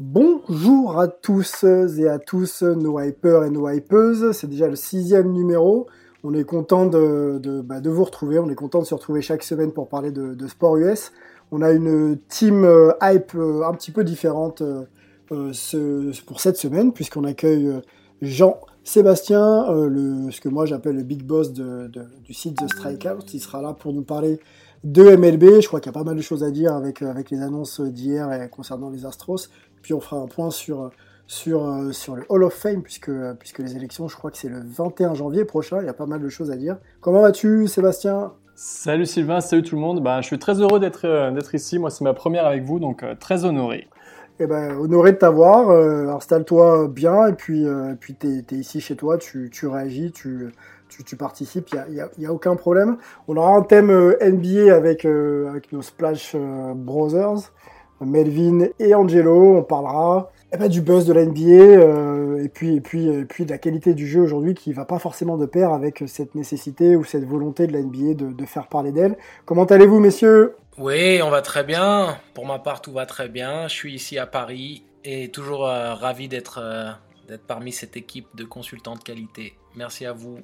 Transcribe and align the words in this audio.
Bonjour 0.00 1.00
à 1.00 1.08
tous 1.08 1.64
et 1.64 2.06
à 2.06 2.20
tous 2.20 2.62
nos 2.62 3.00
hypers 3.00 3.42
et 3.42 3.50
nos 3.50 3.68
hypeuses. 3.68 4.30
C'est 4.30 4.46
déjà 4.46 4.68
le 4.68 4.76
sixième 4.76 5.32
numéro. 5.32 5.88
On 6.22 6.34
est 6.34 6.44
content 6.44 6.86
de, 6.86 7.62
bah, 7.64 7.80
vous 7.84 8.04
retrouver. 8.04 8.38
On 8.38 8.48
est 8.48 8.54
content 8.54 8.78
de 8.78 8.84
se 8.84 8.94
retrouver 8.94 9.22
chaque 9.22 9.42
semaine 9.42 9.72
pour 9.72 9.88
parler 9.88 10.12
de, 10.12 10.46
sport 10.46 10.76
US. 10.76 11.10
On 11.50 11.62
a 11.62 11.72
une 11.72 12.16
team 12.28 12.64
euh, 12.64 12.92
hype 13.02 13.34
euh, 13.34 13.64
un 13.66 13.74
petit 13.74 13.90
peu 13.90 14.04
différente 14.04 14.62
euh, 14.62 14.84
pour 16.26 16.40
cette 16.40 16.58
semaine 16.58 16.92
puisqu'on 16.92 17.24
accueille 17.24 17.68
Jean-Sébastien, 18.22 19.64
ce 20.30 20.40
que 20.40 20.48
moi 20.48 20.64
j'appelle 20.64 20.94
le 20.94 21.02
big 21.02 21.24
boss 21.24 21.52
du 21.52 22.32
site 22.32 22.56
The 22.56 22.68
Strikeout. 22.68 23.34
Il 23.34 23.40
sera 23.40 23.62
là 23.62 23.72
pour 23.72 23.92
nous 23.92 24.04
parler 24.04 24.38
de 24.84 25.02
MLB. 25.16 25.60
Je 25.60 25.66
crois 25.66 25.80
qu'il 25.80 25.90
y 25.90 25.94
a 25.96 25.98
pas 25.98 26.04
mal 26.04 26.16
de 26.16 26.22
choses 26.22 26.44
à 26.44 26.52
dire 26.52 26.72
avec, 26.72 27.02
avec 27.02 27.30
les 27.30 27.42
annonces 27.42 27.80
d'hier 27.80 28.48
concernant 28.50 28.90
les 28.90 29.04
Astros. 29.04 29.48
Puis 29.82 29.94
on 29.94 30.00
fera 30.00 30.16
un 30.16 30.26
point 30.26 30.50
sur, 30.50 30.90
sur, 31.26 31.88
sur 31.92 32.16
le 32.16 32.24
Hall 32.28 32.44
of 32.44 32.54
Fame, 32.54 32.82
puisque, 32.82 33.10
puisque 33.38 33.58
les 33.58 33.76
élections, 33.76 34.08
je 34.08 34.16
crois 34.16 34.30
que 34.30 34.38
c'est 34.38 34.48
le 34.48 34.60
21 34.64 35.14
janvier 35.14 35.44
prochain. 35.44 35.80
Il 35.80 35.86
y 35.86 35.90
a 35.90 35.94
pas 35.94 36.06
mal 36.06 36.20
de 36.20 36.28
choses 36.28 36.50
à 36.50 36.56
dire. 36.56 36.76
Comment 37.00 37.22
vas-tu, 37.22 37.66
Sébastien? 37.66 38.32
Salut 38.60 39.06
Sylvain, 39.06 39.40
salut 39.40 39.62
tout 39.62 39.76
le 39.76 39.80
monde. 39.80 40.02
Ben, 40.02 40.20
je 40.20 40.26
suis 40.26 40.38
très 40.40 40.60
heureux 40.60 40.80
d'être 40.80 41.30
d'être 41.30 41.54
ici. 41.54 41.78
Moi, 41.78 41.90
c'est 41.90 42.02
ma 42.02 42.12
première 42.12 42.44
avec 42.44 42.64
vous, 42.64 42.80
donc 42.80 43.04
euh, 43.04 43.14
très 43.14 43.44
honoré. 43.44 43.86
Eh 44.40 44.48
ben, 44.48 44.76
honoré 44.76 45.12
de 45.12 45.18
t'avoir. 45.18 45.70
Euh, 45.70 46.08
Installe-toi 46.08 46.88
bien, 46.88 47.28
et 47.28 47.34
puis, 47.34 47.64
euh, 47.64 47.94
puis 47.94 48.16
tu 48.16 48.26
es, 48.26 48.56
ici 48.56 48.80
chez 48.80 48.96
toi, 48.96 49.16
tu, 49.16 49.48
tu 49.52 49.68
réagis, 49.68 50.10
tu, 50.10 50.52
tu, 50.88 51.04
tu 51.04 51.14
participes, 51.14 51.68
il 51.72 51.92
n'y 51.92 52.00
a, 52.00 52.08
y 52.18 52.26
a, 52.26 52.32
aucun 52.32 52.56
problème. 52.56 52.96
On 53.28 53.36
aura 53.36 53.50
un 53.54 53.62
thème 53.62 53.92
NBA 54.20 54.74
avec, 54.74 55.04
avec 55.04 55.72
nos 55.72 55.82
Splash 55.82 56.34
Brothers. 56.34 57.52
Melvin 58.00 58.68
et 58.78 58.94
Angelo, 58.94 59.56
on 59.56 59.62
parlera 59.62 60.30
eh 60.52 60.56
ben, 60.56 60.68
du 60.68 60.80
buzz 60.80 61.04
de 61.04 61.12
la 61.12 61.26
NBA 61.26 61.42
euh, 61.42 62.42
et 62.42 62.48
puis 62.48 62.76
et 62.76 62.80
puis 62.80 63.06
et 63.06 63.24
puis 63.26 63.44
de 63.44 63.50
la 63.50 63.58
qualité 63.58 63.92
du 63.92 64.06
jeu 64.06 64.22
aujourd'hui 64.22 64.54
qui 64.54 64.72
va 64.72 64.86
pas 64.86 64.98
forcément 64.98 65.36
de 65.36 65.44
pair 65.44 65.72
avec 65.72 66.04
cette 66.06 66.34
nécessité 66.34 66.96
ou 66.96 67.04
cette 67.04 67.24
volonté 67.24 67.66
de 67.66 67.72
la 67.72 67.82
NBA 67.82 68.14
de, 68.14 68.32
de 68.32 68.44
faire 68.46 68.68
parler 68.68 68.92
d'elle. 68.92 69.16
Comment 69.44 69.64
allez-vous 69.64 70.00
messieurs? 70.00 70.56
Oui, 70.78 71.20
on 71.22 71.30
va 71.30 71.42
très 71.42 71.64
bien. 71.64 72.16
Pour 72.34 72.46
ma 72.46 72.58
part, 72.58 72.80
tout 72.80 72.92
va 72.92 73.04
très 73.04 73.28
bien. 73.28 73.68
Je 73.68 73.74
suis 73.74 73.94
ici 73.94 74.16
à 74.16 74.26
Paris 74.26 74.84
et 75.04 75.28
toujours 75.28 75.66
euh, 75.66 75.92
ravi 75.94 76.28
d'être 76.28 76.60
euh, 76.62 76.90
d'être 77.28 77.46
parmi 77.46 77.72
cette 77.72 77.96
équipe 77.96 78.28
de 78.34 78.44
consultants 78.44 78.94
de 78.94 79.02
qualité. 79.02 79.54
Merci 79.76 80.06
à 80.06 80.12
vous. 80.12 80.38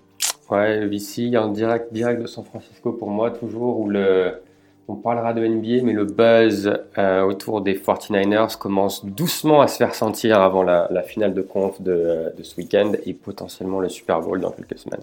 Ouais, 0.51 0.87
ici 0.89 1.37
en 1.39 1.49
direct 1.49 1.93
direct 1.93 2.21
de 2.21 2.27
San 2.27 2.45
Francisco 2.45 2.93
pour 2.93 3.09
moi 3.09 3.31
toujours 3.31 3.81
où 3.81 3.89
le 3.89 4.43
on 4.89 4.97
parlera 4.97 5.33
de 5.33 5.47
NBA, 5.47 5.83
mais 5.83 5.93
le 5.93 6.05
buzz 6.05 6.73
euh, 6.99 7.23
autour 7.23 7.63
des 7.63 7.75
49ers 7.75 8.59
commence 8.59 9.05
doucement 9.05 9.61
à 9.61 9.69
se 9.69 9.79
faire 9.79 9.95
sentir 9.95 10.41
avant 10.41 10.63
la, 10.63 11.03
finale 11.03 11.35
de 11.35 11.43
conf 11.43 11.81
de, 11.81 12.33
de 12.37 12.43
ce 12.43 12.57
week-end 12.57 12.93
et 13.07 13.15
potentiellement 13.15 13.81
le 13.81 13.89
Super 13.89 14.21
Bowl 14.21 14.41
dans 14.41 14.51
quelques 14.51 14.79
semaines. 14.79 15.03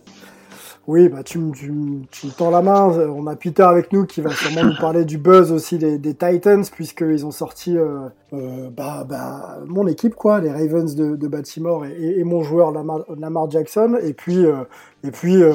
Oui, 0.88 1.10
bah 1.10 1.22
tu, 1.24 1.38
me 1.38 2.32
tends 2.38 2.50
la 2.50 2.64
main. 2.64 2.88
On 3.10 3.28
a 3.28 3.36
Peter 3.36 3.62
avec 3.62 3.94
nous 3.94 4.06
qui 4.06 4.20
va 4.20 4.32
sûrement 4.32 4.64
nous 4.64 4.78
parler 4.80 5.06
du 5.06 5.20
buzz 5.20 5.52
aussi 5.52 5.78
des, 5.78 6.00
des 6.00 6.16
Titans, 6.16 6.66
puisqu'ils 6.66 7.24
ont 7.24 7.32
sorti 7.32 7.78
euh, 7.78 8.10
euh, 8.34 8.70
bah, 8.76 9.06
bah, 9.08 9.60
mon 9.68 9.86
équipe, 9.88 10.16
quoi, 10.16 10.40
les 10.40 10.52
Ravens 10.52 10.96
de, 10.96 11.28
Baltimore 11.28 11.86
et, 11.86 12.24
mon 12.24 12.42
joueur 12.42 12.72
Lamar, 12.72 13.02
Lamar 13.16 13.50
Jackson. 13.52 14.00
Et 14.02 14.14
puis, 14.14 14.44
euh, 14.46 14.64
et 15.04 15.12
puis 15.12 15.44
euh, 15.44 15.54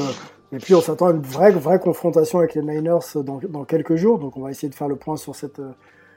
et 0.53 0.59
puis 0.59 0.75
on 0.75 0.81
s'attend 0.81 1.09
à 1.09 1.11
une 1.13 1.23
vraie, 1.23 1.51
vraie 1.51 1.79
confrontation 1.79 2.39
avec 2.39 2.55
les 2.55 2.63
Niners 2.63 2.99
dans, 3.17 3.41
dans, 3.49 3.65
quelques 3.65 3.97
jours. 3.97 4.19
Donc 4.19 4.37
on 4.37 4.43
va 4.43 4.51
essayer 4.51 4.69
de 4.69 4.75
faire 4.75 4.89
le 4.89 4.97
point 4.97 5.17
sur 5.17 5.35
cette, 5.35 5.61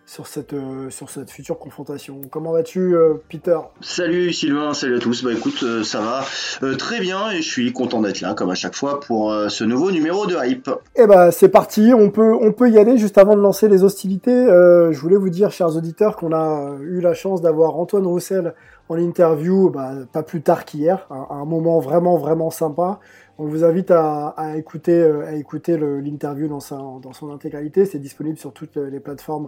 sur 0.10 0.26
cette, 0.26 0.56
sur 0.90 1.10
cette 1.10 1.30
future 1.30 1.60
confrontation. 1.60 2.22
Comment 2.32 2.52
vas-tu, 2.52 2.96
Peter? 3.30 3.60
Salut 3.80 4.34
Sylvain, 4.34 4.74
salut 4.74 4.98
à 4.98 5.00
tous. 5.00 5.24
Bah 5.24 5.32
écoute, 5.34 5.62
euh, 5.62 5.84
ça 5.84 6.02
va 6.02 6.24
euh, 6.64 6.76
très 6.76 7.00
bien 7.00 7.30
et 7.30 7.44
je 7.44 7.50
suis 7.50 7.72
content 7.74 8.02
d'être 8.02 8.20
là, 8.22 8.34
comme 8.34 8.50
à 8.50 8.56
chaque 8.56 8.74
fois, 8.74 9.00
pour 9.00 9.32
euh, 9.32 9.50
ce 9.50 9.64
nouveau 9.64 9.92
numéro 9.92 10.26
de 10.26 10.36
Hype. 10.36 10.70
Eh 10.96 11.06
bah 11.06 11.30
c'est 11.30 11.50
parti, 11.50 11.92
on 11.96 12.10
peut, 12.10 12.34
on 12.34 12.52
peut 12.54 12.72
y 12.72 12.80
aller. 12.80 12.98
Juste 12.98 13.20
avant 13.20 13.36
de 13.36 13.42
lancer 13.42 13.68
les 13.68 13.84
hostilités, 13.84 14.32
je 14.32 15.00
voulais 15.00 15.16
vous 15.16 15.30
dire, 15.30 15.52
chers 15.52 15.76
auditeurs, 15.76 16.16
qu'on 16.16 16.34
a 16.34 16.76
eu 16.82 17.02
la 17.02 17.14
chance 17.14 17.42
d'avoir 17.42 17.78
Antoine 17.78 18.08
Roussel 18.08 18.56
en 18.90 18.98
interview, 18.98 19.70
bah, 19.70 19.92
pas 20.12 20.24
plus 20.24 20.42
tard 20.42 20.66
qu'hier, 20.66 21.06
un, 21.12 21.28
un 21.30 21.46
moment 21.46 21.80
vraiment, 21.80 22.18
vraiment 22.18 22.50
sympa. 22.50 23.00
On 23.42 23.46
vous 23.46 23.64
invite 23.64 23.90
à, 23.90 24.28
à 24.36 24.58
écouter, 24.58 25.02
à 25.02 25.34
écouter 25.34 25.78
l'interview 25.78 26.50
dans, 26.50 26.60
sa, 26.60 26.76
dans 26.76 27.14
son 27.14 27.32
intégralité. 27.32 27.86
C'est 27.86 27.98
disponible 27.98 28.38
sur 28.38 28.52
toutes 28.52 28.76
les 28.76 29.00
plateformes 29.00 29.48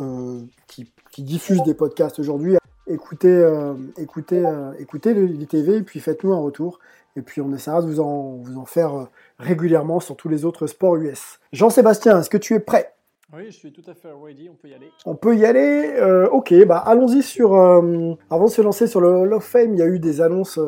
euh, 0.00 0.40
qui, 0.66 0.90
qui, 1.12 1.22
diffusent 1.22 1.62
des 1.62 1.74
podcasts 1.74 2.18
aujourd'hui. 2.18 2.56
Écoutez, 2.86 3.28
euh, 3.28 3.74
écoutez, 3.98 4.42
euh, 4.42 4.72
écoutez 4.78 5.12
l'ITV 5.12 5.76
et 5.76 5.82
puis 5.82 6.00
faites-nous 6.00 6.32
un 6.32 6.40
retour. 6.40 6.78
Et 7.14 7.20
puis 7.20 7.42
on 7.42 7.52
essaiera 7.52 7.82
de 7.82 7.86
vous 7.86 8.00
en, 8.00 8.36
vous 8.36 8.56
en 8.56 8.64
faire 8.64 9.08
régulièrement 9.38 10.00
sur 10.00 10.16
tous 10.16 10.30
les 10.30 10.46
autres 10.46 10.66
sports 10.66 10.96
US. 10.96 11.38
Jean-Sébastien, 11.52 12.18
est-ce 12.18 12.30
que 12.30 12.38
tu 12.38 12.54
es 12.54 12.60
prêt? 12.60 12.94
Oui, 13.34 13.46
je 13.48 13.56
suis 13.56 13.72
tout 13.72 13.82
à 13.86 13.94
fait 13.94 14.08
ready, 14.12 14.48
on 14.48 14.54
peut 14.54 14.68
y 14.68 14.74
aller. 14.74 14.90
On 15.04 15.14
peut 15.16 15.36
y 15.36 15.44
aller 15.44 15.94
euh, 15.96 16.28
Ok, 16.28 16.54
bah 16.64 16.78
allons-y 16.78 17.22
sur... 17.22 17.54
Euh, 17.54 18.14
avant 18.30 18.46
de 18.46 18.50
se 18.50 18.62
lancer 18.62 18.86
sur 18.86 19.00
le 19.00 19.08
Hall 19.08 19.32
of 19.34 19.44
Fame, 19.44 19.74
il 19.74 19.78
y 19.78 19.82
a 19.82 19.86
eu 19.86 19.98
des 19.98 20.22
annonces... 20.22 20.58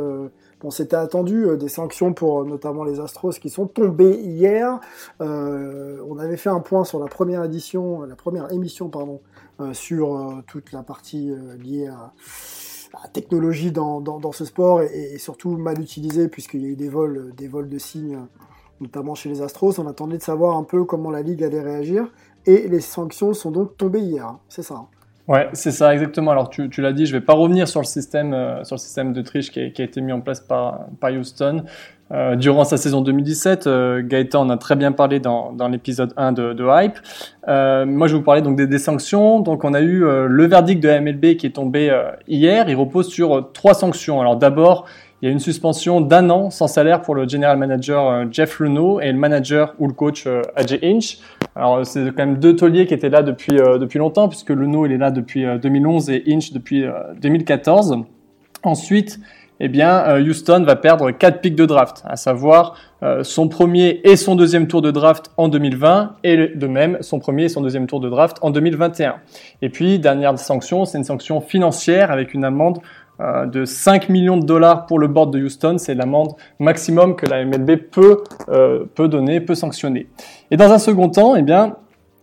Euh, 0.59 0.63
bon, 0.63 0.71
c'était 0.71 0.97
attendu, 0.97 1.47
des 1.59 1.69
sanctions 1.69 2.13
pour 2.13 2.45
notamment 2.45 2.85
les 2.85 3.01
Astros 3.01 3.33
qui 3.33 3.51
sont 3.51 3.67
tombées 3.67 4.19
hier. 4.19 4.81
on 5.21 6.19
avait 6.19 6.37
fait 6.37 6.51
un 6.51 6.61
point 6.61 6.85
sur 6.85 6.99
la 6.99 7.07
première 7.07 7.45
édition, 7.45 8.03
la 8.03 8.17
première 8.17 8.53
émission, 8.53 8.89
pardon, 8.89 9.21
sur 9.73 10.43
toute 10.47 10.73
la 10.73 10.83
partie 10.83 11.33
liée 11.59 11.89
à 11.89 12.13
la 13.03 13.09
technologie 13.09 13.73
dans, 13.73 14.33
ce 14.33 14.45
sport 14.45 14.83
et, 14.83 15.19
surtout 15.19 15.57
mal 15.57 15.81
utilisée 15.81 16.29
puisqu'il 16.29 16.63
y 16.63 16.67
a 16.67 16.69
eu 16.69 16.77
des 16.77 16.89
vols, 16.89 17.33
des 17.37 17.49
vols 17.49 17.69
de 17.69 17.79
signes, 17.79 18.19
notamment 18.81 19.15
chez 19.15 19.29
les 19.29 19.43
Astros. 19.43 19.79
On 19.79 19.87
attendait 19.87 20.19
de 20.19 20.23
savoir 20.23 20.57
un 20.57 20.65
peu 20.65 20.85
comment 20.85 21.11
la 21.11 21.23
ligue 21.23 21.43
allait 21.45 21.61
réagir 21.61 22.13
et 22.47 22.69
les 22.69 22.81
sanctions 22.81 23.35
sont 23.35 23.51
donc 23.51 23.77
tombées 23.77 24.01
hier. 24.01 24.27
Hein. 24.27 24.41
C'est 24.49 24.63
ça. 24.63 24.87
Ouais, 25.29 25.49
c'est 25.53 25.73
ça 25.73 25.93
exactement. 25.93 26.31
Alors 26.31 26.49
tu, 26.49 26.71
tu 26.71 26.81
l'as 26.81 26.95
dit, 26.95 27.05
je 27.05 27.13
vais 27.13 27.21
pas 27.21 27.35
revenir 27.35 27.69
sur 27.69 27.81
le 27.81 27.87
système, 27.87 28.33
euh, 28.33 28.65
sur 28.65 28.77
le 28.77 28.81
système 28.81 29.13
de 29.13 29.21
triche 29.21 29.51
qui 29.51 29.61
a, 29.61 29.69
qui 29.69 29.83
a, 29.83 29.85
été 29.85 30.01
mis 30.01 30.13
en 30.13 30.23
place 30.23 30.41
par, 30.41 30.87
par 31.01 31.13
Houston 31.13 31.65
euh, 32.11 32.35
durant 32.35 32.65
sa 32.65 32.79
saison 32.79 33.03
2017. 33.03 33.67
Euh, 33.67 34.03
Gaëtan 34.03 34.41
en 34.41 34.49
a 34.49 34.57
très 34.57 34.75
bien 34.75 34.93
parlé 34.93 35.21
dans, 35.21 35.53
dans 35.53 35.69
l'épisode 35.69 36.15
1 36.17 36.33
de, 36.33 36.55
de 36.55 36.67
Hype. 36.67 36.97
Euh, 37.47 37.85
moi, 37.85 38.07
je 38.07 38.15
vais 38.15 38.19
vous 38.21 38.25
parler 38.25 38.41
donc 38.41 38.57
des, 38.57 38.67
des 38.67 38.79
sanctions. 38.79 39.41
Donc 39.41 39.65
on 39.65 39.75
a 39.75 39.83
eu 39.83 40.03
euh, 40.03 40.27
le 40.27 40.47
verdict 40.47 40.83
de 40.83 40.89
MLB 40.89 41.37
qui 41.37 41.47
est 41.47 41.55
tombé 41.55 41.95
hier. 42.27 42.71
Il 42.71 42.77
repose 42.77 43.09
sur 43.09 43.53
trois 43.53 43.75
sanctions. 43.75 44.23
Alors 44.23 44.37
d'abord, 44.37 44.87
il 45.21 45.27
y 45.27 45.29
a 45.29 45.33
une 45.33 45.41
suspension 45.41 46.01
d'un 46.01 46.31
an 46.31 46.51
sans 46.51 46.69
salaire 46.69 47.03
pour 47.03 47.15
le 47.15 47.29
general 47.29 47.59
manager 47.59 48.27
Jeff 48.31 48.61
Luno 48.61 49.01
et 49.01 49.11
le 49.11 49.19
manager 49.19 49.75
ou 49.79 49.89
le 49.89 49.93
coach 49.93 50.27
Ajay 50.57 50.81
Inch. 50.83 51.19
Alors 51.59 51.85
c'est 51.85 52.05
quand 52.15 52.25
même 52.25 52.39
deux 52.39 52.55
tauliers 52.55 52.87
qui 52.87 52.95
étaient 52.95 53.09
là 53.09 53.25
depuis 53.25 53.59
euh, 53.59 53.79
depuis 53.79 53.99
longtemps 53.99 54.29
puisque 54.29 54.51
Luno 54.51 54.87
il 54.87 54.93
est 54.93 54.99
là 54.99 55.11
depuis 55.11 55.45
euh, 55.45 55.59
2011 55.59 56.09
et 56.11 56.23
Inch 56.29 56.53
depuis 56.53 56.85
euh, 56.85 56.93
2014. 57.21 57.97
Ensuite, 58.63 59.19
eh 59.59 59.69
bien 59.69 60.21
Houston 60.21 60.63
va 60.65 60.77
perdre 60.77 61.11
quatre 61.11 61.41
pics 61.41 61.57
de 61.57 61.67
draft, 61.67 62.03
à 62.05 62.15
savoir 62.17 62.77
son 63.23 63.49
premier 63.49 64.01
et 64.05 64.17
son 64.17 64.37
deuxième 64.37 64.67
tour 64.67 64.83
de 64.83 64.91
draft 64.91 65.31
en 65.37 65.49
2020 65.49 66.17
et 66.25 66.49
de 66.49 66.67
même 66.67 66.99
son 67.01 67.19
premier 67.21 67.45
et 67.45 67.49
son 67.49 67.61
deuxième 67.61 67.87
tour 67.87 68.01
de 68.01 68.09
draft 68.09 68.37
en 68.41 68.51
2021. 68.51 69.17
Et 69.63 69.69
puis 69.69 69.99
dernière 70.01 70.37
sanction, 70.39 70.85
c'est 70.85 70.99
une 70.99 71.05
sanction 71.05 71.41
financière 71.41 72.11
avec 72.11 72.35
une 72.35 72.45
amende 72.45 72.79
euh, 73.21 73.47
de 73.47 73.65
5 73.65 74.11
millions 74.11 74.37
de 74.37 74.47
dollars 74.47 74.87
pour 74.87 75.01
le 75.01 75.09
board 75.09 75.33
de 75.33 75.43
Houston. 75.43 75.77
C'est 75.79 75.95
l'amende 75.95 76.35
maximum 76.61 77.17
que 77.17 77.27
la 77.27 77.45
MLB 77.45 77.77
peut, 77.91 78.23
euh, 78.49 78.85
peut 78.95 79.09
donner, 79.09 79.41
peut 79.41 79.57
sanctionner. 79.57 80.07
Et 80.53 80.57
dans 80.57 80.71
un 80.71 80.79
second 80.79 81.09
temps, 81.09 81.35
eh 81.35 81.43
bien, 81.43 81.77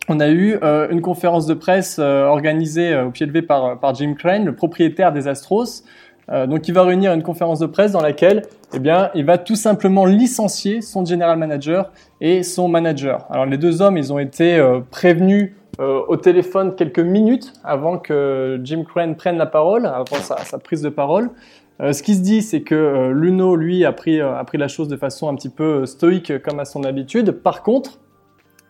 on 0.08 0.22
a 0.22 0.30
eu 0.30 0.58
euh, 0.64 0.88
une 0.90 1.02
conférence 1.02 1.48
de 1.48 1.54
presse 1.54 2.00
organisée 2.00 2.96
au 2.96 3.12
pied 3.12 3.26
levé 3.26 3.42
par, 3.42 3.78
par 3.80 3.94
Jim 3.94 4.14
Crane, 4.18 4.46
le 4.46 4.56
propriétaire 4.56 5.12
des 5.12 5.28
Astros. 5.28 5.84
donc, 6.48 6.68
il 6.68 6.74
va 6.74 6.84
réunir 6.84 7.14
une 7.14 7.24
conférence 7.24 7.60
de 7.60 7.66
presse 7.66 7.92
dans 7.92 8.02
laquelle, 8.02 8.44
eh 8.74 8.80
bien, 8.80 9.10
il 9.16 9.26
va 9.26 9.38
tout 9.38 9.56
simplement 9.56 10.06
licencier 10.06 10.82
son 10.82 11.04
general 11.06 11.38
manager 11.38 11.92
et 12.22 12.42
son 12.42 12.68
manager. 12.68 13.26
Alors, 13.30 13.46
les 13.46 13.58
deux 13.58 13.82
hommes, 13.82 13.98
ils 13.98 14.14
ont 14.14 14.20
été 14.20 14.64
prévenus 14.92 15.52
euh, 15.80 16.02
au 16.08 16.16
téléphone 16.16 16.76
quelques 16.76 17.00
minutes 17.00 17.52
avant 17.64 17.98
que 17.98 18.60
Jim 18.64 18.84
Crane 18.88 19.16
prenne 19.16 19.38
la 19.38 19.46
parole, 19.46 19.86
avant 19.86 20.18
sa, 20.18 20.58
prise 20.58 20.82
de 20.82 20.90
parole. 20.90 21.30
Euh, 21.82 21.92
ce 21.92 22.02
qui 22.02 22.16
se 22.16 22.22
dit, 22.22 22.42
c'est 22.42 22.62
que 22.62 22.76
euh, 22.76 23.12
Luno, 23.12 23.58
lui, 23.58 23.84
a 23.84 23.92
pris, 23.92 24.20
la 24.20 24.68
chose 24.70 24.88
de 24.88 24.96
façon 24.96 25.28
un 25.28 25.36
petit 25.36 25.50
peu 25.50 25.86
stoïque, 25.86 26.42
comme 26.44 26.60
à 26.60 26.66
son 26.66 26.84
habitude. 26.86 27.32
Par 27.32 27.62
contre, 27.64 28.00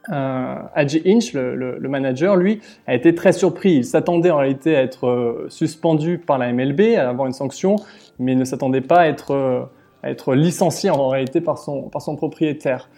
Adji 0.07 1.01
Inch, 1.05 1.33
le, 1.33 1.87
manager, 1.87 2.35
lui, 2.35 2.61
a 2.87 2.95
été 2.95 3.13
très 3.13 3.33
surpris. 3.33 3.77
Il 3.77 3.85
s'attendait 3.85 4.31
en 4.31 4.37
réalité 4.37 4.75
à 4.75 4.81
être 4.81 5.45
suspendu 5.49 6.19
par 6.19 6.37
la 6.37 6.53
MLB, 6.53 6.95
à 6.97 7.09
avoir 7.09 7.27
une 7.27 7.33
sanction, 7.33 7.75
mais 8.19 8.33
il 8.33 8.37
ne 8.37 8.45
s'attendait 8.45 8.81
pas 8.81 9.01
à 9.01 9.07
être, 9.07 10.35
licencié 10.35 10.91
en 10.91 11.09
réalité 11.09 11.41
par 11.41 11.57
son 11.57 12.15
propriétaire. 12.15 12.89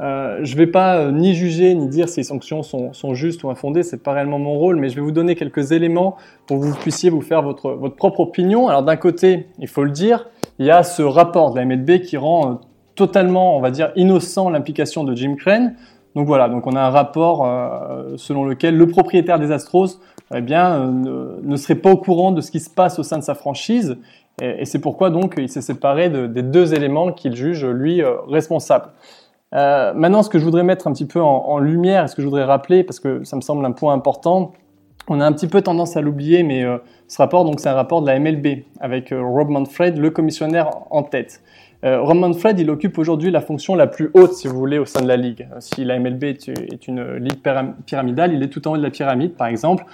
Euh, 0.00 0.40
je 0.42 0.54
ne 0.54 0.58
vais 0.58 0.66
pas 0.66 0.96
euh, 0.96 1.12
ni 1.12 1.34
juger 1.34 1.72
ni 1.74 1.88
dire 1.88 2.08
si 2.08 2.18
les 2.18 2.24
sanctions 2.24 2.64
sont, 2.64 2.92
sont 2.92 3.14
justes 3.14 3.44
ou 3.44 3.50
infondées, 3.50 3.84
c'est 3.84 4.02
pas 4.02 4.12
réellement 4.12 4.40
mon 4.40 4.58
rôle, 4.58 4.76
mais 4.76 4.88
je 4.88 4.96
vais 4.96 5.00
vous 5.00 5.12
donner 5.12 5.36
quelques 5.36 5.70
éléments 5.70 6.16
pour 6.46 6.58
que 6.58 6.64
vous 6.64 6.74
puissiez 6.74 7.10
vous 7.10 7.20
faire 7.20 7.42
votre, 7.42 7.70
votre 7.70 7.94
propre 7.94 8.20
opinion. 8.20 8.68
Alors 8.68 8.82
d'un 8.82 8.96
côté, 8.96 9.46
il 9.60 9.68
faut 9.68 9.84
le 9.84 9.90
dire, 9.90 10.28
il 10.58 10.66
y 10.66 10.70
a 10.70 10.82
ce 10.82 11.02
rapport 11.02 11.52
de 11.52 11.60
la 11.60 11.64
MLB 11.64 12.00
qui 12.00 12.16
rend 12.16 12.50
euh, 12.50 12.54
totalement, 12.96 13.56
on 13.56 13.60
va 13.60 13.70
dire, 13.70 13.92
innocent 13.94 14.50
l'implication 14.50 15.04
de 15.04 15.14
Jim 15.14 15.36
Crane. 15.36 15.76
Donc 16.16 16.26
voilà, 16.26 16.48
donc 16.48 16.66
on 16.66 16.74
a 16.74 16.80
un 16.80 16.90
rapport 16.90 17.46
euh, 17.46 18.14
selon 18.16 18.44
lequel 18.44 18.76
le 18.76 18.86
propriétaire 18.86 19.38
des 19.38 19.52
Astros 19.52 20.00
eh 20.34 20.40
bien, 20.40 20.86
ne, 20.90 21.56
serait 21.56 21.74
pas 21.74 21.90
au 21.90 21.96
courant 21.96 22.32
de 22.32 22.40
ce 22.40 22.50
qui 22.50 22.60
se 22.60 22.70
passe 22.70 22.98
au 22.98 23.02
sein 23.02 23.18
de 23.18 23.22
sa 23.22 23.34
franchise, 23.34 23.98
et, 24.40 24.64
c'est 24.64 24.78
pourquoi 24.80 25.10
donc 25.10 25.34
il 25.36 25.48
s'est 25.48 25.60
séparé 25.60 26.08
de, 26.08 26.26
des 26.26 26.42
deux 26.42 26.72
éléments 26.72 27.12
qu'il 27.12 27.36
juge 27.36 27.64
lui 27.66 28.00
responsables. 28.28 28.88
Euh, 29.54 29.92
maintenant, 29.94 30.22
ce 30.22 30.30
que 30.30 30.38
je 30.38 30.44
voudrais 30.44 30.64
mettre 30.64 30.86
un 30.86 30.92
petit 30.92 31.06
peu 31.06 31.20
en, 31.20 31.58
lumière, 31.58 32.08
ce 32.08 32.16
que 32.16 32.22
je 32.22 32.26
voudrais 32.26 32.44
rappeler, 32.44 32.82
parce 32.82 33.00
que 33.00 33.24
ça 33.24 33.36
me 33.36 33.40
semble 33.40 33.64
un 33.64 33.72
point 33.72 33.92
important, 33.92 34.52
on 35.08 35.20
a 35.20 35.26
un 35.26 35.32
petit 35.32 35.46
peu 35.46 35.62
tendance 35.62 35.96
à 35.96 36.00
l'oublier, 36.00 36.42
mais 36.42 36.64
euh, 36.64 36.78
ce 37.08 37.18
rapport, 37.18 37.44
donc, 37.44 37.60
c'est 37.60 37.68
un 37.68 37.74
rapport 37.74 38.02
de 38.02 38.06
la 38.06 38.18
MLB 38.18 38.64
avec 38.80 39.12
euh, 39.12 39.22
Rob 39.22 39.50
Manfred, 39.50 39.98
le 39.98 40.10
commissionnaire 40.10 40.70
en 40.90 41.02
tête. 41.02 41.42
Rob 41.86 42.16
Manfred, 42.16 42.58
il 42.58 42.70
occupe 42.70 42.96
aujourd'hui 42.96 43.30
la 43.30 43.42
fonction 43.42 43.74
la 43.74 43.86
plus 43.86 44.10
haute, 44.14 44.32
si 44.32 44.48
vous 44.48 44.56
voulez, 44.56 44.78
au 44.78 44.86
sein 44.86 45.02
de 45.02 45.06
la 45.06 45.18
ligue. 45.18 45.46
Si 45.58 45.84
la 45.84 45.98
MLB 45.98 46.24
est, 46.24 46.48
est 46.48 46.88
une 46.88 47.16
ligue 47.16 47.40
pyramidale, 47.84 48.32
il 48.32 48.42
est 48.42 48.48
tout 48.48 48.66
en 48.66 48.72
haut 48.72 48.76
de 48.78 48.82
la 48.82 48.88
pyramide, 48.88 49.34
par 49.34 49.48
exemple. 49.48 49.84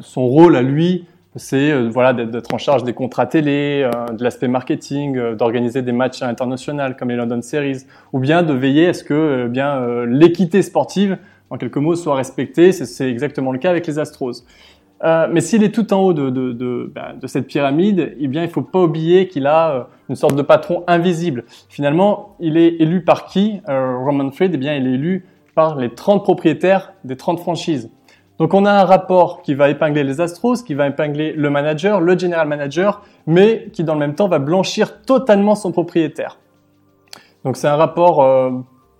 Son 0.00 0.26
rôle 0.26 0.56
à 0.56 0.62
lui, 0.62 1.04
c'est 1.36 1.72
euh, 1.72 1.88
voilà 1.88 2.12
d'être 2.12 2.54
en 2.54 2.58
charge 2.58 2.84
des 2.84 2.92
contrats 2.92 3.26
télé, 3.26 3.82
euh, 3.82 4.12
de 4.12 4.22
l'aspect 4.22 4.48
marketing, 4.48 5.16
euh, 5.16 5.34
d'organiser 5.34 5.82
des 5.82 5.92
matchs 5.92 6.22
internationaux 6.22 6.94
comme 6.98 7.10
les 7.10 7.16
London 7.16 7.42
Series, 7.42 7.84
ou 8.12 8.18
bien 8.18 8.42
de 8.42 8.52
veiller 8.52 8.88
à 8.88 8.94
ce 8.94 9.02
que 9.04 9.48
bien 9.48 10.04
l'équité 10.06 10.62
sportive, 10.62 11.18
en 11.50 11.56
quelques 11.56 11.76
mots, 11.76 11.96
soit 11.96 12.14
respectée. 12.14 12.72
C'est 12.72 13.08
exactement 13.08 13.52
le 13.52 13.58
cas 13.58 13.70
avec 13.70 13.86
les 13.86 13.98
Astros. 13.98 14.44
mais 15.02 15.40
s'il 15.40 15.62
est 15.62 15.74
tout 15.74 15.92
en 15.92 16.00
haut 16.00 16.12
de, 16.12 16.30
de, 16.30 16.90
ben, 16.94 17.16
de, 17.20 17.26
cette 17.26 17.46
pyramide, 17.46 18.14
eh 18.18 18.28
bien, 18.28 18.42
il 18.42 18.48
faut 18.48 18.62
pas 18.62 18.82
oublier 18.82 19.28
qu'il 19.28 19.46
a 19.46 19.88
une 20.08 20.16
sorte 20.16 20.36
de 20.36 20.42
patron 20.42 20.84
invisible. 20.86 21.44
Finalement, 21.68 22.36
il 22.40 22.56
est 22.56 22.76
élu 22.80 23.04
par 23.04 23.26
qui? 23.26 23.60
Roman 23.66 24.30
Fried 24.30 24.52
Eh 24.54 24.58
bien, 24.58 24.74
il 24.74 24.86
est 24.86 24.94
élu 24.94 25.26
par 25.54 25.76
les 25.76 25.90
30 25.90 26.22
propriétaires 26.24 26.92
des 27.04 27.16
30 27.16 27.40
franchises. 27.40 27.90
Donc 28.38 28.52
on 28.52 28.64
a 28.64 28.72
un 28.72 28.84
rapport 28.84 29.42
qui 29.42 29.54
va 29.54 29.68
épingler 29.70 30.02
les 30.02 30.20
Astros, 30.20 30.62
qui 30.64 30.74
va 30.74 30.88
épingler 30.88 31.32
le 31.32 31.50
manager, 31.50 32.00
le 32.00 32.18
general 32.18 32.48
manager, 32.48 33.02
mais 33.26 33.68
qui 33.72 33.84
dans 33.84 33.94
le 33.94 34.00
même 34.00 34.14
temps 34.14 34.28
va 34.28 34.40
blanchir 34.40 35.02
totalement 35.02 35.54
son 35.54 35.70
propriétaire. 35.70 36.38
Donc 37.44 37.56
c'est 37.56 37.68
un 37.68 37.76
rapport 37.76 38.22
euh, 38.22 38.50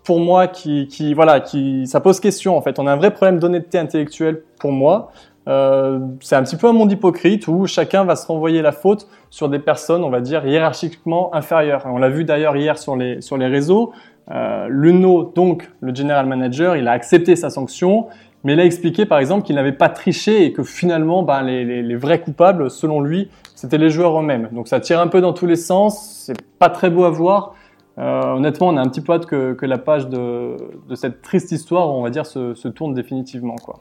pour 0.04 0.20
moi 0.20 0.46
qui, 0.46 1.14
voilà, 1.14 1.40
qui, 1.40 1.86
ça 1.86 2.00
pose 2.00 2.20
question 2.20 2.56
en 2.56 2.60
fait. 2.60 2.78
On 2.78 2.86
a 2.86 2.92
un 2.92 2.96
vrai 2.96 3.12
problème 3.12 3.38
d'honnêteté 3.38 3.78
intellectuelle 3.78 4.42
pour 4.60 4.70
moi. 4.70 5.10
Euh, 5.46 5.98
c'est 6.20 6.36
un 6.36 6.42
petit 6.42 6.56
peu 6.56 6.68
un 6.68 6.72
monde 6.72 6.92
hypocrite 6.92 7.48
où 7.48 7.66
chacun 7.66 8.04
va 8.04 8.16
se 8.16 8.26
renvoyer 8.26 8.62
la 8.62 8.72
faute 8.72 9.08
sur 9.30 9.48
des 9.48 9.58
personnes, 9.58 10.04
on 10.04 10.10
va 10.10 10.20
dire, 10.20 10.46
hiérarchiquement 10.46 11.34
inférieures. 11.34 11.82
On 11.86 11.98
l'a 11.98 12.08
vu 12.08 12.24
d'ailleurs 12.24 12.56
hier 12.56 12.78
sur 12.78 12.96
les, 12.96 13.20
sur 13.20 13.38
réseaux. 13.38 13.92
Euh, 14.30 14.68
Luno, 14.70 15.32
donc 15.34 15.70
le 15.80 15.94
general 15.94 16.26
manager, 16.26 16.76
il 16.76 16.88
a 16.88 16.92
accepté 16.92 17.36
sa 17.36 17.50
sanction 17.50 18.06
mais 18.44 18.52
il 18.52 18.60
a 18.60 18.64
expliqué 18.64 19.06
par 19.06 19.18
exemple 19.18 19.44
qu'il 19.44 19.56
n'avait 19.56 19.72
pas 19.72 19.88
triché 19.88 20.44
et 20.44 20.52
que 20.52 20.62
finalement 20.62 21.22
ben, 21.22 21.42
les, 21.42 21.96
vrais 21.96 22.20
coupables, 22.20 22.70
selon 22.70 23.00
lui, 23.00 23.30
c'était 23.54 23.78
les 23.78 23.88
joueurs 23.88 24.20
eux-mêmes. 24.20 24.50
Donc 24.52 24.68
ça 24.68 24.80
tire 24.80 25.00
un 25.00 25.08
peu 25.08 25.22
dans 25.22 25.32
tous 25.32 25.46
les 25.46 25.56
sens, 25.56 26.24
c'est 26.26 26.40
pas 26.58 26.68
très 26.68 26.90
beau 26.90 27.04
à 27.04 27.10
voir. 27.10 27.54
Euh, 27.96 28.34
honnêtement, 28.34 28.68
on 28.68 28.76
a 28.76 28.82
un 28.82 28.88
petit 28.88 29.00
peu 29.00 29.14
hâte 29.14 29.26
que, 29.26 29.54
que 29.54 29.64
la 29.64 29.78
page 29.78 30.08
de, 30.08 30.56
cette 30.94 31.22
triste 31.22 31.52
histoire, 31.52 31.88
on 31.88 32.02
va 32.02 32.10
dire, 32.10 32.26
se, 32.26 32.68
tourne 32.68 32.92
définitivement. 32.92 33.56
quoi. 33.56 33.80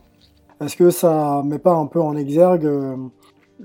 Est-ce 0.61 0.77
que 0.77 0.91
ça 0.91 1.41
met 1.43 1.59
pas 1.59 1.73
un 1.73 1.87
peu 1.87 1.99
en 1.99 2.15
exergue 2.15 2.65
euh, 2.65 2.95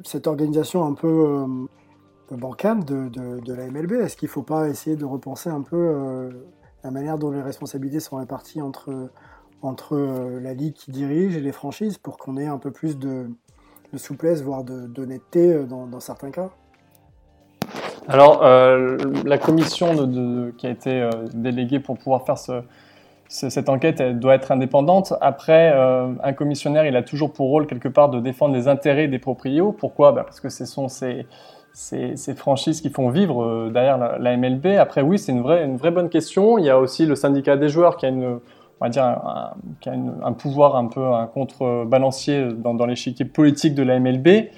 cette 0.03 0.27
organisation 0.27 0.85
un 0.85 0.95
peu 0.95 1.07
euh, 1.07 2.37
bancale 2.37 2.85
de, 2.85 3.09
de, 3.09 3.53
la 3.53 3.67
MLB 3.71 3.93
Est-ce 3.93 4.17
qu'il 4.17 4.29
faut 4.29 4.43
pas 4.43 4.69
essayer 4.69 4.97
de 4.97 5.05
repenser 5.05 5.49
un 5.49 5.63
peu 5.63 6.31
la 6.83 6.91
manière 6.91 7.19
dont 7.19 7.31
les 7.31 7.43
responsabilités 7.43 8.01
sont 8.01 8.17
réparties 8.17 8.63
entre 8.63 9.11
entre 9.63 9.97
euh, 9.97 10.41
la 10.41 10.55
ligue 10.55 10.75
qui 10.75 10.91
dirige 10.91 11.37
et 11.37 11.41
les 11.41 11.53
franchises 11.53 11.99
pour 11.99 12.19
qu'on 12.19 12.37
ait 12.37 12.47
un 12.47 12.59
peu 12.59 12.71
plus 12.71 12.99
de, 12.99 13.27
souplesse, 13.97 14.43
voire 14.43 14.65
d'honnêteté 14.65 15.53
euh, 15.53 15.65
dans, 15.65 15.87
dans, 15.87 16.01
certains 16.01 16.31
cas 16.31 16.51
Alors, 18.07 18.45
euh, 18.45 18.97
la 19.25 19.39
commission 19.39 20.53
qui 20.57 20.67
a 20.67 20.71
été 20.71 21.09
déléguée 21.35 21.81
pour 21.81 21.99
pouvoir 21.99 22.25
faire 22.25 22.39
ce, 22.39 22.63
ce, 23.29 23.51
cette 23.51 23.69
enquête, 23.69 24.01
doit 24.19 24.35
être 24.35 24.53
indépendante. 24.53 25.15
Après, 25.21 25.71
un 25.71 26.33
commissionnaire, 26.33 26.87
il 26.87 26.97
a 26.97 27.03
toujours 27.03 27.33
pour 27.33 27.49
rôle 27.49 27.67
quelque 27.67 27.89
part 27.89 28.11
de 28.11 28.21
défendre 28.21 28.55
les 28.55 28.69
intérêts 28.69 29.09
des 29.09 29.19
propriétaires. 29.19 29.73
Pourquoi? 29.77 30.13
Bah 30.13 30.23
Parce 30.25 30.41
que 30.41 30.49
ce 30.49 30.65
sont 30.65 30.89
ces, 30.89 31.27
franchises 32.37 32.81
qui 32.81 32.91
font 32.91 33.11
vivre 33.11 33.71
derrière 33.71 33.99
la, 33.99 34.19
la, 34.19 34.37
MLB. 34.37 34.79
Après, 34.79 35.03
oui, 35.03 35.19
c'est 35.19 35.33
une 35.33 35.43
vraie, 35.43 35.65
une 35.65 35.77
vraie 35.77 35.91
bonne 35.91 36.09
question. 36.09 36.59
Il 36.59 36.65
y 36.65 36.71
a 36.71 36.79
aussi 36.79 37.05
le 37.05 37.17
syndicat 37.17 37.57
des 37.57 37.69
joueurs 37.69 37.97
qui 37.97 38.07
a 38.07 38.11
une 38.11 38.41
on 38.81 38.85
va 38.85 38.89
dire, 38.91 39.05
un, 39.05 39.53
qui 39.81 39.89
a 39.89 39.93
un 39.93 40.33
pouvoir 40.33 40.77
un 40.77 40.87
peu 40.87 41.05
un 41.05 41.27
contrebalancier 41.27 42.49
dans, 42.53 42.75
dans 42.75 42.87
l'échiquier 42.87 43.25
politique 43.25 43.75
de 43.75 43.83
la 43.83 43.99
MLB. 43.99 44.51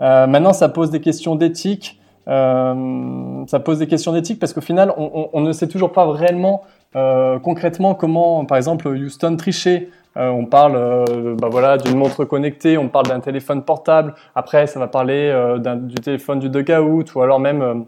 Euh, 0.00 0.26
maintenant, 0.26 0.52
ça 0.52 0.68
pose 0.68 0.90
des 0.90 1.00
questions 1.00 1.36
d'éthique. 1.36 2.00
Euh, 2.28 3.44
ça 3.46 3.60
pose 3.60 3.78
des 3.78 3.86
questions 3.86 4.12
d'éthique 4.12 4.40
parce 4.40 4.52
qu'au 4.52 4.60
final, 4.60 4.92
on, 4.96 5.40
ne 5.40 5.52
sait 5.52 5.68
toujours 5.68 5.92
pas 5.92 6.10
réellement 6.10 6.62
euh, 6.96 7.38
concrètement 7.38 7.94
comment, 7.94 8.44
par 8.44 8.56
exemple, 8.56 8.88
Houston 8.88 9.36
trichait. 9.36 9.88
On 10.18 10.46
parle, 10.46 11.04
bah 11.38 11.48
voilà, 11.50 11.76
d'une 11.76 11.98
montre 11.98 12.24
connectée, 12.24 12.78
on 12.78 12.88
parle 12.88 13.08
d'un 13.08 13.20
téléphone 13.20 13.62
portable. 13.62 14.14
Après, 14.34 14.66
ça 14.66 14.80
va 14.80 14.86
parler 14.86 15.30
du 15.60 15.94
téléphone 15.96 16.38
du 16.38 16.48
dugout 16.48 17.04
ou 17.14 17.20
alors 17.20 17.38
même 17.38 17.84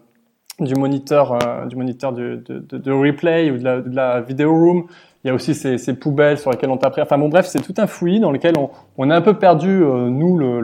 du 0.61 0.75
moniteur, 0.75 1.39
du 1.69 1.77
moniteur 1.77 2.13
de, 2.13 2.93
replay 2.93 3.51
ou 3.51 3.57
de 3.57 3.65
la, 3.65 3.81
de 3.81 3.97
la 3.97 4.21
video 4.21 4.53
room. 4.53 4.85
Il 5.25 5.29
y 5.29 5.31
a 5.31 5.35
aussi 5.35 5.55
ces, 5.55 5.95
poubelles 5.95 6.39
sur 6.39 6.53
lesquelles 6.53 6.71
on 6.71 6.77
taperait. 6.77 7.03
Enfin 7.03 7.19
bon, 7.19 7.29
bref, 7.29 7.47
c'est 7.47 7.61
tout 7.61 7.75
un 7.79 7.89
fouillis 7.89 8.21
dans 8.21 8.31
lequel 8.31 8.57
on, 8.57 8.71
on 8.97 9.11
a 9.11 9.17
un 9.17 9.21
peu 9.21 9.35
perdu, 9.35 9.83
euh, 9.83 10.09
nous, 10.09 10.39
le, 10.39 10.63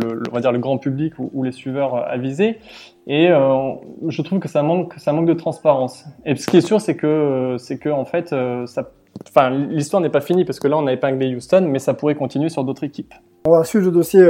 grand 0.58 0.78
public 0.78 1.14
ou, 1.18 1.42
les 1.42 1.50
suiveurs 1.50 1.96
euh, 1.96 2.02
avisés. 2.06 2.58
Et 3.08 3.30
euh, 3.30 3.72
je 4.06 4.22
trouve 4.22 4.38
que 4.38 4.48
ça 4.48 4.62
manque, 4.62 4.94
de 4.96 5.34
transparence. 5.34 6.04
Et 6.24 6.36
ce 6.36 6.46
qui 6.46 6.58
est 6.58 6.66
sûr, 6.66 6.80
c'est 6.80 6.96
que, 6.96 7.56
c'est 7.58 7.78
que 7.78 7.88
en 7.88 8.04
fait, 8.04 8.32
l'histoire 9.70 10.00
n'est 10.00 10.08
pas 10.08 10.20
finie 10.20 10.44
parce 10.44 10.60
que 10.60 10.68
là, 10.68 10.76
on 10.78 10.86
a 10.86 10.92
épinglé 10.92 11.34
Houston, 11.34 11.66
mais 11.68 11.80
ça 11.80 11.92
pourrait 11.92 12.14
continuer 12.14 12.48
sur 12.48 12.62
d'autres 12.62 12.84
équipes. 12.84 13.12
On 13.46 13.50
va 13.50 13.64
suivre 13.64 13.86
le 13.86 13.90
dossier 13.90 14.24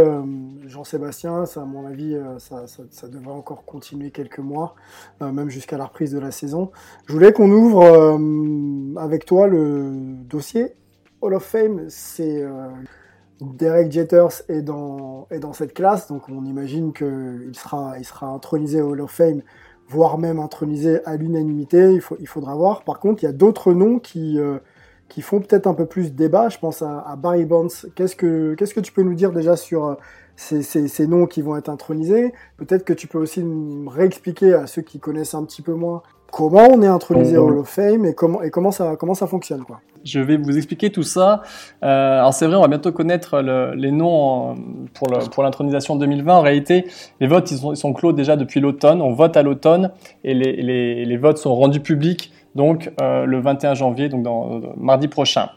Jean-Sébastien. 0.67 1.47
Ça, 1.47 1.63
à 1.63 1.65
mon 1.65 1.87
avis, 1.87 2.15
euh, 2.15 2.39
ça, 2.39 3.09
devrait 3.09 3.33
encore 3.33 3.65
continuer 3.65 4.11
quelques 4.11 4.39
mois, 4.39 4.75
euh, 5.23 5.33
même 5.33 5.51
jusqu'à 5.51 5.77
la 5.77 5.87
reprise 5.87 6.13
de 6.13 6.19
la 6.19 6.31
saison. 6.31 6.71
Je 7.07 7.13
voulais 7.13 7.33
qu'on 7.33 7.51
ouvre 7.51 8.19
avec 8.99 9.25
toi 9.25 9.47
le 9.47 9.91
dossier 10.25 10.75
Hall 11.21 11.35
of 11.35 11.45
Fame. 11.45 11.87
C'est 11.89 12.45
Derek 13.41 13.91
Jeters 13.91 14.43
est 14.49 14.63
dans, 14.63 15.27
est 15.31 15.41
dans 15.41 15.53
cette 15.53 15.75
classe, 15.75 16.09
donc 16.09 16.29
on 16.29 16.45
imagine 16.45 16.93
qu'il 16.93 17.55
sera, 17.55 17.99
il 17.99 18.05
sera 18.05 18.29
intronisé 18.29 18.81
Hall 18.81 19.01
of 19.01 19.11
Fame, 19.11 19.43
voire 19.89 20.19
même 20.19 20.39
intronisé 20.39 21.05
à 21.05 21.17
l'unanimité. 21.17 21.93
Il, 21.95 22.03
il 22.21 22.29
faudra 22.29 22.55
voir. 22.55 22.85
Par 22.85 23.01
contre, 23.01 23.23
il 23.23 23.27
y 23.27 23.29
a 23.29 23.33
d'autres 23.33 23.73
noms 23.73 23.99
qui 23.99 24.39
qui 25.09 25.23
font 25.23 25.41
peut-être 25.41 25.67
un 25.67 25.75
peu 25.75 25.87
plus 25.87 26.13
débat. 26.13 26.49
Je 26.49 26.59
pense 26.59 26.83
à, 26.83 27.01
à 27.01 27.17
Barry 27.17 27.45
Bonds. 27.45 27.69
Qu'est-ce 27.95 28.17
que, 28.17 28.55
qu'est-ce 28.55 28.75
que 28.75 28.81
tu 28.81 28.93
peux 28.93 29.03
nous 29.03 29.15
dire 29.15 29.33
déjà 29.33 29.57
sur 29.57 29.87
euh, 29.87 29.95
ces, 30.37 30.63
ces, 30.63 30.89
ces, 30.89 31.07
noms 31.07 31.27
qui 31.27 31.43
vont 31.43 31.57
être 31.57 31.69
intronisés. 31.69 32.33
Peut-être 32.57 32.85
que 32.85 32.93
tu 32.93 33.07
peux 33.07 33.19
aussi 33.19 33.43
me 33.43 33.89
réexpliquer 33.89 34.55
à 34.55 34.67
ceux 34.67 34.83
qui 34.83 34.99
connaissent 34.99 35.35
un 35.35 35.45
petit 35.45 35.63
peu 35.63 35.75
moins 35.75 36.03
comment 36.35 36.69
on 36.73 36.83
est 36.83 36.89
intronisé 36.89 37.37
au 37.37 37.47
Hall 37.47 37.59
of 37.59 37.69
Fame 37.69 38.05
et 38.07 38.15
comment, 38.15 38.43
et 38.43 38.51
comment, 38.51 38.73
ça, 38.73 38.97
comment 38.97 39.15
ça 39.15 39.29
fonctionne. 39.29 39.63
Quoi. 39.63 39.81
Je 40.05 40.19
vais 40.19 40.37
vous 40.37 40.57
expliquer 40.57 40.91
tout 40.91 41.05
ça. 41.05 41.43
Euh, 41.83 42.19
alors 42.19 42.35
c'est 42.35 42.47
vrai, 42.47 42.57
on 42.57 42.63
va 42.63 42.69
bientôt 42.69 42.91
connaître 42.91 43.41
le, 43.41 43.73
les 43.75 43.93
noms 43.93 44.57
pour, 44.95 45.09
le, 45.09 45.31
pour 45.31 45.45
l'intronisation 45.45 45.95
2020. 45.95 46.35
En 46.35 46.41
réalité, 46.41 46.87
les 47.21 47.29
votes 47.29 47.51
ils 47.53 47.59
sont, 47.59 47.73
ils 47.73 47.77
sont 47.77 47.93
clos 47.93 48.13
déjà 48.13 48.37
depuis 48.37 48.61
l'automne. 48.61 49.01
On 49.01 49.13
vote 49.13 49.37
à 49.37 49.43
l'automne 49.43 49.93
et 50.25 50.35
les, 50.35 50.57
les, 50.57 51.05
les, 51.05 51.17
votes 51.17 51.39
sont 51.39 51.55
rendus 51.55 51.81
publics 51.81 52.33
donc 52.55 52.93
euh, 53.01 53.25
le 53.27 53.41
21 53.41 53.75
janvier, 53.75 54.09
donc 54.09 54.23
dans, 54.23 54.61
mardi 54.77 55.09
prochain. 55.09 55.51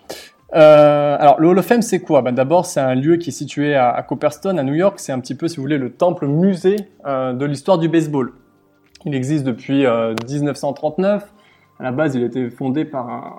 Euh, 0.55 1.17
alors, 1.19 1.39
le 1.39 1.47
Hall 1.49 1.59
of 1.59 1.65
Fame, 1.65 1.81
c'est 1.81 1.99
quoi? 1.99 2.21
Ben, 2.21 2.31
D'abord, 2.31 2.65
c'est 2.65 2.79
un 2.79 2.95
lieu 2.95 3.17
qui 3.17 3.29
est 3.29 3.33
situé 3.33 3.75
à, 3.75 3.89
à 3.89 4.03
Copperstone, 4.03 4.59
à 4.59 4.63
New 4.63 4.75
York. 4.75 4.99
C'est 4.99 5.11
un 5.11 5.19
petit 5.19 5.35
peu, 5.35 5.47
si 5.47 5.57
vous 5.57 5.63
voulez, 5.63 5.77
le 5.77 5.91
temple 5.91 6.27
musée 6.27 6.77
euh, 7.05 7.33
de 7.33 7.45
l'histoire 7.45 7.77
du 7.77 7.89
baseball. 7.89 8.31
Il 9.05 9.13
existe 9.13 9.43
depuis 9.43 9.85
1939. 9.85 11.23
Euh, 11.23 11.27
à 11.79 11.83
la 11.83 11.91
base, 11.91 12.15
il 12.15 12.23
a 12.23 12.25
été 12.25 12.49
fondé 12.49 12.85
par 12.85 13.09
un, 13.09 13.33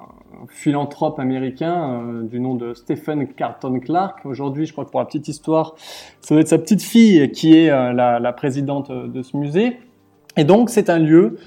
philanthrope 0.51 1.19
américain 1.19 2.23
du 2.23 2.39
nom 2.39 2.55
de 2.55 2.73
Stephen 2.73 3.27
Carton 3.27 3.81
Clark. 3.81 4.25
Aujourd'hui, 4.25 4.67
je 4.67 4.73
crois 4.73 4.85
que 4.85 4.91
pour 4.91 5.01
la 5.01 5.07
petite 5.07 5.27
histoire, 5.27 5.75
ça 6.21 6.33
doit 6.33 6.43
être 6.43 6.49
sa 6.49 6.59
petite 6.59 6.81
fille 6.81 7.33
qui 7.33 7.57
est 7.57 7.67
la, 7.67 8.33
présidente 8.33 8.93
de 8.93 9.23
ce 9.23 9.37
musée. 9.37 9.81
Et 10.37 10.45
donc, 10.45 10.71
c'est 10.71 10.91
un 10.91 11.01
lieu 11.01 11.39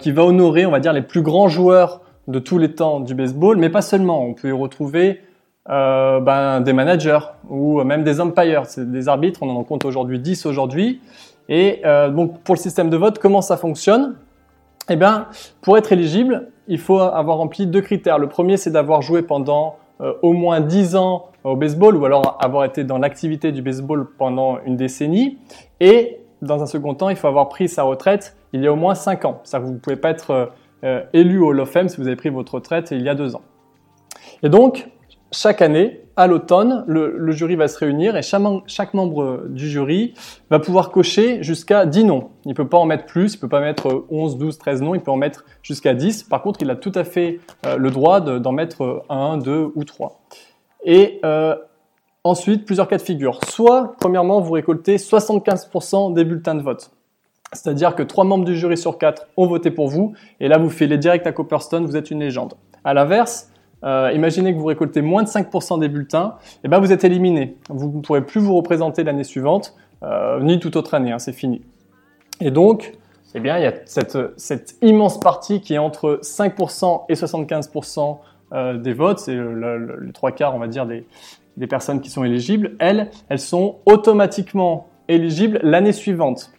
qui 0.00 0.10
va 0.10 0.24
honorer, 0.24 0.66
on 0.66 0.72
va 0.72 0.80
dire, 0.80 0.92
les 0.92 1.02
plus 1.02 1.22
grands 1.22 1.46
joueurs 1.46 2.00
de 2.28 2.38
tous 2.38 2.58
les 2.58 2.72
temps 2.72 3.00
du 3.00 3.14
baseball, 3.14 3.56
mais 3.56 3.68
pas 3.68 3.82
seulement. 3.82 4.24
On 4.24 4.34
peut 4.34 4.48
y 4.48 4.52
retrouver 4.52 5.20
euh, 5.68 6.20
ben, 6.20 6.60
des 6.60 6.72
managers 6.72 7.20
ou 7.48 7.82
même 7.84 8.04
des 8.04 8.20
umpires, 8.20 8.64
des 8.76 9.08
arbitres. 9.08 9.42
On 9.42 9.50
en 9.50 9.64
compte 9.64 9.84
aujourd'hui 9.84 10.18
10 10.18 10.46
aujourd'hui. 10.46 11.00
Et 11.48 11.80
euh, 11.84 12.10
donc 12.10 12.40
pour 12.42 12.54
le 12.54 12.60
système 12.60 12.90
de 12.90 12.96
vote, 12.96 13.18
comment 13.18 13.42
ça 13.42 13.56
fonctionne? 13.56 14.16
Eh 14.88 14.96
bien, 14.96 15.28
pour 15.60 15.78
être 15.78 15.92
éligible, 15.92 16.48
il 16.68 16.78
faut 16.78 16.98
avoir 16.98 17.38
rempli 17.38 17.66
deux 17.66 17.80
critères. 17.80 18.18
Le 18.18 18.28
premier, 18.28 18.56
c'est 18.56 18.70
d'avoir 18.70 19.02
joué 19.02 19.22
pendant 19.22 19.76
euh, 20.00 20.12
au 20.22 20.32
moins 20.32 20.60
10 20.60 20.96
ans 20.96 21.26
au 21.44 21.56
baseball 21.56 21.96
ou 21.96 22.04
alors 22.04 22.38
avoir 22.40 22.64
été 22.64 22.84
dans 22.84 22.98
l'activité 22.98 23.52
du 23.52 23.62
baseball 23.62 24.08
pendant 24.18 24.58
une 24.64 24.76
décennie. 24.76 25.38
Et 25.80 26.20
dans 26.40 26.62
un 26.62 26.66
second 26.66 26.94
temps, 26.94 27.08
il 27.08 27.16
faut 27.16 27.28
avoir 27.28 27.48
pris 27.48 27.68
sa 27.68 27.82
retraite 27.82 28.36
il 28.52 28.62
y 28.62 28.66
a 28.66 28.72
au 28.72 28.76
moins 28.76 28.94
5 28.94 29.24
ans. 29.24 29.40
Ça, 29.44 29.58
vous 29.58 29.72
ne 29.72 29.78
pouvez 29.78 29.96
pas 29.96 30.10
être 30.10 30.50
euh, 30.84 31.02
élu 31.12 31.38
au 31.38 31.48
Hall 31.48 31.60
of 31.60 31.76
si 31.88 31.96
vous 31.96 32.06
avez 32.06 32.16
pris 32.16 32.30
votre 32.30 32.54
retraite 32.54 32.90
il 32.90 33.02
y 33.02 33.08
a 33.08 33.14
deux 33.14 33.34
ans. 33.34 33.42
Et 34.42 34.48
donc, 34.48 34.88
chaque 35.32 35.62
année, 35.62 36.02
à 36.16 36.26
l'automne, 36.26 36.84
le, 36.86 37.16
le, 37.16 37.32
jury 37.32 37.56
va 37.56 37.68
se 37.68 37.78
réunir 37.78 38.16
et 38.16 38.22
chaque, 38.22 38.42
chaque, 38.66 38.92
membre 38.92 39.44
du 39.48 39.68
jury 39.68 40.12
va 40.50 40.58
pouvoir 40.58 40.90
cocher 40.90 41.42
jusqu'à 41.42 41.86
10 41.86 42.04
noms. 42.04 42.30
Il 42.44 42.50
ne 42.50 42.54
peut 42.54 42.68
pas 42.68 42.76
en 42.76 42.84
mettre 42.84 43.06
plus, 43.06 43.32
il 43.32 43.36
ne 43.36 43.40
peut 43.40 43.48
pas 43.48 43.60
mettre 43.60 44.04
11, 44.10 44.36
12, 44.36 44.58
13 44.58 44.82
noms, 44.82 44.94
il 44.94 45.00
peut 45.00 45.10
en 45.10 45.16
mettre 45.16 45.46
jusqu'à 45.62 45.94
10. 45.94 46.24
Par 46.24 46.42
contre, 46.42 46.60
il 46.62 46.70
a 46.70 46.76
tout 46.76 46.92
à 46.94 47.04
fait 47.04 47.40
euh, 47.66 47.76
le 47.76 47.90
droit 47.90 48.20
d'en 48.20 48.52
mettre 48.52 49.04
1, 49.08 49.38
2 49.38 49.72
ou 49.74 49.84
3. 49.84 50.20
Et 50.84 51.20
euh, 51.24 51.56
ensuite, 52.24 52.66
plusieurs 52.66 52.88
cas 52.88 52.98
de 52.98 53.02
figure. 53.02 53.40
Soit, 53.48 53.94
premièrement, 53.98 54.40
vous 54.40 54.52
récoltez 54.52 54.96
75% 54.96 56.12
des 56.12 56.24
bulletins 56.24 56.54
de 56.54 56.62
vote. 56.62 56.90
C'est-à-dire 57.52 57.94
que 57.94 58.02
trois 58.02 58.24
membres 58.24 58.44
du 58.44 58.56
jury 58.56 58.76
sur 58.76 58.98
quatre 58.98 59.26
ont 59.36 59.46
voté 59.46 59.70
pour 59.70 59.88
vous, 59.88 60.14
et 60.40 60.48
là 60.48 60.58
vous 60.58 60.70
filez 60.70 60.98
direct 60.98 61.26
à 61.26 61.32
Copperstone, 61.32 61.84
vous 61.84 61.96
êtes 61.96 62.10
une 62.10 62.20
légende. 62.20 62.54
À 62.82 62.94
l'inverse, 62.94 63.50
euh, 63.84 64.10
imaginez 64.14 64.54
que 64.54 64.58
vous 64.58 64.66
récoltez 64.66 65.02
moins 65.02 65.22
de 65.22 65.28
5% 65.28 65.78
des 65.78 65.88
bulletins, 65.88 66.36
et 66.64 66.68
ben 66.68 66.78
vous 66.78 66.92
êtes 66.92 67.04
éliminé. 67.04 67.56
Vous 67.68 67.88
ne 67.88 68.00
pourrez 68.00 68.24
plus 68.24 68.40
vous 68.40 68.54
représenter 68.54 69.04
l'année 69.04 69.24
suivante, 69.24 69.74
euh, 70.02 70.40
ni 70.40 70.58
toute 70.60 70.76
autre 70.76 70.94
année, 70.94 71.12
hein, 71.12 71.18
c'est 71.18 71.32
fini. 71.32 71.62
Et 72.40 72.50
donc, 72.50 72.94
eh 73.34 73.40
bien, 73.40 73.58
il 73.58 73.64
y 73.64 73.66
a 73.66 73.72
cette, 73.84 74.76
immense 74.82 75.20
partie 75.20 75.60
qui 75.60 75.74
est 75.74 75.78
entre 75.78 76.20
5% 76.22 77.04
et 77.08 77.14
75% 77.14 78.18
euh, 78.52 78.78
des 78.78 78.92
votes, 78.92 79.18
c'est 79.18 79.34
les 79.34 80.12
trois 80.12 80.32
quarts, 80.32 80.54
on 80.54 80.58
va 80.58 80.68
dire, 80.68 80.86
des 80.86 81.66
personnes 81.66 82.00
qui 82.00 82.10
sont 82.10 82.24
éligibles. 82.24 82.76
Elles, 82.78 83.10
elles 83.28 83.38
sont 83.38 83.76
automatiquement 83.86 84.88
éligibles 85.08 85.60
l'année 85.62 85.92
suivante. 85.92 86.52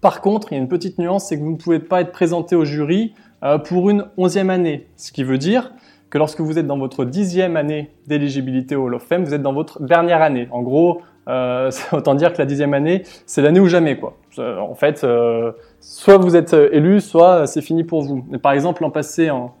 Par 0.00 0.20
contre, 0.20 0.52
il 0.52 0.56
y 0.56 0.58
a 0.58 0.62
une 0.62 0.68
petite 0.68 0.98
nuance, 0.98 1.26
c'est 1.26 1.38
que 1.38 1.42
vous 1.42 1.52
ne 1.52 1.56
pouvez 1.56 1.78
pas 1.78 2.00
être 2.00 2.12
présenté 2.12 2.56
au 2.56 2.64
jury 2.64 3.14
euh, 3.44 3.58
pour 3.58 3.90
une 3.90 4.06
onzième 4.16 4.50
année. 4.50 4.86
Ce 4.96 5.12
qui 5.12 5.24
veut 5.24 5.38
dire 5.38 5.72
que 6.10 6.18
lorsque 6.18 6.40
vous 6.40 6.58
êtes 6.58 6.66
dans 6.66 6.78
votre 6.78 7.04
dixième 7.04 7.56
année 7.56 7.90
d'éligibilité 8.06 8.76
au 8.76 8.84
Hall 8.84 8.94
of 8.94 9.02
Fame, 9.02 9.24
vous 9.24 9.34
êtes 9.34 9.42
dans 9.42 9.52
votre 9.52 9.82
dernière 9.82 10.22
année. 10.22 10.48
En 10.52 10.62
gros, 10.62 11.02
euh, 11.28 11.70
autant 11.92 12.14
dire 12.14 12.32
que 12.32 12.38
la 12.38 12.46
dixième 12.46 12.74
année, 12.74 13.02
c'est 13.26 13.42
l'année 13.42 13.60
ou 13.60 13.66
jamais. 13.66 13.98
quoi. 13.98 14.16
Euh, 14.38 14.58
en 14.58 14.74
fait, 14.74 15.04
soit 15.80 16.18
vous 16.18 16.36
êtes 16.36 16.52
élu, 16.52 17.00
soit 17.00 17.46
c'est 17.46 17.62
fini 17.62 17.84
pour 17.84 18.02
vous. 18.02 18.22
Par 18.42 18.52
exemple, 18.52 18.82
l'an 18.82 18.90
passé, 18.90 19.30
en... 19.30 19.54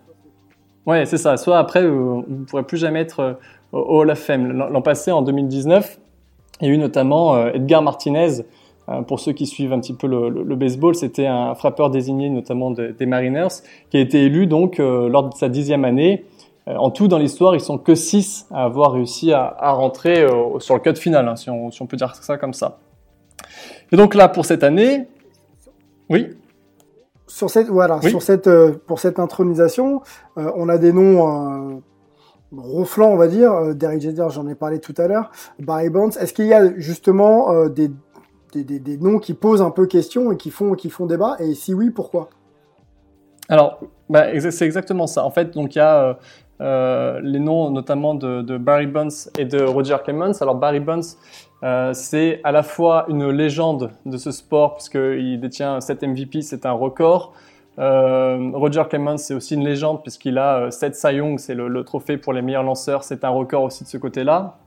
ouais, 0.86 1.04
c'est 1.06 1.18
ça. 1.18 1.36
Soit 1.36 1.58
après, 1.58 1.86
vous 1.86 2.24
ne 2.28 2.44
pourrez 2.44 2.62
plus 2.64 2.78
jamais 2.78 3.00
être 3.00 3.38
au 3.72 4.00
Hall 4.00 4.10
of 4.10 4.18
Fame. 4.18 4.52
L'an 4.52 4.82
passé, 4.82 5.10
en 5.10 5.22
2019, 5.22 5.98
il 6.60 6.68
y 6.68 6.70
a 6.70 6.74
eu 6.74 6.78
notamment 6.78 7.48
Edgar 7.48 7.82
Martinez, 7.82 8.42
pour 9.00 9.20
ceux 9.20 9.32
qui 9.32 9.46
suivent 9.46 9.72
un 9.72 9.80
petit 9.80 9.94
peu 9.94 10.06
le, 10.06 10.28
le, 10.28 10.42
le 10.42 10.56
baseball, 10.56 10.94
c'était 10.94 11.26
un 11.26 11.54
frappeur 11.54 11.90
désigné 11.90 12.28
notamment 12.28 12.70
de, 12.70 12.88
des 12.88 13.06
Mariners, 13.06 13.48
qui 13.90 13.96
a 13.96 14.00
été 14.00 14.24
élu 14.24 14.46
donc 14.46 14.80
euh, 14.80 15.08
lors 15.08 15.28
de 15.28 15.34
sa 15.34 15.48
dixième 15.48 15.84
année. 15.84 16.26
Euh, 16.68 16.76
en 16.76 16.90
tout, 16.90 17.08
dans 17.08 17.18
l'histoire, 17.18 17.54
ils 17.54 17.60
sont 17.60 17.78
que 17.78 17.94
six 17.94 18.46
à 18.50 18.64
avoir 18.64 18.92
réussi 18.92 19.32
à, 19.32 19.56
à 19.58 19.72
rentrer 19.72 20.26
sur 20.58 20.74
le 20.74 20.80
cut 20.80 20.94
final, 20.96 21.28
hein, 21.28 21.36
si, 21.36 21.48
on, 21.48 21.70
si, 21.70 21.80
on, 21.80 21.86
peut 21.86 21.96
dire 21.96 22.14
ça 22.14 22.36
comme 22.36 22.54
ça. 22.54 22.78
Et 23.90 23.96
donc 23.96 24.14
là, 24.14 24.28
pour 24.28 24.44
cette 24.44 24.62
année, 24.62 25.06
oui. 26.08 26.28
Sur 27.26 27.48
cette, 27.48 27.68
voilà, 27.68 27.98
oui. 28.02 28.10
sur 28.10 28.20
cette, 28.20 28.50
pour 28.86 28.98
cette 28.98 29.18
intronisation, 29.18 30.02
on 30.36 30.68
a 30.68 30.76
des 30.76 30.92
noms 30.92 31.80
ronflants, 32.54 33.08
on 33.08 33.16
va 33.16 33.26
dire. 33.26 33.74
Derek 33.74 34.02
Jeter, 34.02 34.26
j'en 34.28 34.46
ai 34.48 34.54
parlé 34.54 34.80
tout 34.80 34.94
à 34.98 35.08
l'heure. 35.08 35.30
Barry 35.58 35.88
Bonds. 35.88 36.10
Est-ce 36.10 36.34
qu'il 36.34 36.46
y 36.46 36.52
a 36.52 36.76
justement 36.78 37.68
des 37.68 37.90
des, 38.56 38.96
noms 38.98 39.18
qui 39.18 39.34
posent 39.34 39.62
un 39.62 39.70
peu 39.70 39.86
question 39.86 40.32
et 40.32 40.36
qui 40.36 40.50
font, 40.50 40.74
qui 40.74 40.90
font 40.90 41.06
débat 41.06 41.36
Et 41.38 41.54
si 41.54 41.74
oui, 41.74 41.90
pourquoi? 41.90 42.30
Alors, 43.48 43.80
bah, 44.08 44.38
c'est 44.38 44.64
exactement 44.64 45.06
ça. 45.06 45.24
En 45.24 45.30
fait, 45.30 45.52
donc 45.52 45.74
il 45.74 45.78
y 45.78 45.80
a 45.80 46.02
euh, 46.02 46.14
euh, 46.60 47.20
les 47.22 47.40
noms 47.40 47.70
notamment 47.70 48.14
de, 48.14 48.56
Barry 48.56 48.86
Bonds 48.86 49.08
et 49.38 49.44
de 49.44 49.62
Roger 49.62 49.96
Clemens. 50.04 50.40
Alors 50.40 50.54
Barry 50.54 50.80
Bonds, 50.80 51.16
euh, 51.62 51.92
c'est 51.92 52.40
à 52.44 52.52
la 52.52 52.62
fois 52.62 53.06
une 53.08 53.30
légende 53.30 53.90
de 54.06 54.16
ce 54.16 54.30
sport 54.30 54.74
puisqu'il 54.74 55.40
détient 55.40 55.80
7 55.80 56.02
MVP, 56.02 56.42
c'est 56.42 56.66
un 56.66 56.72
record. 56.72 57.32
Roger 57.78 58.82
Clemens, 58.88 59.16
c'est 59.16 59.34
aussi 59.34 59.54
une 59.54 59.64
légende 59.64 60.02
puisqu'il 60.02 60.38
a 60.38 60.70
7 60.70 60.94
Cy 60.94 61.14
Young, 61.14 61.38
c'est 61.38 61.54
le, 61.54 61.84
trophée 61.84 62.18
pour 62.18 62.32
les 62.32 62.42
meilleurs 62.42 62.62
lanceurs, 62.62 63.02
c'est 63.02 63.24
un 63.24 63.30
record 63.30 63.64
aussi 63.64 63.84
de 63.84 63.88
ce 63.88 63.96
côté-là. 63.96 64.58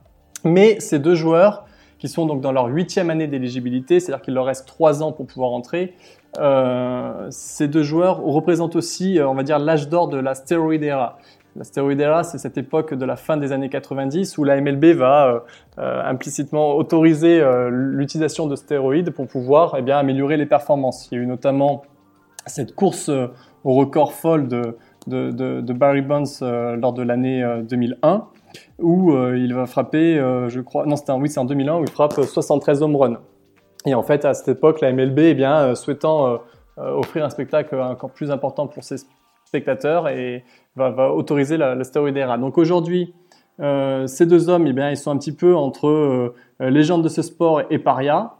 Mais 0.44 0.80
ces 0.80 0.98
deux 0.98 1.14
joueurs, 1.14 1.66
qui 1.98 2.08
sont 2.08 2.26
donc 2.26 2.40
dans 2.40 2.52
leur 2.52 2.66
huitième 2.66 3.10
année 3.10 3.26
d'éligibilité, 3.26 4.00
c'est-à-dire 4.00 4.22
qu'il 4.22 4.34
leur 4.34 4.46
reste 4.46 4.66
trois 4.66 5.02
ans 5.02 5.12
pour 5.12 5.26
pouvoir 5.26 5.52
entrer. 5.52 5.94
Euh, 6.38 7.26
ces 7.30 7.68
deux 7.68 7.82
joueurs 7.82 8.22
représentent 8.22 8.76
aussi, 8.76 9.18
euh, 9.18 9.28
on 9.28 9.34
va 9.34 9.42
dire, 9.42 9.58
l'âge 9.58 9.88
d'or 9.88 10.08
de 10.08 10.18
la 10.18 10.34
steroid 10.34 10.74
era. 10.74 11.18
La 11.54 11.64
steroid 11.64 11.98
era, 11.98 12.22
c'est 12.22 12.36
cette 12.36 12.58
époque 12.58 12.92
de 12.92 13.04
la 13.06 13.16
fin 13.16 13.38
des 13.38 13.52
années 13.52 13.70
90 13.70 14.36
où 14.36 14.44
la 14.44 14.60
MLB 14.60 14.92
va 14.92 15.44
euh, 15.78 16.02
implicitement 16.04 16.76
autoriser 16.76 17.42
l'utilisation 17.70 18.46
de 18.46 18.56
stéroïdes 18.56 19.10
pour 19.10 19.26
pouvoir 19.26 19.74
eh 19.78 19.82
bien, 19.82 19.96
améliorer 19.96 20.36
les 20.36 20.44
performances. 20.44 21.08
Il 21.10 21.14
y 21.14 21.18
a 21.18 21.24
eu 21.24 21.26
notamment 21.26 21.82
cette 22.44 22.74
course 22.74 23.10
au 23.64 23.72
record 23.72 24.12
folle 24.12 24.48
de, 24.48 24.76
de 25.06 25.72
Barry 25.72 26.02
Bonds 26.02 26.24
lors 26.42 26.92
de 26.92 27.02
l'année 27.02 27.42
2001 27.66 28.26
où 28.78 29.12
euh, 29.12 29.38
il 29.38 29.54
va 29.54 29.66
frapper, 29.66 30.18
euh, 30.18 30.48
je 30.48 30.60
crois, 30.60 30.86
non, 30.86 30.96
c'était 30.96 31.12
oui, 31.12 31.28
c'est 31.28 31.40
en 31.40 31.44
2001 31.44 31.78
où 31.78 31.82
il 31.82 31.90
frappe 31.90 32.20
73 32.20 32.82
home 32.82 32.96
runs. 32.96 33.18
Et 33.84 33.94
en 33.94 34.02
fait, 34.02 34.24
à 34.24 34.34
cette 34.34 34.48
époque, 34.48 34.80
la 34.80 34.92
MLB, 34.92 35.18
eh 35.18 35.34
bien, 35.34 35.58
euh, 35.58 35.74
souhaitant 35.74 36.40
offrir 36.76 37.24
un 37.24 37.30
spectacle 37.30 37.74
encore 37.76 38.10
plus 38.10 38.30
important 38.30 38.66
pour 38.66 38.84
ses 38.84 38.96
spectateurs, 39.46 40.08
et 40.08 40.44
va, 40.74 41.10
autoriser 41.12 41.56
la, 41.56 41.74
la 41.74 41.84
era. 42.16 42.36
Donc 42.36 42.58
aujourd'hui, 42.58 43.14
euh, 43.60 44.06
ces 44.06 44.26
deux 44.26 44.48
hommes, 44.48 44.66
eh 44.66 44.72
bien, 44.72 44.90
ils 44.90 44.96
sont 44.96 45.10
un 45.10 45.16
petit 45.16 45.34
peu 45.34 45.56
entre 45.56 45.88
euh, 45.88 46.34
légende 46.60 47.02
de 47.02 47.08
ce 47.08 47.22
sport 47.22 47.62
et 47.70 47.78
paria. 47.78 48.34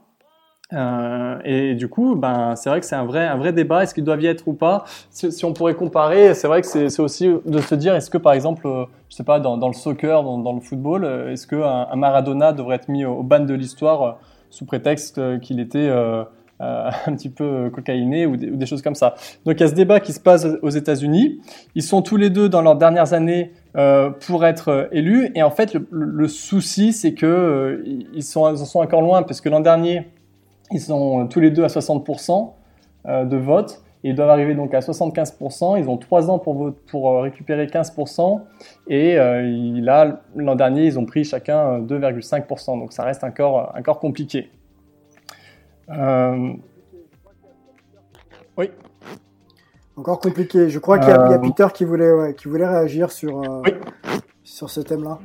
Euh, 0.73 1.39
et 1.45 1.75
du 1.75 1.89
coup, 1.89 2.17
ben, 2.17 2.57
c'est 2.57 2.69
vrai 2.69 2.81
que 2.81 2.87
c'est 2.87 2.97
un 2.97 3.05
vrai, 3.05 3.27
un 3.27 3.37
vrai 3.37 3.53
débat. 3.53 3.85
Est-ce 3.85 3.95
qu'ils 3.95 4.05
doivent 4.05 4.23
y 4.23 4.27
être 4.27 4.49
ou 4.49 4.53
pas 4.53 4.85
si, 5.11 5.31
si, 5.31 5.45
on 5.45 5.53
pourrait 5.53 5.75
comparer, 5.75 6.35
c'est 6.35 6.49
vrai 6.49 6.61
que 6.61 6.67
c'est 6.67 7.01
aussi 7.01 7.31
de 7.45 7.59
se 7.61 7.75
dire, 7.77 7.95
est-ce 7.95 8.11
que 8.11 8.19
par 8.19 8.33
exemple, 8.33 8.67
euh, 8.67 8.85
je 9.09 9.15
sais 9.15 9.25
pas, 9.25 9.39
dans, 9.39 9.57
dans 9.57 9.69
le 9.69 9.75
soccer, 9.75 10.25
dans, 10.25 10.39
dans, 10.39 10.53
le 10.53 10.61
football, 10.61 11.05
euh, 11.05 11.33
est-ce 11.33 11.47
qu'un 11.47 11.87
un 11.91 11.97
Maradona 11.97 12.53
devrait 12.53 12.77
être 12.77 12.89
mis 12.89 13.05
au, 13.05 13.23
ban 13.23 13.41
de 13.41 13.55
l'histoire 13.55 14.19
sous 14.51 14.65
prétexte 14.65 15.21
qu'il 15.41 15.61
était, 15.61 15.89
euh, 15.89 16.25
un 16.59 17.15
petit 17.15 17.29
peu 17.29 17.71
cocaïnés 17.71 18.27
ou 18.27 18.37
des, 18.37 18.67
choses 18.67 18.83
comme 18.83 18.95
ça. 18.97 19.15
Donc 19.45 19.57
il 19.57 19.61
y 19.61 19.65
a 19.65 19.69
ce 19.69 19.75
débat 19.75 20.01
qui 20.01 20.13
se 20.13 20.21
passe 20.21 20.47
aux 20.63 20.71
États-Unis. 20.71 21.41
Ils 21.77 21.83
sont 21.83 22.03
tous 22.03 22.17
les 22.17 22.31
deux 22.31 22.49
dans 22.49 22.63
leurs 22.63 22.77
dernières 22.77 23.13
années 23.13 23.53
pour 24.27 24.47
être 24.47 24.89
élus. 24.91 25.31
Et 25.35 25.43
en 25.43 25.51
fait, 25.51 25.77
le, 25.91 26.29
souci, 26.29 26.95
c'est 26.95 27.13
que 27.13 27.85
ils, 28.15 28.23
sont, 28.23 28.51
ils 28.55 28.65
sont 28.65 28.81
encore 28.81 29.03
loin 29.03 29.23
parce 29.23 29.43
que 29.43 29.51
l'an 29.51 29.61
dernier, 29.61 30.07
ils 30.71 30.81
sont 30.81 31.27
tous 31.29 31.41
les 31.41 31.51
deux 31.51 31.65
à 31.65 31.69
60% 31.69 32.53
de 33.07 33.37
vote 33.37 33.83
ils 34.09 34.15
doivent 34.15 34.31
arriver 34.31 34.55
donc 34.55 34.73
à 34.73 34.79
75%. 34.79 35.81
Ils 35.81 35.89
ont 35.89 35.97
3 35.97 36.31
ans 36.31 36.39
pour, 36.39 36.73
pour 36.87 37.11
euh, 37.11 37.23
récupérer 37.23 37.67
15%. 37.67 38.41
Et 38.87 39.19
euh, 39.19 39.81
là, 39.81 40.23
l'an 40.37 40.55
dernier, 40.55 40.87
ils 40.87 40.97
ont 40.97 41.05
pris 41.05 41.25
chacun 41.25 41.81
2,5%. 41.81 42.77
Euh, 42.77 42.81
donc 42.81 42.93
ça 42.93 43.03
reste 43.03 43.25
encore, 43.25 43.73
encore 43.77 43.99
compliqué. 43.99 44.49
Oui. 48.57 48.71
Encore 49.97 50.21
compliqué. 50.21 50.69
Je 50.69 50.79
crois 50.79 51.01
qu'il 51.01 51.09
y, 51.09 51.13
a 51.13 51.39
Peter 51.41 51.67
qui 51.75 51.85
voulait, 51.85 52.33
qui 52.35 52.47
voulait 52.47 52.69
réagir 52.69 53.11
sur, 53.11 53.43
sur 54.45 54.71
ce 54.71 54.83
thème-là. 54.83 55.19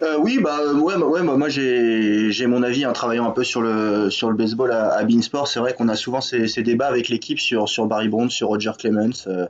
Euh, 0.00 0.16
oui, 0.18 0.38
bah 0.40 0.60
ouais, 0.74 0.94
ouais 0.94 1.22
moi 1.22 1.48
j'ai 1.48 2.46
mon 2.46 2.62
avis 2.62 2.86
en 2.86 2.92
travaillant 2.92 3.26
un 3.26 3.32
peu 3.32 3.42
sur 3.42 3.60
le 3.60 4.10
sur 4.10 4.30
le 4.30 4.36
baseball 4.36 4.70
à, 4.70 4.92
à 4.92 5.04
Beansport. 5.04 5.48
C'est 5.48 5.58
vrai 5.58 5.74
qu'on 5.74 5.88
a 5.88 5.96
souvent 5.96 6.20
ces, 6.20 6.46
ces, 6.46 6.62
débats 6.62 6.86
avec 6.86 7.08
l'équipe 7.08 7.40
sur 7.40 7.68
sur 7.68 7.86
Barry 7.86 8.08
Bonds, 8.08 8.30
sur 8.30 8.48
Roger 8.48 8.72
Clemens. 8.78 9.26
Euh, 9.26 9.46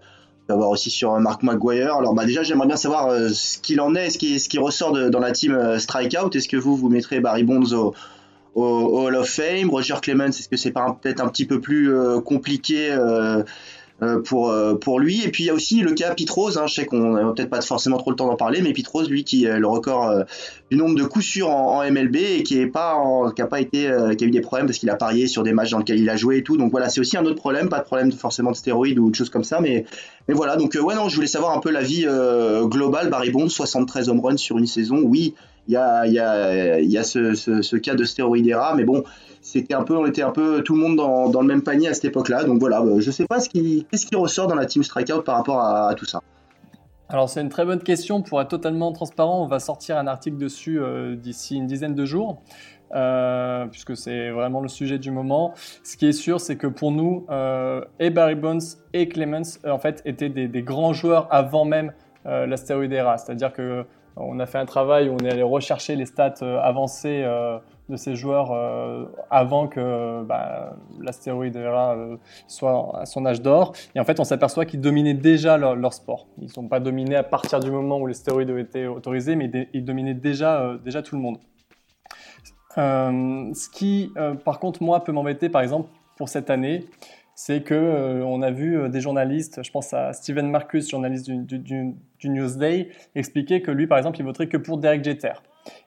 on 0.49 0.55
va 0.55 0.57
voir 0.57 0.71
aussi 0.71 0.89
sur 0.89 1.19
Mark 1.21 1.43
McGuire. 1.43 1.97
Alors 1.97 2.15
bah 2.15 2.25
déjà 2.25 2.43
j'aimerais 2.43 2.67
bien 2.67 2.77
savoir 2.77 3.09
euh, 3.09 3.29
ce 3.29 3.59
qu'il 3.59 3.83
en 3.83 3.95
est, 3.95 4.09
ce 4.09 4.17
qui 4.17 4.41
ce 4.41 4.49
qui 4.49 4.59
ressort 4.59 4.93
de, 4.93 5.11
dans 5.11 5.21
la 5.21 5.33
team 5.33 5.53
euh, 5.53 5.79
Strikeout. 5.79 6.35
Est-ce 6.35 6.49
que 6.49 6.57
vous 6.57 6.77
vous 6.77 6.89
mettrez 6.89 7.21
Barry 7.21 7.43
Bonds 7.43 7.75
au, 7.75 7.95
au, 8.55 9.05
Hall 9.05 9.17
of 9.17 9.29
Fame, 9.29 9.69
Roger 9.69 9.97
Clemens 10.01 10.31
Est-ce 10.31 10.49
que 10.49 10.57
c'est 10.57 10.71
pas 10.71 10.97
peut-être 11.03 11.21
un 11.21 11.29
petit 11.29 11.45
peu 11.45 11.61
plus 11.61 11.93
compliqué 12.25 12.91
euh, 12.91 13.43
pour 14.25 14.51
euh, 14.51 14.75
pour 14.75 15.01
lui. 15.01 15.25
Et 15.25 15.29
puis 15.29 15.45
il 15.45 15.47
y 15.49 15.51
a 15.51 15.55
aussi 15.55 15.81
le 15.81 15.93
cas 15.93 16.15
Pitros. 16.15 16.57
Hein, 16.57 16.67
je 16.67 16.75
sais 16.75 16.87
qu'on 16.87 17.15
n'a 17.15 17.33
peut-être 17.33 17.51
pas 17.51 17.61
forcément 17.61 17.99
trop 17.99 18.11
le 18.11 18.17
temps 18.17 18.27
d'en 18.27 18.37
parler, 18.37 18.63
mais 18.63 18.73
Pitros, 18.73 19.09
lui, 19.09 19.25
qui 19.25 19.47
a 19.47 19.59
le 19.59 19.67
record 19.67 20.09
euh, 20.09 20.23
du 20.71 20.77
nombre 20.77 20.95
de 20.95 21.05
coups 21.05 21.25
sûrs 21.25 21.51
en, 21.51 21.83
MLB 21.89 22.17
et 22.17 22.43
qui 22.43 22.61
est 22.61 22.67
pas 22.67 22.97
qui 23.35 23.43
a 23.43 23.47
pas 23.47 23.61
été 23.61 23.91
qui 24.17 24.25
a 24.25 24.27
eu 24.27 24.31
des 24.31 24.41
problèmes 24.41 24.67
parce 24.67 24.79
qu'il 24.79 24.91
a 24.91 24.97
parié 24.97 25.27
sur 25.27 25.43
des 25.43 25.53
matchs 25.53 25.71
dans 25.71 25.79
lesquels 25.79 25.99
il 25.99 26.11
a 26.11 26.17
joué 26.17 26.39
et 26.39 26.43
tout. 26.43 26.57
Donc 26.57 26.71
voilà, 26.71 26.89
c'est 26.89 27.01
aussi 27.01 27.17
un 27.17 27.25
autre 27.25 27.37
problème. 27.37 27.69
Pas 27.69 27.81
de 27.81 27.85
problème 27.85 28.13
forcément 28.13 28.51
de 28.51 28.57
stéroïdes 28.57 28.99
ou 28.99 29.11
de 29.11 29.15
choses 29.15 29.31
comme 29.31 29.45
ça, 29.45 29.61
mais 29.61 29.85
mais 30.29 30.35
voilà. 30.35 30.57
Donc 30.57 30.77
ouais 30.81 30.95
non, 30.95 31.09
je 31.09 31.15
voulais 31.15 31.27
savoir 31.27 31.57
un 31.57 31.61
peu 31.61 31.71
la 31.71 31.83
vie 31.83 32.07
globale. 32.65 33.11
Barry 33.11 33.31
Bonds, 33.31 33.49
73 33.49 34.09
home 34.09 34.21
runs 34.21 34.37
sur 34.37 34.59
une 34.59 34.67
saison. 34.67 35.01
Oui, 35.03 35.35
il 35.69 35.75
y 35.75 35.77
a 35.77 36.07
y 36.07 36.19
a 36.19 36.81
y 36.81 36.99
a 36.99 37.03
ce, 37.05 37.35
ce, 37.35 37.63
ce 37.63 37.77
cas 37.77 37.95
de 37.95 38.05
stéroïdera, 38.05 38.75
mais 38.75 38.85
bon 38.85 39.05
c'était 39.49 39.75
un 39.75 39.83
peu, 39.83 39.97
on 39.97 40.07
était 40.07 40.23
un 40.23 40.31
peu 40.31 40.63
tout 40.63 40.75
le 40.75 40.81
monde 40.81 40.97
dans, 40.97 41.29
dans 41.29 41.41
le 41.41 41.47
même 41.47 41.63
panier 41.63 41.89
à 41.89 41.95
cette 41.95 42.07
époque-là. 42.07 42.45
Donc 42.45 42.59
voilà, 42.59 42.81
bah, 42.81 42.93
je 42.99 43.11
sais 43.11 43.27
pas 43.27 43.41
ce 43.41 43.49
qui, 43.49 43.87
qu'est-ce 43.91 44.07
qui 44.07 44.17
ressort 44.17 44.47
dans 44.47 44.55
la 44.55 44.67
team 44.67 44.83
Strikeout 44.83 45.23
par 45.23 45.37
rapport 45.37 45.61
à, 45.61 45.95
tout 45.95 46.05
ça. 46.05 46.21
Alors 47.09 47.31
c'est 47.31 47.41
une 47.41 47.49
très 47.49 47.65
bonne 47.65 47.83
question. 47.83 48.23
Pour 48.23 48.41
être 48.41 48.49
totalement 48.49 48.93
transparent, 48.93 49.43
on 49.43 49.47
va 49.47 49.59
sortir 49.59 49.97
un 49.97 50.07
article 50.07 50.37
dessus 50.37 50.79
euh, 50.79 51.17
d'ici 51.17 51.57
une 51.57 51.67
dizaine 51.67 51.95
de 51.95 52.05
jours. 52.05 52.43
Euh, 52.95 53.67
puisque 53.67 53.95
c'est 53.99 54.31
vraiment 54.31 54.63
le 54.63 54.69
sujet 54.69 54.99
du 54.99 55.11
moment. 55.11 55.53
Ce 55.85 55.99
qui 55.99 56.07
est 56.07 56.13
sûr, 56.13 56.41
c'est 56.41 56.57
que 56.57 56.67
pour 56.67 56.91
nous, 56.91 57.27
euh, 57.29 57.85
et 58.01 58.09
Barry 58.09 58.35
Bonds 58.35 58.59
et 58.95 59.09
Clemens, 59.09 59.59
en 59.67 59.79
fait, 59.79 60.01
étaient 60.07 60.31
des, 60.31 60.63
grands 60.63 60.95
joueurs 60.95 61.29
avant 61.31 61.67
même 61.67 61.93
la 62.25 62.57
stéroïde 62.59 62.93
era. 62.93 63.17
C'est-à-dire 63.17 63.53
que 63.55 63.85
on 64.21 64.41
a 64.41 64.47
fait 64.47 64.59
un 64.59 64.67
travail 64.67 65.09
où 65.09 65.15
on 65.15 65.25
est 65.25 65.31
allé 65.31 65.43
rechercher 65.43 65.97
les 65.97 66.07
stats 66.07 66.35
avancées 66.63 67.25
de 67.89 67.97
ces 67.97 68.17
joueurs 68.17 68.53
euh, 68.53 69.07
avant 69.31 69.67
que 69.67 70.23
bah, 70.25 70.77
l'astéroïde 71.01 71.57
euh, 71.57 72.17
soit 72.47 73.01
à 73.01 73.07
son 73.07 73.25
âge 73.25 73.41
d'or. 73.41 73.73
Et 73.95 74.01
en 74.01 74.05
fait, 74.05 74.21
on 74.21 74.25
s'aperçoit 74.25 74.67
qu'ils 74.67 74.81
dominaient 74.81 75.15
déjà 75.15 75.57
leur, 75.57 75.93
sport. 75.93 76.27
Ils 76.39 76.45
ne 76.45 76.51
sont 76.51 76.69
pas 76.69 76.81
dominés 76.81 77.17
à 77.17 77.23
partir 77.23 77.61
du 77.61 77.71
moment 77.71 77.99
où 77.99 78.07
les 78.07 78.15
stéroïdes 78.15 78.51
ont 78.51 78.59
été 78.59 78.87
autorisés, 78.87 79.37
mais 79.37 79.51
ils 79.73 79.85
dominaient 79.85 80.15
déjà, 80.15 80.61
euh, 80.61 80.79
déjà 80.79 81.03
tout 81.03 81.17
le 81.17 81.23
monde. 81.23 81.39
ce 82.77 83.69
qui, 83.71 84.13
par 84.45 84.61
contre, 84.61 84.83
moi, 84.83 85.03
peut 85.03 85.13
m'embêter, 85.13 85.49
par 85.49 85.63
exemple, 85.63 85.89
pour 86.17 86.29
cette 86.29 86.51
année, 86.51 86.85
c'est 87.41 87.63
que 87.63 88.21
on 88.25 88.43
a 88.43 88.51
vu 88.51 88.89
des 88.89 89.01
journalistes, 89.01 89.61
je 89.63 89.71
pense 89.71 89.95
à 89.95 90.13
Steven 90.13 90.51
Marcus, 90.51 90.91
journaliste 90.91 91.31
du, 91.31 91.95
Newsday, 92.25 92.89
expliquer 93.15 93.63
que 93.63 93.71
lui, 93.71 93.87
par 93.87 93.97
exemple, 93.97 94.19
il 94.19 94.25
voterait 94.25 94.49
que 94.49 94.57
pour 94.57 94.77
Derek 94.77 95.05
Jeter. 95.05 95.35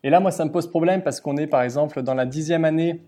Et 0.01 0.09
là, 0.09 0.21
moi, 0.21 0.31
ça 0.31 0.45
me 0.45 0.49
pose 0.49 0.69
problème 0.69 1.01
parce 1.03 1.19
qu'on 1.19 1.35
est, 1.35 1.47
par 1.47 1.61
exemple, 1.61 2.03
dans 2.03 2.13
la 2.13 2.25
dixième 2.25 2.63
année 2.63 3.01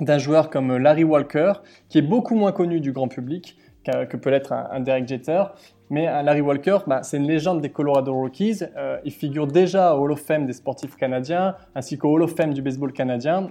d'un 0.00 0.16
joueur 0.16 0.48
comme 0.48 0.74
Larry 0.78 1.04
Walker, 1.04 1.52
qui 1.90 1.98
est 1.98 2.02
beaucoup 2.02 2.36
moins 2.36 2.52
connu 2.52 2.80
du 2.80 2.92
grand 2.92 3.08
public 3.08 3.58
que, 3.84 4.16
peut 4.16 4.30
l'être 4.30 4.54
un, 4.54 4.80
Derek 4.80 5.06
Jeter. 5.06 5.42
Mais 5.90 6.06
Larry 6.22 6.40
Walker, 6.40 6.78
bah, 6.86 7.02
c'est 7.02 7.18
une 7.18 7.26
légende 7.26 7.60
des 7.60 7.68
Colorado 7.68 8.14
Rockies. 8.14 8.60
Euh, 8.78 8.96
il 9.04 9.12
figure 9.12 9.46
déjà 9.46 9.94
au 9.94 10.04
Hall 10.04 10.12
of 10.12 10.22
Fame 10.22 10.46
des 10.46 10.54
sportifs 10.54 10.96
canadiens, 10.96 11.54
ainsi 11.74 11.98
qu'au 11.98 12.14
Hall 12.14 12.22
of 12.22 12.34
Fame 12.34 12.54
du 12.54 12.62
baseball 12.62 12.94
canadien. 12.94 13.50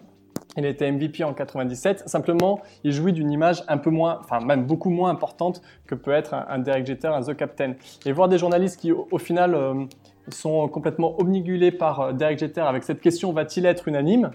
Il 0.58 0.66
était 0.66 0.92
MVP 0.92 1.24
en 1.24 1.34
97. 1.34 2.08
Simplement, 2.08 2.62
il 2.84 2.92
jouit 2.92 3.14
d'une 3.14 3.32
image 3.32 3.64
un 3.68 3.78
peu 3.78 3.90
moins, 3.90 4.20
enfin 4.20 4.40
même 4.40 4.66
beaucoup 4.66 4.90
moins 4.90 5.10
importante 5.10 5.62
que 5.88 5.96
peut 5.96 6.12
être 6.12 6.34
un, 6.34 6.60
Derek 6.60 6.86
Jeter, 6.86 7.08
un 7.08 7.22
The 7.22 7.36
Captain. 7.36 7.74
Et 8.06 8.12
voir 8.12 8.28
des 8.28 8.38
journalistes 8.38 8.80
qui, 8.80 8.92
au, 8.92 9.18
final, 9.18 9.56
euh, 9.56 9.86
sont 10.30 10.68
complètement 10.68 11.20
omnigulés 11.20 11.72
par 11.72 12.00
euh, 12.00 12.14
Derek 12.14 12.40
Jeter 12.40 12.62
avec 12.62 12.84
cette 12.84 13.02
question 13.02 13.34
va-t-il 13.34 13.66
être 13.66 13.88
unanime? 13.88 14.32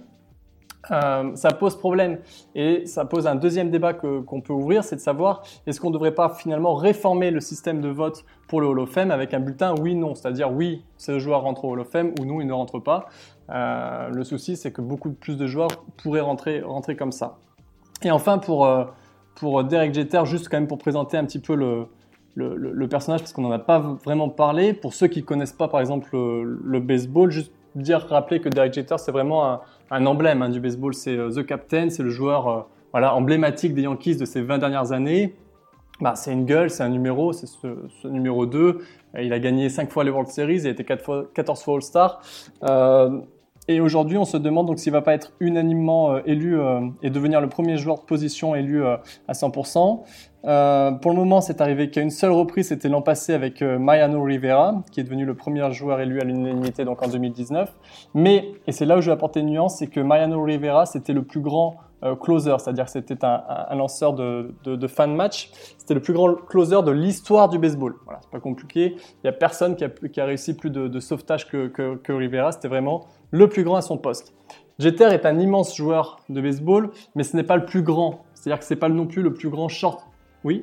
Euh, 0.91 1.35
ça 1.35 1.51
pose 1.53 1.77
problème 1.77 2.19
et 2.55 2.87
ça 2.87 3.05
pose 3.05 3.27
un 3.27 3.35
deuxième 3.35 3.71
débat 3.71 3.93
qu'on 3.93 4.41
peut 4.41 4.53
ouvrir, 4.53 4.85
c'est 4.85 4.97
de 4.97 5.01
savoir 5.01 5.43
est-ce 5.67 5.81
qu'on 5.81 5.88
ne 5.88 5.95
devrait 5.95 6.14
pas 6.14 6.31
finalement 6.31 6.75
réformer 6.75 7.31
le 7.31 7.41
système 7.41 7.81
de 7.81 7.88
vote 7.88 8.25
pour 8.47 8.61
le 8.61 8.69
Hall 8.69 8.81
of 8.81 8.91
Fame 8.91 9.11
avec 9.11 9.35
un 9.35 9.41
bulletin 9.41 9.75
oui/non, 9.75 10.14
c'est-à-dire 10.14 10.53
oui, 10.53 10.85
ce 10.97 11.19
joueur 11.19 11.43
rentre 11.43 11.64
au 11.64 11.73
Hall 11.73 11.81
of 11.81 11.88
Fame 11.88 12.12
ou 12.21 12.25
non, 12.25 12.41
il 12.41 12.47
ne 12.47 12.53
rentre 12.53 12.79
pas. 12.79 13.07
Euh, 13.51 14.09
le 14.09 14.25
souci, 14.25 14.57
c'est 14.57 14.73
que 14.73 14.81
beaucoup 14.81 15.11
plus 15.11 15.37
de 15.37 15.47
joueurs 15.47 15.71
pourraient 16.03 16.21
rentrer, 16.21 16.61
rentrer 16.61 16.97
comme 16.97 17.12
ça. 17.12 17.38
Et 18.03 18.11
enfin, 18.11 18.38
pour, 18.38 18.69
pour 19.35 19.64
Derek 19.64 19.93
Jeter, 19.93 20.23
juste 20.25 20.49
quand 20.49 20.57
même 20.57 20.69
pour 20.69 20.79
présenter 20.79 21.17
un 21.17 21.25
petit 21.25 21.41
peu 21.41 21.57
le, 21.57 21.88
le, 22.38 22.88
personnage 22.88 23.21
parce 23.21 23.33
qu'on 23.33 23.43
n'en 23.43 23.51
a 23.51 23.59
pas 23.59 23.79
vraiment 24.05 24.29
parlé. 24.29 24.73
Pour 24.73 24.95
ceux 24.95 25.09
qui 25.09 25.21
ne 25.21 25.25
connaissent 25.25 25.53
pas 25.53 25.69
par 25.69 25.81
exemple 25.81 26.11
le, 26.12 26.81
baseball, 26.81 27.31
juste 27.31 27.53
dire, 27.75 28.07
rappeler 28.09 28.41
que 28.41 28.49
Derek 28.49 28.73
Jeter 28.73 28.97
c'est 28.99 29.12
vraiment 29.12 29.47
un, 29.47 29.61
emblème 29.90 30.42
hein, 30.42 30.48
du 30.48 30.61
baseball. 30.61 30.94
C'est 30.94 31.16
euh, 31.16 31.31
The 31.31 31.46
Captain, 31.46 31.90
c'est 31.90 32.03
le 32.03 32.11
joueur 32.11 32.48
euh, 32.48 32.61
voilà, 32.92 33.14
emblématique 33.14 33.74
des 33.74 33.83
Yankees 33.83 34.16
de 34.16 34.24
ces 34.24 34.42
20 34.42 34.59
dernières 34.59 34.92
années. 34.92 35.35
Bah, 36.01 36.14
c'est 36.14 36.33
une 36.33 36.44
gueule, 36.44 36.70
c'est 36.70 36.83
un 36.85 36.88
numéro, 36.88 37.33
c'est 37.33 37.46
ce, 37.46 38.07
numéro 38.07 38.46
2. 38.46 38.79
Il 39.20 39.33
a 39.33 39.38
gagné 39.38 39.68
5 39.68 39.90
fois 39.90 40.05
les 40.05 40.11
World 40.11 40.31
Series, 40.31 40.61
il 40.61 40.66
a 40.66 40.70
été 40.70 40.85
4 40.85 41.05
fois, 41.05 41.27
14 41.35 41.62
fois 41.62 41.74
All-Star. 41.74 42.20
Euh, 42.62 43.20
et 43.66 43.81
aujourd'hui, 43.81 44.16
on 44.16 44.24
se 44.24 44.37
demande 44.37 44.66
donc 44.66 44.79
s'il 44.79 44.92
va 44.92 45.03
pas 45.03 45.12
être 45.12 45.33
unanimement 45.40 46.24
élu 46.24 46.57
et 47.03 47.11
devenir 47.11 47.42
le 47.42 47.51
premier 47.51 47.77
joueur 47.77 47.98
de 47.98 48.05
position 48.05 48.55
élu 48.55 48.83
à 48.83 49.03
100%. 49.33 50.05
Euh, 50.44 50.92
pour 50.92 51.11
le 51.11 51.16
moment, 51.16 51.40
c'est 51.40 51.61
arrivé 51.61 51.90
qu'à 51.90 52.01
une 52.01 52.11
seule 52.11 52.31
reprise, 52.31 52.68
c'était 52.68 52.88
l'an 52.88 53.03
passé 53.03 53.35
avec 53.35 53.61
euh, 53.61 53.79
Mariano 53.79 54.22
Rivera, 54.22 54.83
qui 54.92 55.01
est 55.01 55.05
devenu 55.05 55.24
le 55.24 55.35
premier 55.35 55.70
joueur 55.72 56.01
élu 56.01 56.20
à 56.20 56.24
l'unanimité 56.24 56.85
donc 56.85 57.03
en 57.03 57.09
2019. 57.09 57.72
Mais, 58.14 58.53
et 58.66 58.72
c'est 58.72 58.87
là 58.87 58.98
où 58.98 59.01
je 59.01 59.07
vais 59.07 59.12
apporter 59.12 59.40
une 59.40 59.51
nuance, 59.51 59.79
c'est 59.79 59.88
que 59.88 60.01
Mariano 60.01 60.42
Rivera, 60.42 60.87
c'était 60.87 61.12
le 61.12 61.24
plus 61.24 61.40
grand 61.40 61.77
euh, 62.05 62.14
closer, 62.14 62.55
c'est-à-dire 62.61 62.88
c'était 62.88 63.24
un, 63.24 63.74
lanceur 63.74 64.12
de, 64.12 64.55
de, 64.62 64.77
de, 64.77 65.07
match. 65.07 65.51
C'était 65.79 65.94
le 65.94 66.01
plus 66.01 66.12
grand 66.12 66.35
closer 66.35 66.81
de 66.85 66.92
l'histoire 66.92 67.48
du 67.48 67.59
baseball. 67.59 67.96
Voilà, 68.05 68.20
c'est 68.22 68.31
pas 68.31 68.38
compliqué. 68.38 68.94
Il 69.24 69.27
y 69.27 69.29
a 69.29 69.33
personne 69.33 69.74
qui 69.74 69.85
a, 70.20 70.24
réussi 70.24 70.55
plus 70.55 70.70
de, 70.70 70.87
de 70.87 71.01
sauvetage 71.01 71.48
que, 71.48 71.66
que, 71.66 72.12
Rivera. 72.12 72.53
C'était 72.53 72.68
vraiment 72.68 73.07
le 73.33 73.48
plus 73.48 73.64
grand 73.64 73.77
à 73.77 73.83
son 73.83 73.98
poste. 73.98 74.33
Jeter 74.79 75.07
est 75.07 75.27
un 75.27 75.40
immense 75.40 75.74
joueur 75.77 76.20
de 76.29 76.40
baseball, 76.40 76.90
mais 77.16 77.24
ce 77.24 77.37
n'est 77.37 77.42
pas 77.42 77.57
le 77.57 77.64
plus 77.64 77.83
grand. 77.83 78.20
C'est-à-dire 78.35 78.61
que 78.61 78.64
c'est 78.64 78.77
pas 78.77 78.88
non 78.88 79.09
plus 79.09 79.22
le 79.22 79.35
plus 79.35 79.51
grand 79.51 79.66
short 79.66 80.08
oui. 80.49 80.63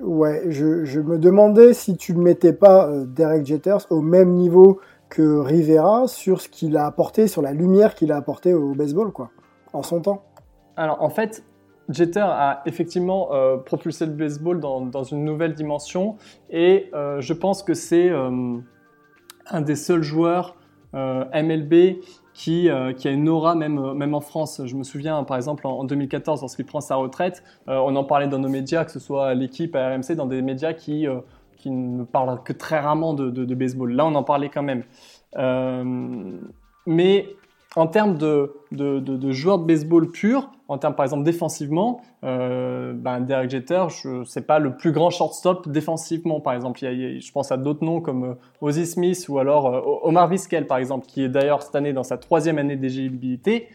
Ouais, 0.00 0.44
je, 0.48 0.98
me 1.00 1.18
demandais 1.18 1.74
si 1.74 1.98
tu 1.98 2.14
ne 2.14 2.22
mettais 2.22 2.54
pas 2.54 2.88
euh, 2.88 3.04
Derek 3.04 3.44
Jeters 3.44 3.86
au 3.90 4.00
même 4.00 4.30
niveau 4.30 4.80
que 5.10 5.38
Rivera 5.40 6.08
sur 6.08 6.40
ce 6.40 6.48
qu'il 6.48 6.76
a 6.78 6.86
apporté, 6.86 7.28
sur 7.28 7.42
la 7.42 7.52
lumière 7.52 7.94
qu'il 7.94 8.12
a 8.12 8.16
apporté 8.16 8.54
au 8.54 8.74
baseball, 8.74 9.12
quoi, 9.12 9.30
en 9.74 9.82
son 9.82 10.00
temps. 10.00 10.22
Alors, 10.76 11.02
en 11.02 11.10
fait, 11.10 11.44
Jeter 11.90 12.24
a 12.24 12.62
effectivement 12.64 13.34
euh, 13.34 13.58
propulsé 13.58 14.06
le 14.06 14.12
baseball 14.12 14.58
dans, 14.58 15.04
une 15.04 15.22
nouvelle 15.22 15.52
dimension 15.52 16.16
et 16.48 16.88
euh, 16.94 17.20
je 17.20 17.34
pense 17.34 17.62
que 17.62 17.74
c'est 17.74 18.10
un 18.10 19.60
des 19.60 19.76
seuls 19.76 20.02
joueurs 20.02 20.56
MLB 20.94 22.00
euh, 22.48 22.92
qui, 22.92 23.08
a 23.08 23.10
une 23.10 23.28
aura 23.28 23.54
même, 23.54 23.78
euh, 23.78 23.94
même 23.94 24.14
en 24.14 24.20
France. 24.20 24.60
Je 24.64 24.76
me 24.76 24.84
souviens 24.84 25.22
par 25.24 25.36
exemple 25.36 25.66
en, 25.66 25.84
2014 25.84 26.40
lorsqu'il 26.40 26.64
prend 26.64 26.80
sa 26.80 26.96
retraite, 26.96 27.42
euh, 27.68 27.76
on 27.78 27.96
en 27.96 28.04
parlait 28.04 28.28
dans 28.28 28.38
nos 28.38 28.48
médias, 28.48 28.84
que 28.84 28.92
ce 28.92 29.00
soit 29.00 29.34
l'équipe 29.34 29.74
à 29.74 29.88
RMC, 29.88 30.14
dans 30.16 30.26
des 30.26 30.42
médias 30.42 30.72
qui, 30.72 31.06
qui 31.56 31.70
ne 31.70 32.04
parlent 32.04 32.42
que 32.42 32.52
très 32.52 32.78
rarement 32.78 33.14
de, 33.14 33.30
de, 33.30 33.54
baseball. 33.54 33.92
Là 33.92 34.06
on 34.06 34.14
en 34.14 34.22
parlait 34.22 34.50
quand 34.50 34.62
même. 34.62 34.84
mais 36.86 37.26
en 37.76 37.86
termes 37.86 38.16
de, 38.16 38.54
de, 38.72 39.32
joueurs 39.32 39.58
de 39.58 39.66
baseball 39.66 40.10
pur, 40.10 40.50
en 40.66 40.78
termes 40.78 40.94
par 40.94 41.04
exemple 41.04 41.24
défensivement, 41.24 42.00
euh, 42.24 42.94
ben 42.94 43.20
Derek 43.20 43.50
Jeter, 43.50 43.84
je 43.90 44.24
sais 44.24 44.40
pas 44.40 44.58
le 44.58 44.76
plus 44.76 44.92
grand 44.92 45.10
shortstop 45.10 45.68
défensivement 45.68 46.40
par 46.40 46.54
exemple. 46.54 46.82
Il 46.82 47.20
je 47.20 47.32
pense 47.32 47.52
à 47.52 47.58
d'autres 47.58 47.84
noms 47.84 48.00
comme 48.00 48.24
euh, 48.24 48.34
Ozzy 48.62 48.86
Smith 48.86 49.26
ou 49.28 49.38
alors 49.38 49.66
euh, 49.66 50.08
Omar 50.08 50.26
Vizquel 50.26 50.66
par 50.66 50.78
exemple, 50.78 51.06
qui 51.06 51.22
est 51.22 51.28
d'ailleurs 51.28 51.62
cette 51.62 51.76
année 51.76 51.92
dans 51.92 52.02
sa 52.02 52.16
troisième 52.16 52.58
année 52.58 52.76
d'éligibilité, 52.76 53.68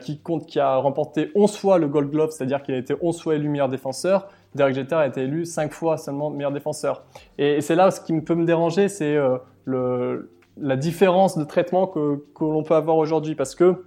qui 0.00 0.20
compte, 0.20 0.46
qui 0.46 0.58
a 0.58 0.76
remporté 0.76 1.30
11 1.34 1.54
fois 1.54 1.76
le 1.76 1.86
Gold 1.86 2.10
Glove, 2.10 2.30
c'est-à-dire 2.30 2.62
qu'il 2.62 2.74
a 2.74 2.78
été 2.78 2.94
11 2.98 3.20
fois 3.20 3.34
élu 3.34 3.50
meilleur 3.50 3.68
défenseur. 3.68 4.28
Derek 4.54 4.74
Jeter 4.74 4.94
a 4.94 5.06
été 5.06 5.24
élu 5.24 5.44
5 5.44 5.70
fois 5.70 5.98
seulement 5.98 6.30
meilleur 6.30 6.50
défenseur. 6.50 7.04
Et, 7.36 7.60
c'est 7.60 7.74
là 7.74 7.90
ce 7.90 8.00
qui 8.00 8.18
peut 8.22 8.36
me 8.36 8.46
déranger, 8.46 8.88
c'est 8.88 9.18
le 9.66 10.30
la 10.56 10.76
différence 10.76 11.36
de 11.36 11.44
traitement 11.44 11.86
que, 11.86 12.24
que 12.34 12.44
l'on 12.44 12.62
peut 12.62 12.74
avoir 12.74 12.96
aujourd'hui. 12.96 13.34
Parce 13.34 13.54
que, 13.54 13.84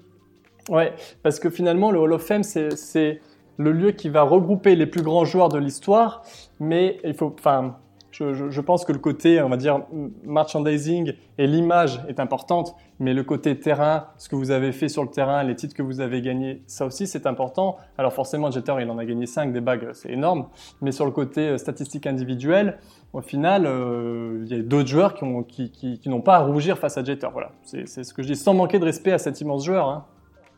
ouais, 0.69 0.93
parce 1.23 1.39
que 1.39 1.49
finalement, 1.49 1.91
le 1.91 1.99
Hall 1.99 2.13
of 2.13 2.23
Fame, 2.23 2.43
c'est 2.43 3.21
le 3.57 3.71
lieu 3.71 3.91
qui 3.91 4.09
va 4.09 4.21
regrouper 4.23 4.75
les 4.75 4.85
plus 4.85 5.01
grands 5.01 5.25
joueurs 5.25 5.49
de 5.49 5.57
l'histoire. 5.57 6.23
Mais 6.59 6.99
il 7.03 7.13
faut, 7.13 7.33
enfin, 7.37 7.77
je, 8.11 8.61
pense 8.61 8.85
que 8.85 8.91
le 8.91 8.99
côté, 8.99 9.41
on 9.41 9.49
va 9.49 9.57
dire, 9.57 9.81
merchandising 10.23 11.13
et 11.37 11.47
l'image 11.47 12.01
est 12.07 12.19
importante, 12.19 12.75
mais 12.99 13.13
le 13.13 13.23
côté 13.23 13.59
terrain, 13.59 14.07
ce 14.17 14.29
que 14.29 14.35
vous 14.35 14.51
avez 14.51 14.71
fait 14.71 14.89
sur 14.89 15.03
le 15.03 15.09
terrain, 15.09 15.43
les 15.43 15.55
titres 15.55 15.75
que 15.75 15.83
vous 15.83 16.01
avez 16.01 16.21
gagnés, 16.21 16.63
ça 16.65 16.85
aussi 16.85 17.07
c'est 17.07 17.27
important. 17.27 17.77
Alors 17.97 18.13
forcément, 18.13 18.49
Jeter, 18.51 18.75
il 18.81 18.89
en 18.89 18.97
a 18.97 19.05
gagné 19.05 19.25
5 19.25 19.53
des 19.53 19.61
bagues, 19.61 19.89
c'est 19.93 20.11
énorme, 20.11 20.47
mais 20.81 20.91
sur 20.91 21.05
le 21.05 21.11
côté 21.11 21.49
euh, 21.49 21.57
statistique 21.57 22.07
individuel, 22.07 22.79
au 23.13 23.21
final, 23.21 23.65
euh, 23.65 24.43
il 24.45 24.55
y 24.55 24.59
a 24.59 24.63
d'autres 24.63 24.89
joueurs 24.89 25.13
qui 25.13 26.09
n'ont 26.09 26.21
pas 26.21 26.35
à 26.35 26.39
rougir 26.39 26.77
face 26.77 26.97
à 26.97 27.03
Jeter. 27.03 27.27
Voilà, 27.31 27.51
c'est 27.63 27.85
ce 27.85 28.13
que 28.13 28.21
je 28.21 28.27
dis, 28.27 28.35
sans 28.35 28.53
manquer 28.53 28.79
de 28.79 28.85
respect 28.85 29.11
à 29.11 29.17
cet 29.17 29.41
immense 29.41 29.65
joueur. 29.65 29.87
Hein. 29.87 30.05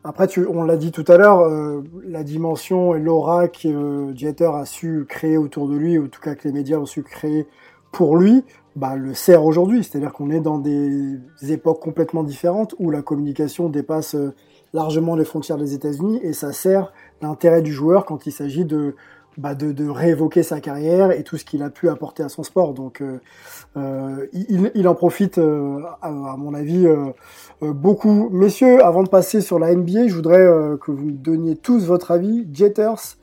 Après, 0.04 0.26
tu, 0.26 0.46
on 0.46 0.64
l'a 0.64 0.76
dit 0.76 0.90
tout 0.90 1.04
à 1.06 1.16
l'heure, 1.16 1.40
euh, 1.40 1.82
la 2.04 2.24
dimension 2.24 2.94
et 2.94 2.98
l'aura 2.98 3.46
que 3.46 3.68
euh, 3.68 4.16
Jeter 4.16 4.50
a 4.52 4.64
su 4.64 5.04
créer 5.08 5.36
autour 5.36 5.68
de 5.68 5.76
lui, 5.76 5.96
ou 5.96 6.06
en 6.06 6.08
tout 6.08 6.20
cas 6.20 6.34
que 6.34 6.48
les 6.48 6.52
médias 6.52 6.78
ont 6.78 6.86
su 6.86 7.04
créer 7.04 7.46
pour 7.92 8.16
lui, 8.16 8.44
bah, 8.74 8.96
le 8.96 9.14
sert 9.14 9.44
aujourd'hui. 9.44 9.84
C'est-à-dire 9.84 10.12
qu'on 10.12 10.30
est 10.30 10.40
dans 10.40 10.58
des 10.58 11.20
époques 11.48 11.80
complètement 11.80 12.24
différentes 12.24 12.74
où 12.80 12.90
la 12.90 13.00
communication 13.02 13.68
dépasse 13.68 14.16
euh, 14.16 14.34
largement 14.72 15.14
les 15.14 15.24
frontières 15.24 15.58
des 15.58 15.74
États-Unis 15.74 16.18
et 16.22 16.32
ça 16.32 16.52
sert 16.52 16.92
l'intérêt 17.20 17.62
du 17.62 17.72
joueur 17.72 18.04
quand 18.04 18.26
il 18.26 18.32
s'agit 18.32 18.64
de, 18.64 18.96
bah 19.38 19.54
de, 19.54 19.88
réévoquer 19.88 20.42
sa 20.42 20.60
carrière 20.60 21.10
et 21.10 21.22
tout 21.22 21.36
ce 21.36 21.44
qu'il 21.44 21.62
a 21.62 21.70
pu 21.70 21.88
apporter 21.88 22.22
à 22.22 22.28
son 22.28 22.42
sport. 22.42 22.74
Donc, 22.74 23.00
euh, 23.00 23.18
euh 23.76 24.26
il, 24.32 24.88
en 24.88 24.94
profite, 24.94 25.38
euh, 25.38 25.80
à, 26.02 26.10
mon 26.10 26.54
avis, 26.54 26.86
beaucoup. 27.60 28.28
Messieurs, 28.30 28.84
avant 28.84 29.02
de 29.02 29.08
passer 29.08 29.40
sur 29.40 29.58
la 29.58 29.74
NBA, 29.74 30.08
je 30.08 30.14
voudrais 30.14 30.46
que 30.80 30.90
vous 30.90 31.06
me 31.06 31.12
donniez 31.12 31.56
tous 31.56 31.86
votre 31.86 32.10
avis. 32.10 32.46
Jetters, 32.52 33.16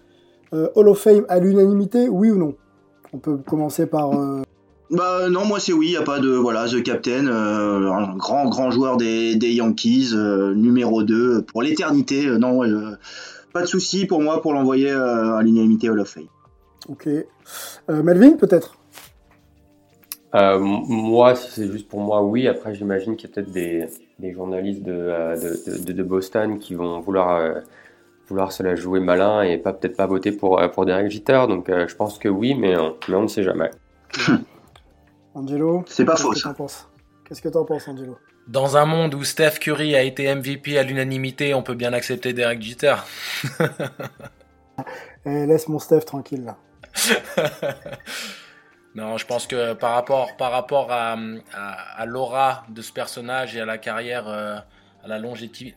Hall 0.51 0.87
of 0.87 0.99
Fame 0.99 1.25
à 1.29 1.39
l'unanimité, 1.39 2.09
oui 2.09 2.31
ou 2.31 2.37
non? 2.37 2.55
On 3.13 3.17
peut 3.17 3.37
commencer 3.37 3.85
par. 3.85 4.11
Bah 4.91 5.29
non, 5.29 5.45
moi 5.45 5.59
c'est 5.59 5.71
oui, 5.71 5.89
il 5.89 5.93
y 5.93 5.97
a 5.97 6.01
pas 6.01 6.17
de 6.17 6.31
voilà 6.31 6.67
The 6.67 6.81
Captain, 6.81 7.27
un 7.27 8.15
grand 8.17 8.49
grand 8.49 8.71
joueur 8.71 8.97
des, 8.97 9.35
des 9.35 9.51
Yankees, 9.53 10.15
numéro 10.55 11.03
2 11.03 11.43
pour 11.43 11.61
l'éternité. 11.61 12.25
non, 12.39 12.63
pas 13.53 13.61
de 13.61 13.67
souci 13.67 14.05
pour 14.05 14.21
moi 14.21 14.41
pour 14.41 14.53
l'envoyer 14.53 14.91
euh, 14.91 15.35
à 15.35 15.43
l'unanimité 15.43 15.89
Hall 15.89 15.99
of 15.99 16.09
Fame. 16.09 16.27
Ok. 16.87 17.07
Euh, 17.07 18.03
Melvin, 18.03 18.31
peut-être? 18.37 18.75
Euh, 20.35 20.59
Moi, 20.59 21.35
si 21.35 21.51
c'est 21.51 21.67
juste 21.67 21.87
pour 21.87 22.01
moi, 22.01 22.21
oui. 22.21 22.47
Après, 22.47 22.75
j'imagine 22.75 23.15
qu'il 23.15 23.29
y 23.29 23.31
a 23.31 23.35
peut-être 23.35 23.51
des, 23.51 23.87
des, 24.19 24.31
journalistes 24.31 24.83
de, 24.83 25.85
de, 25.85 25.91
de, 25.91 26.03
Boston 26.03 26.59
qui 26.59 26.75
vont 26.75 26.99
vouloir, 26.99 27.61
vouloir 28.27 28.51
se 28.51 28.61
la 28.61 28.75
jouer 28.75 28.99
malin 28.99 29.41
et 29.41 29.57
pas 29.57 29.73
peut-être 29.73 29.97
pas 29.97 30.05
voter 30.05 30.31
pour, 30.31 30.61
pour 30.71 30.85
Derek 30.85 31.09
Jeter. 31.09 31.45
Donc, 31.47 31.67
je 31.69 31.95
pense 31.95 32.19
que 32.19 32.29
oui, 32.29 32.53
mais, 32.53 32.75
mais 33.07 33.15
on 33.15 33.23
ne 33.23 33.27
sait 33.27 33.43
jamais. 33.43 33.71
Angelo 35.33 35.83
C'est 35.87 36.05
pas 36.05 36.15
faux, 36.15 36.33
ça. 36.33 36.55
Qu'est-ce 37.25 37.41
que 37.41 37.49
tu 37.49 37.57
en 37.57 37.65
penses, 37.65 37.87
Angelo? 37.87 38.17
Dans 38.49 38.77
un 38.77 38.85
monde 38.85 39.13
où 39.13 39.23
Steph 39.23 39.59
Curry 39.59 39.95
a 39.95 40.01
été 40.01 40.33
MVP 40.33 40.77
à 40.77 40.83
l'unanimité, 40.83 41.53
on 41.53 41.61
peut 41.61 41.75
bien 41.75 41.93
accepter 41.93 42.33
Derek 42.33 42.61
Jeter. 42.61 42.95
Eh, 45.25 45.45
laisse 45.45 45.67
mon 45.67 45.79
Steph 45.79 46.05
tranquille 46.05 46.45
là. 46.45 46.55
non, 48.95 49.17
je 49.17 49.25
pense 49.25 49.47
que 49.47 49.73
par 49.73 49.91
rapport, 49.91 50.37
par 50.37 50.53
rapport 50.53 50.93
à, 50.93 51.17
à, 51.97 52.05
l'aura 52.05 52.63
de 52.69 52.81
ce 52.81 52.93
personnage 52.93 53.53
et 53.53 53.59
à 53.59 53.65
la 53.65 53.77
carrière, 53.77 54.29
euh, 54.29 54.55
à 55.03 55.07
la 55.09 55.19
longévité, 55.19 55.75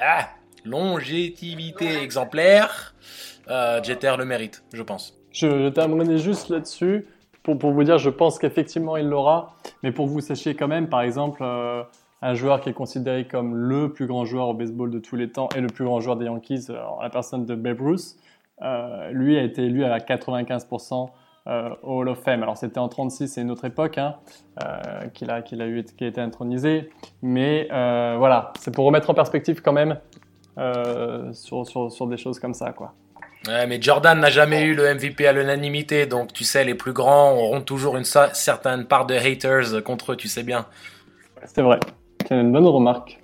ah, 0.00 0.30
longévité 0.64 2.00
exemplaire, 2.02 2.94
euh, 3.50 3.82
Jeter 3.82 4.14
le 4.16 4.24
mérite, 4.24 4.64
je 4.72 4.82
pense. 4.82 5.18
Je, 5.30 5.46
je 5.46 5.68
terminerai 5.68 6.16
juste 6.16 6.48
là-dessus 6.48 7.04
pour, 7.54 7.72
vous 7.72 7.84
dire, 7.84 7.98
je 7.98 8.10
pense 8.10 8.38
qu'effectivement 8.38 8.96
il 8.96 9.06
l'aura, 9.06 9.54
mais 9.82 9.92
pour 9.92 10.06
que 10.06 10.10
vous 10.10 10.20
sachiez 10.20 10.54
quand 10.54 10.68
même, 10.68 10.88
par 10.88 11.02
exemple, 11.02 11.42
euh, 11.42 11.82
un 12.22 12.34
joueur 12.34 12.60
qui 12.60 12.70
est 12.70 12.74
considéré 12.74 13.26
comme 13.26 13.54
le 13.54 13.92
plus 13.92 14.06
grand 14.06 14.24
joueur 14.24 14.48
au 14.48 14.54
baseball 14.54 14.90
de 14.90 14.98
tous 14.98 15.16
les 15.16 15.30
temps 15.30 15.48
et 15.54 15.60
le 15.60 15.68
plus 15.68 15.84
grand 15.84 16.00
joueur 16.00 16.16
des 16.16 16.26
Yankees, 16.26 16.66
euh, 16.70 16.82
la 17.00 17.10
personne 17.10 17.46
de 17.46 17.54
Babe 17.54 17.80
Ruth, 17.80 18.16
euh, 18.62 19.10
lui 19.10 19.38
a 19.38 19.42
été 19.42 19.64
élu 19.64 19.84
à 19.84 19.98
95% 19.98 21.10
au 21.84 22.00
Hall 22.00 22.08
of 22.08 22.18
Fame. 22.18 22.42
Alors 22.42 22.56
c'était 22.56 22.80
en 22.80 22.88
36, 22.88 23.28
c'est 23.28 23.42
une 23.42 23.52
autre 23.52 23.66
époque 23.66 23.98
hein, 23.98 24.16
qu'il 25.14 25.30
a, 25.30 25.38
été 25.38 26.20
intronisé, 26.20 26.90
mais 27.22 27.68
voilà, 27.70 28.52
c'est 28.58 28.74
pour 28.74 28.84
remettre 28.84 29.10
en 29.10 29.14
perspective 29.14 29.62
quand 29.62 29.72
même 29.72 29.96
sur, 31.32 31.64
sur, 31.64 31.92
sur 31.92 32.06
des 32.08 32.16
choses 32.16 32.40
comme 32.40 32.54
ça, 32.54 32.72
quoi. 32.72 32.94
Ouais, 33.48 33.66
mais 33.66 33.80
Jordan 33.80 34.18
n'a 34.18 34.30
jamais 34.30 34.62
eu 34.62 34.74
le 34.74 34.94
MVP 34.94 35.26
à 35.26 35.32
l'unanimité, 35.32 36.06
donc 36.06 36.32
tu 36.32 36.42
sais, 36.42 36.64
les 36.64 36.74
plus 36.74 36.92
grands 36.92 37.32
auront 37.34 37.60
toujours 37.60 37.96
une 37.96 38.04
certaine 38.04 38.86
part 38.86 39.06
de 39.06 39.14
haters 39.14 39.82
contre 39.84 40.12
eux, 40.12 40.16
tu 40.16 40.26
sais 40.26 40.42
bien. 40.42 40.66
C'est 41.44 41.62
vrai, 41.62 41.78
c'est 42.26 42.34
une 42.34 42.50
bonne 42.50 42.66
remarque. 42.66 43.20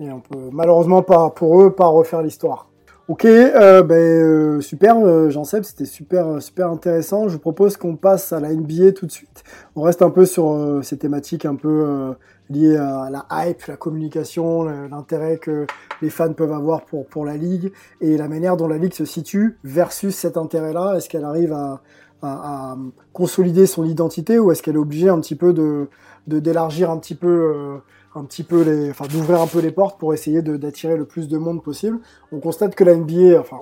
Et 0.00 0.10
on 0.10 0.20
peut 0.20 0.48
malheureusement 0.50 1.02
pas 1.02 1.30
pour 1.30 1.60
eux 1.60 1.74
pas 1.74 1.86
refaire 1.86 2.22
l'histoire. 2.22 2.68
Ok, 3.06 3.26
euh, 3.26 3.82
ben, 3.82 3.96
euh, 3.96 4.60
super, 4.62 4.96
euh, 4.96 5.28
Jean-Seb, 5.28 5.64
c'était 5.64 5.84
super, 5.84 6.40
super 6.40 6.70
intéressant. 6.70 7.28
Je 7.28 7.34
vous 7.34 7.38
propose 7.38 7.76
qu'on 7.76 7.96
passe 7.96 8.32
à 8.32 8.40
la 8.40 8.50
NBA 8.50 8.92
tout 8.92 9.04
de 9.04 9.12
suite. 9.12 9.44
On 9.76 9.82
reste 9.82 10.00
un 10.00 10.08
peu 10.08 10.24
sur 10.24 10.80
ces 10.82 10.96
thématiques 10.96 11.44
un 11.44 11.54
peu 11.54 12.14
liées 12.48 12.78
à 12.78 13.10
la 13.10 13.26
hype, 13.30 13.66
la 13.66 13.76
communication, 13.76 14.62
l'intérêt 14.88 15.36
que 15.36 15.66
les 16.00 16.08
fans 16.08 16.32
peuvent 16.32 16.52
avoir 16.52 16.86
pour, 16.86 17.06
pour 17.06 17.26
la 17.26 17.36
ligue 17.36 17.72
et 18.00 18.16
la 18.16 18.26
manière 18.26 18.56
dont 18.56 18.68
la 18.68 18.78
ligue 18.78 18.94
se 18.94 19.04
situe 19.04 19.58
versus 19.64 20.16
cet 20.16 20.38
intérêt-là. 20.38 20.94
Est-ce 20.96 21.10
qu'elle 21.10 21.24
arrive 21.24 21.52
à, 21.52 21.82
à, 22.22 22.72
à, 22.72 22.76
consolider 23.12 23.66
son 23.66 23.84
identité 23.84 24.38
ou 24.38 24.50
est-ce 24.50 24.62
qu'elle 24.62 24.76
est 24.76 24.78
obligée 24.78 25.10
un 25.10 25.20
petit 25.20 25.36
peu 25.36 25.52
de 25.52 25.88
d'élargir 26.26 26.90
un 26.90 26.96
petit 26.96 27.14
peu 27.14 27.80
un 28.14 28.24
petit 28.24 28.44
peu 28.44 28.62
les, 28.62 28.90
enfin 28.90 29.06
d'ouvrir 29.06 29.40
un 29.40 29.46
peu 29.46 29.60
les 29.60 29.72
portes 29.72 29.98
pour 29.98 30.14
essayer 30.14 30.42
d'attirer 30.42 30.96
le 30.96 31.04
plus 31.04 31.28
de 31.28 31.38
monde 31.38 31.62
possible. 31.62 32.00
On 32.32 32.40
constate 32.40 32.74
que 32.74 32.84
la 32.84 32.94
NBA, 32.94 33.38
enfin 33.40 33.58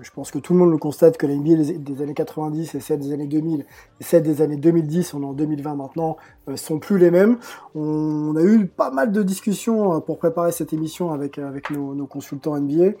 je 0.00 0.10
pense 0.12 0.30
que 0.30 0.38
tout 0.38 0.52
le 0.52 0.60
monde 0.60 0.70
le 0.70 0.78
constate 0.78 1.16
que 1.16 1.26
la 1.26 1.34
NBA 1.34 1.78
des, 1.78 2.02
années 2.02 2.14
90 2.14 2.76
et 2.76 2.80
celle 2.80 3.00
des 3.00 3.12
années 3.12 3.26
2000 3.26 3.60
et 3.60 4.04
celle 4.04 4.22
des 4.22 4.40
années 4.40 4.56
2010, 4.56 5.14
on 5.14 5.22
est 5.22 5.26
en 5.26 5.32
2020 5.32 5.74
maintenant, 5.74 6.16
euh, 6.48 6.56
sont 6.56 6.78
plus 6.78 6.98
les 6.98 7.10
mêmes. 7.10 7.38
On, 7.74 8.36
a 8.36 8.42
eu 8.42 8.66
pas 8.66 8.90
mal 8.90 9.10
de 9.10 9.22
discussions 9.22 9.96
euh, 9.96 10.00
pour 10.00 10.18
préparer 10.18 10.52
cette 10.52 10.72
émission 10.72 11.10
avec 11.10 11.38
avec 11.38 11.70
nos, 11.70 12.06
consultants 12.06 12.56
NBA. 12.56 12.92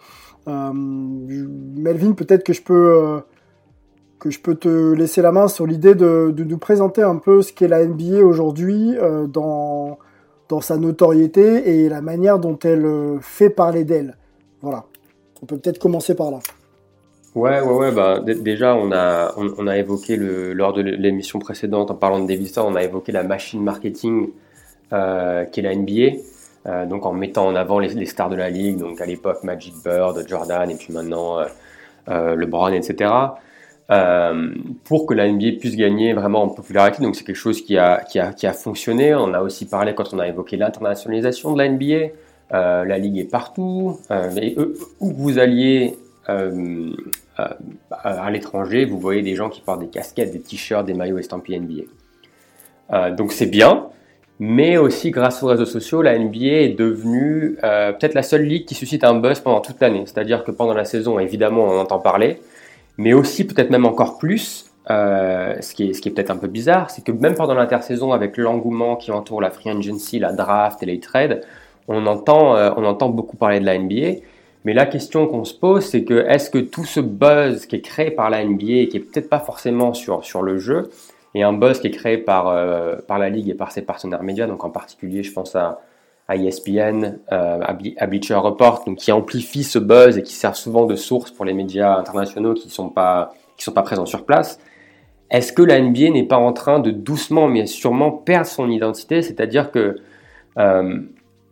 Euh, 0.48 0.72
Melvin, 0.72 2.12
peut-être 2.12 2.42
que 2.42 2.52
je 2.52 2.62
peux 2.62 2.96
euh, 2.96 3.20
que 4.20 4.30
je 4.30 4.40
peux 4.40 4.54
te 4.54 4.92
laisser 4.92 5.22
la 5.22 5.32
main 5.32 5.48
sur 5.48 5.66
l'idée 5.66 5.94
de, 5.94 6.30
de, 6.30 6.44
nous 6.44 6.58
présenter 6.58 7.02
un 7.02 7.16
peu 7.16 7.42
ce 7.42 7.52
qu'est 7.52 7.68
la 7.68 7.84
NBA 7.84 8.18
aujourd'hui 8.18 8.94
euh, 8.98 9.26
dans 9.26 9.98
dans 10.50 10.60
sa 10.60 10.76
notoriété 10.76 11.70
et 11.70 11.88
la 11.88 12.02
manière 12.02 12.38
dont 12.38 12.58
elle 12.64 12.84
euh, 12.84 13.18
fait 13.20 13.50
parler 13.50 13.84
d'elle. 13.84 14.16
Voilà. 14.60 14.84
On 15.42 15.46
peut 15.46 15.56
peut-être 15.56 15.78
commencer 15.78 16.14
par 16.14 16.30
là. 16.30 16.40
Ouais, 17.34 17.60
ouais, 17.60 17.72
ouais. 17.72 17.92
Bah, 17.92 18.20
déjà, 18.20 18.74
on 18.74 18.90
a, 18.92 19.32
on, 19.36 19.66
a 19.68 19.78
évoqué 19.78 20.16
le, 20.16 20.52
lors 20.52 20.72
de 20.72 20.82
l'émission 20.82 21.38
précédente, 21.38 21.90
en 21.90 21.94
parlant 21.94 22.20
de 22.20 22.26
Davis 22.26 22.58
on 22.58 22.74
a 22.74 22.82
évoqué 22.82 23.12
la 23.12 23.22
machine 23.22 23.62
marketing 23.62 24.30
euh, 24.92 25.44
qui 25.44 25.60
est 25.60 25.62
la 25.62 25.74
NBA. 25.74 26.18
Euh, 26.66 26.84
donc 26.84 27.06
en 27.06 27.12
mettant 27.12 27.46
en 27.46 27.54
avant 27.54 27.78
les, 27.78 28.04
stars 28.04 28.28
de 28.28 28.36
la 28.36 28.50
ligue, 28.50 28.78
donc 28.78 29.00
à 29.00 29.06
l'époque 29.06 29.44
Magic 29.44 29.74
Bird, 29.82 30.28
Jordan, 30.28 30.68
et 30.70 30.74
puis 30.74 30.92
maintenant 30.92 31.38
euh, 32.08 32.34
LeBron, 32.34 32.72
etc. 32.72 33.10
Euh, 33.90 34.54
pour 34.84 35.04
que 35.04 35.14
la 35.14 35.28
NBA 35.28 35.58
puisse 35.58 35.74
gagner 35.74 36.12
vraiment 36.12 36.44
en 36.44 36.48
popularité. 36.48 37.02
Donc 37.02 37.16
c'est 37.16 37.24
quelque 37.24 37.34
chose 37.34 37.60
qui 37.60 37.76
a, 37.76 38.02
qui, 38.04 38.20
a, 38.20 38.32
qui 38.32 38.46
a 38.46 38.52
fonctionné. 38.52 39.14
On 39.14 39.34
a 39.34 39.40
aussi 39.40 39.66
parlé 39.66 39.94
quand 39.94 40.14
on 40.14 40.20
a 40.20 40.28
évoqué 40.28 40.56
l'internationalisation 40.56 41.54
de 41.54 41.58
la 41.58 41.68
NBA. 41.68 42.12
Euh, 42.52 42.84
la 42.84 42.98
ligue 42.98 43.18
est 43.18 43.30
partout. 43.30 43.98
Euh, 44.10 44.30
et, 44.36 44.56
où 45.00 45.12
vous 45.12 45.38
alliez 45.38 45.96
euh, 46.28 46.92
à 47.90 48.30
l'étranger, 48.30 48.84
vous 48.84 48.98
voyez 48.98 49.22
des 49.22 49.34
gens 49.34 49.48
qui 49.48 49.60
portent 49.60 49.80
des 49.80 49.88
casquettes, 49.88 50.32
des 50.32 50.40
t-shirts, 50.40 50.84
des 50.84 50.94
maillots 50.94 51.18
estampillés 51.18 51.58
NBA. 51.58 53.10
donc 53.10 53.32
c'est 53.32 53.46
bien. 53.46 53.86
Mais 54.42 54.78
aussi, 54.78 55.10
grâce 55.10 55.42
aux 55.42 55.48
réseaux 55.48 55.66
sociaux, 55.66 56.00
la 56.00 56.18
NBA 56.18 56.46
est 56.46 56.78
devenue 56.78 57.56
peut-être 57.60 58.14
la 58.14 58.22
seule 58.22 58.42
ligue 58.42 58.66
qui 58.66 58.74
suscite 58.74 59.04
un 59.04 59.14
buzz 59.14 59.40
pendant 59.40 59.60
toute 59.60 59.80
l'année. 59.80 60.02
C'est-à-dire 60.06 60.44
que 60.44 60.50
pendant 60.50 60.74
la 60.74 60.84
saison, 60.84 61.18
évidemment, 61.18 61.64
on 61.64 61.70
en 61.70 61.80
entend 61.80 61.98
parler, 61.98 62.40
mais 63.00 63.14
aussi 63.14 63.46
peut-être 63.46 63.70
même 63.70 63.86
encore 63.86 64.18
plus, 64.18 64.66
euh, 64.90 65.56
ce 65.62 65.74
qui 65.74 65.84
est, 65.84 66.06
est 66.06 66.10
peut-être 66.10 66.30
un 66.30 66.36
peu 66.36 66.48
bizarre, 66.48 66.90
c'est 66.90 67.02
que 67.02 67.12
même 67.12 67.34
pendant 67.34 67.54
l'intersaison, 67.54 68.12
avec 68.12 68.36
l'engouement 68.36 68.96
qui 68.96 69.10
entoure 69.10 69.40
la 69.40 69.50
free 69.50 69.70
agency, 69.70 70.18
la 70.18 70.32
draft 70.32 70.82
et 70.82 70.86
les 70.86 71.00
trades, 71.00 71.42
on 71.88 72.06
entend, 72.06 72.56
euh, 72.56 72.70
on 72.76 72.84
entend 72.84 73.08
beaucoup 73.08 73.38
parler 73.38 73.58
de 73.58 73.64
la 73.64 73.78
NBA. 73.78 74.20
Mais 74.66 74.74
la 74.74 74.84
question 74.84 75.26
qu'on 75.26 75.46
se 75.46 75.54
pose, 75.54 75.86
c'est 75.86 76.04
que 76.04 76.26
est-ce 76.28 76.50
que 76.50 76.58
tout 76.58 76.84
ce 76.84 77.00
buzz 77.00 77.64
qui 77.64 77.76
est 77.76 77.80
créé 77.80 78.10
par 78.10 78.28
la 78.28 78.44
NBA, 78.44 78.86
qui 78.90 78.98
est 78.98 79.10
peut-être 79.10 79.30
pas 79.30 79.40
forcément 79.40 79.94
sur, 79.94 80.22
sur 80.22 80.42
le 80.42 80.58
jeu, 80.58 80.90
et 81.34 81.42
un 81.42 81.54
buzz 81.54 81.80
qui 81.80 81.86
est 81.86 81.92
créé 81.92 82.18
par, 82.18 82.48
euh, 82.48 82.96
par 83.08 83.18
la 83.18 83.30
ligue 83.30 83.48
et 83.48 83.54
par 83.54 83.72
ses 83.72 83.80
partenaires 83.80 84.22
médias, 84.22 84.46
donc 84.46 84.62
en 84.62 84.70
particulier, 84.70 85.22
je 85.22 85.32
pense 85.32 85.56
à, 85.56 85.80
à 86.30 86.36
ESPN, 86.36 87.18
euh, 87.32 87.58
à, 87.60 88.06
Bleacher 88.06 88.36
Report, 88.36 88.84
donc 88.86 88.98
qui 88.98 89.10
amplifie 89.10 89.64
ce 89.64 89.80
buzz 89.80 90.16
et 90.16 90.22
qui 90.22 90.34
sert 90.34 90.54
souvent 90.54 90.86
de 90.86 90.94
source 90.94 91.32
pour 91.32 91.44
les 91.44 91.52
médias 91.52 91.98
internationaux 91.98 92.54
qui 92.54 92.68
ne 92.68 92.72
sont, 92.72 92.88
pas, 92.88 93.34
sont 93.58 93.72
pas 93.72 93.82
présents 93.82 94.06
sur 94.06 94.24
place. 94.24 94.60
Est-ce 95.32 95.52
que 95.52 95.62
la 95.62 95.80
NBA 95.80 96.10
n'est 96.10 96.28
pas 96.28 96.36
en 96.36 96.52
train 96.52 96.78
de 96.78 96.92
doucement 96.92 97.48
mais 97.48 97.66
sûrement 97.66 98.12
perdre 98.12 98.46
son 98.46 98.70
identité? 98.70 99.22
C'est-à-dire 99.22 99.72
que 99.72 99.96
euh, 100.56 101.00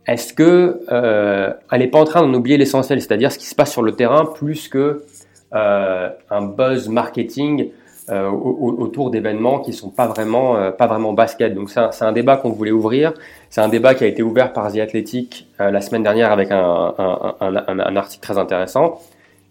est-ce 0.07 0.33
que 0.33 0.79
euh, 0.89 1.51
n'est 1.73 1.87
pas 1.87 1.99
en 1.99 2.05
train 2.05 2.21
d'en 2.21 2.33
oublier 2.33 2.55
l'essentiel, 2.55 3.01
c'est-à-dire 3.01 3.33
ce 3.33 3.37
qui 3.37 3.47
se 3.47 3.55
passe 3.55 3.73
sur 3.73 3.81
le 3.81 3.91
terrain, 3.97 4.23
plus 4.23 4.69
que 4.69 5.03
buzz 5.51 6.87
marketing 6.87 7.71
euh, 8.11 8.29
autour 8.29 9.11
d'événements 9.11 9.59
qui 9.59 9.71
sont 9.71 9.89
pas 9.89 10.07
vraiment 10.07 10.57
euh, 10.57 10.71
pas 10.71 10.87
vraiment 10.87 11.13
basket. 11.13 11.53
Donc 11.53 11.69
c'est 11.69 11.79
un, 11.79 11.91
un, 12.01 12.11
débat 12.11 12.37
qu'on 12.37 12.49
voulait 12.49 12.71
ouvrir. 12.71 13.13
C'est 13.49 13.61
un 13.61 13.69
débat 13.69 13.93
qui 13.93 14.03
a 14.03 14.07
été 14.07 14.23
ouvert 14.23 14.51
par 14.51 14.71
The 14.71 14.77
Athletic 14.77 15.47
euh, 15.59 15.69
la 15.69 15.79
semaine 15.81 16.01
dernière 16.03 16.31
avec 16.31 16.49
un, 16.51 16.93
un, 16.97 17.55
un, 17.67 17.95
article 17.95 18.23
très 18.23 18.37
intéressant. 18.37 18.99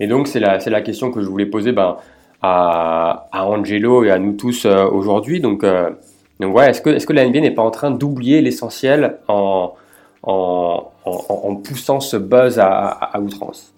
Et 0.00 0.06
donc 0.08 0.26
c'est 0.26 0.40
la 0.40 0.58
c'est 0.58 0.70
la 0.70 0.80
question 0.80 1.12
que 1.12 1.20
je 1.20 1.28
voulais 1.28 1.46
poser 1.46 1.72
ben, 1.72 1.98
à, 2.42 3.28
à 3.30 3.44
Angelo 3.44 4.02
et 4.02 4.10
à 4.10 4.18
nous 4.18 4.32
tous 4.32 4.66
aujourd'hui. 4.66 5.40
Donc 5.40 5.64
donc 6.40 6.56
ouais, 6.56 6.70
est-ce 6.70 6.80
que 6.80 6.90
est-ce 6.90 7.06
que 7.06 7.12
la 7.12 7.28
NBA 7.28 7.40
n'est 7.40 7.54
pas 7.54 7.62
en 7.62 7.70
train 7.70 7.92
d'oublier 7.92 8.40
l'essentiel 8.40 9.18
en 9.28 9.74
en, 10.24 10.90
en, 11.04 11.56
poussant 11.56 12.00
ce 12.00 12.16
buzz 12.16 12.58
à, 12.58 12.68
à 12.68 13.20
outrance? 13.20 13.72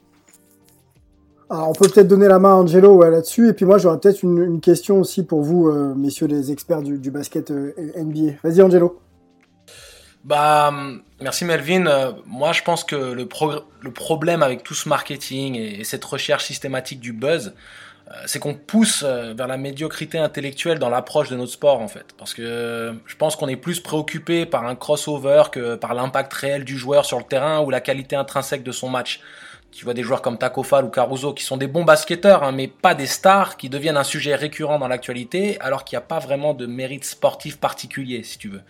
On 1.51 1.73
peut 1.73 1.89
peut-être 1.89 2.09
donner 2.09 2.29
la 2.29 2.39
main 2.39 2.53
à 2.53 2.55
Angelo 2.55 2.95
ouais, 2.95 3.11
là-dessus. 3.11 3.49
Et 3.49 3.53
puis 3.53 3.65
moi, 3.65 3.79
j'aurais 3.79 3.99
peut-être 3.99 4.23
une, 4.23 4.61
question 4.61 5.01
aussi 5.01 5.25
pour 5.25 5.43
vous, 5.43 5.69
euh, 5.69 5.95
messieurs 5.95 6.27
les 6.27 6.53
experts 6.53 6.83
du, 6.83 7.11
basket 7.11 7.51
euh, 7.51 7.73
NBA. 7.97 8.35
Vas-y, 8.45 8.63
Angelo. 8.63 9.01
Bah, 10.23 10.73
merci 11.21 11.45
Melvin. 11.45 11.87
Euh, 11.87 12.13
moi, 12.27 12.53
je 12.53 12.63
pense 12.63 12.85
que 12.85 12.95
le, 12.95 13.27
le, 13.81 13.91
problème 13.91 14.43
avec 14.43 14.63
tout 14.63 14.75
ce 14.75 14.89
marketing 14.89 15.57
et, 15.57 15.81
et 15.81 15.85
cette 15.85 16.05
recherche 16.05 16.45
systématique 16.45 17.01
du 17.01 17.13
buzz, 17.13 17.55
c'est 18.27 18.41
qu'on 18.41 18.55
pousse 18.55 19.05
vers 19.05 19.47
la 19.47 19.57
médiocrité 19.57 20.19
intellectuelle 20.19 20.81
dans 20.81 20.89
l'approche 20.89 21.29
de 21.29 21.37
notre 21.37 21.53
sport 21.53 21.81
en 21.81 21.87
fait. 21.87 22.07
Parce 22.19 22.35
que 22.35 22.93
je 23.07 23.15
pense 23.15 23.37
qu'on 23.37 23.47
est 23.47 23.55
plus 23.55 23.79
préoccupé 23.79 24.47
par 24.47 24.67
un 24.67 24.75
crossover 24.75 25.45
que 25.53 25.77
par 25.77 25.95
l'impact 25.95 26.33
réel 26.33 26.65
du 26.65 26.77
joueur 26.77 27.05
sur 27.05 27.19
le 27.19 27.25
terrain 27.25 27.61
ou 27.61 27.71
la 27.71 27.81
qualité 27.81 28.17
intrinsèque 28.17 28.65
de 28.65 28.73
son 28.73 28.89
match. 28.89 29.21
Tu 29.73 29.85
vois 29.85 29.95
des 29.95 30.03
joueurs 30.03 30.21
comme 30.21 30.37
Taco 30.37 30.63
Fall 30.63 30.85
ou 30.85 30.89
Caruso 30.89 31.33
qui 31.33 31.45
sont 31.45 31.57
des 31.57 31.69
bons 31.69 31.85
basketteurs, 31.85 32.43
hein, 32.43 32.53
mais 32.53 32.67
pas 32.67 32.95
des 32.95 33.07
stars, 33.07 33.57
qui 33.57 33.69
deviennent 33.69 33.97
un 33.97 34.05
sujet 34.05 34.35
récurrent 34.35 34.79
dans 34.79 34.89
l'actualité, 34.89 35.61
alors 35.61 35.85
qu'il 35.85 35.97
n'y 35.97 36.03
a 36.03 36.07
pas 36.07 36.19
vraiment 36.19 36.55
de 36.55 36.67
mérite 36.67 37.05
sportif 37.05 37.59
particulier, 37.59 38.23
si 38.25 38.39
tu 38.39 38.49
veux. 38.49 38.63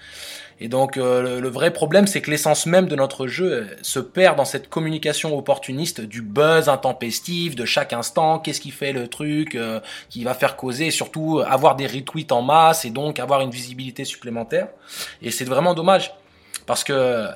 Et 0.60 0.68
donc 0.68 0.98
euh, 0.98 1.40
le, 1.40 1.48
vrai 1.48 1.72
problème, 1.72 2.06
c'est 2.06 2.20
que 2.20 2.30
l'essence 2.30 2.66
même 2.66 2.86
de 2.86 2.94
notre 2.94 3.26
jeu 3.26 3.52
euh, 3.52 3.76
se 3.80 3.98
perd 3.98 4.36
dans 4.36 4.44
cette 4.44 4.68
communication 4.68 5.36
opportuniste 5.36 6.02
du 6.02 6.20
buzz 6.20 6.68
intempestif 6.68 7.56
de 7.56 7.64
chaque 7.64 7.94
instant. 7.94 8.38
Qu'est-ce 8.38 8.60
qui 8.60 8.70
fait 8.70 8.92
le 8.92 9.08
truc 9.08 9.54
euh, 9.54 9.80
qui 10.10 10.22
va 10.22 10.34
faire 10.34 10.56
causer, 10.56 10.88
et 10.88 10.90
surtout 10.90 11.40
avoir 11.46 11.76
des 11.76 11.86
retweets 11.86 12.32
en 12.32 12.42
masse 12.42 12.84
et 12.84 12.90
donc 12.90 13.18
avoir 13.18 13.40
une 13.40 13.50
visibilité 13.50 14.04
supplémentaire. 14.04 14.68
Et 15.22 15.30
c'est 15.30 15.46
vraiment 15.46 15.72
dommage 15.72 16.12
parce 16.66 16.84
que 16.84 17.26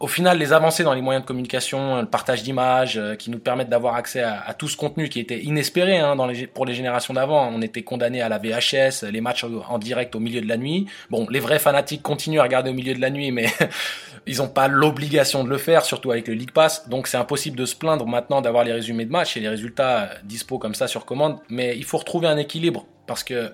au 0.00 0.06
final, 0.06 0.38
les 0.38 0.54
avancées 0.54 0.82
dans 0.82 0.94
les 0.94 1.02
moyens 1.02 1.22
de 1.22 1.28
communication, 1.28 2.00
le 2.00 2.06
partage 2.06 2.42
d'images, 2.42 2.96
euh, 2.96 3.16
qui 3.16 3.30
nous 3.30 3.38
permettent 3.38 3.68
d'avoir 3.68 3.96
accès 3.96 4.22
à, 4.22 4.54
tout 4.54 4.66
ce 4.66 4.76
contenu 4.76 5.10
qui 5.10 5.20
était 5.20 5.40
inespéré 5.40 5.98
hein, 5.98 6.16
dans 6.16 6.26
pour 6.54 6.64
les 6.64 6.72
générations 6.72 7.12
d'avant. 7.12 7.50
On 7.52 7.60
était 7.60 7.82
condamné 7.82 8.22
à 8.22 8.30
la 8.30 8.38
VHS, 8.38 9.04
les 9.10 9.20
matchs 9.20 9.44
en 9.44 9.78
direct 9.78 10.14
au 10.16 10.20
milieu 10.20 10.40
de 10.40 10.48
la 10.48 10.56
nuit. 10.56 10.86
Bon, 11.10 11.26
les 11.28 11.38
vrais 11.38 11.58
fanatiques 11.58 12.02
continuent 12.02 12.40
à 12.40 12.44
regarder 12.44 12.70
au 12.70 12.74
milieu 12.74 12.94
de 12.94 13.00
la 13.00 13.10
nuit, 13.10 13.30
mais 13.30 13.46
ils 14.26 14.38
n'ont 14.38 14.48
pas 14.48 14.68
l'obligation 14.68 15.44
de 15.44 15.50
le 15.50 15.58
faire, 15.58 15.84
surtout 15.84 16.10
avec 16.12 16.28
le 16.28 16.34
League 16.34 16.52
Pass. 16.52 16.88
Donc 16.88 17.06
c'est 17.06 17.18
impossible 17.18 17.56
de 17.58 17.66
se 17.66 17.76
plaindre 17.76 18.06
maintenant 18.06 18.40
d'avoir 18.40 18.64
les 18.64 18.72
résumés 18.72 19.04
de 19.04 19.12
matchs 19.12 19.36
et 19.36 19.40
les 19.40 19.48
résultats 19.48 19.98
euh, 19.98 20.06
dispo 20.24 20.58
comme 20.58 20.74
ça 20.74 20.88
sur 20.88 21.04
commande. 21.04 21.38
Mais 21.50 21.76
il 21.76 21.84
faut 21.84 21.98
retrouver 21.98 22.26
un 22.26 22.38
équilibre 22.38 22.86
parce 23.06 23.22
que 23.22 23.52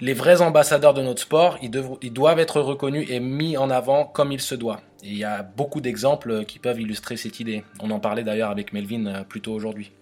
les 0.00 0.12
vrais 0.12 0.42
ambassadeurs 0.42 0.92
de 0.94 1.02
notre 1.02 1.22
sport, 1.22 1.58
ils, 1.62 1.70
doivent 1.70 2.38
être 2.38 2.60
reconnus 2.60 3.08
et 3.10 3.20
mis 3.20 3.56
en 3.56 3.70
avant 3.70 4.04
comme 4.04 4.32
il 4.32 4.40
se 4.40 4.54
doit. 4.54 4.80
Et 5.02 5.08
il 5.08 5.18
y 5.18 5.24
a 5.24 5.42
beaucoup 5.42 5.80
d'exemples 5.80 6.44
qui 6.44 6.58
peuvent 6.58 6.80
illustrer 6.80 7.16
cette 7.16 7.40
idée. 7.40 7.62
On 7.80 7.90
en 7.90 8.00
parlait 8.00 8.24
d'ailleurs 8.24 8.50
avec 8.50 8.72
Melvin 8.72 9.06
euh, 9.06 9.24
plus 9.24 9.40
tôt 9.40 9.52
aujourd'hui. 9.52 9.92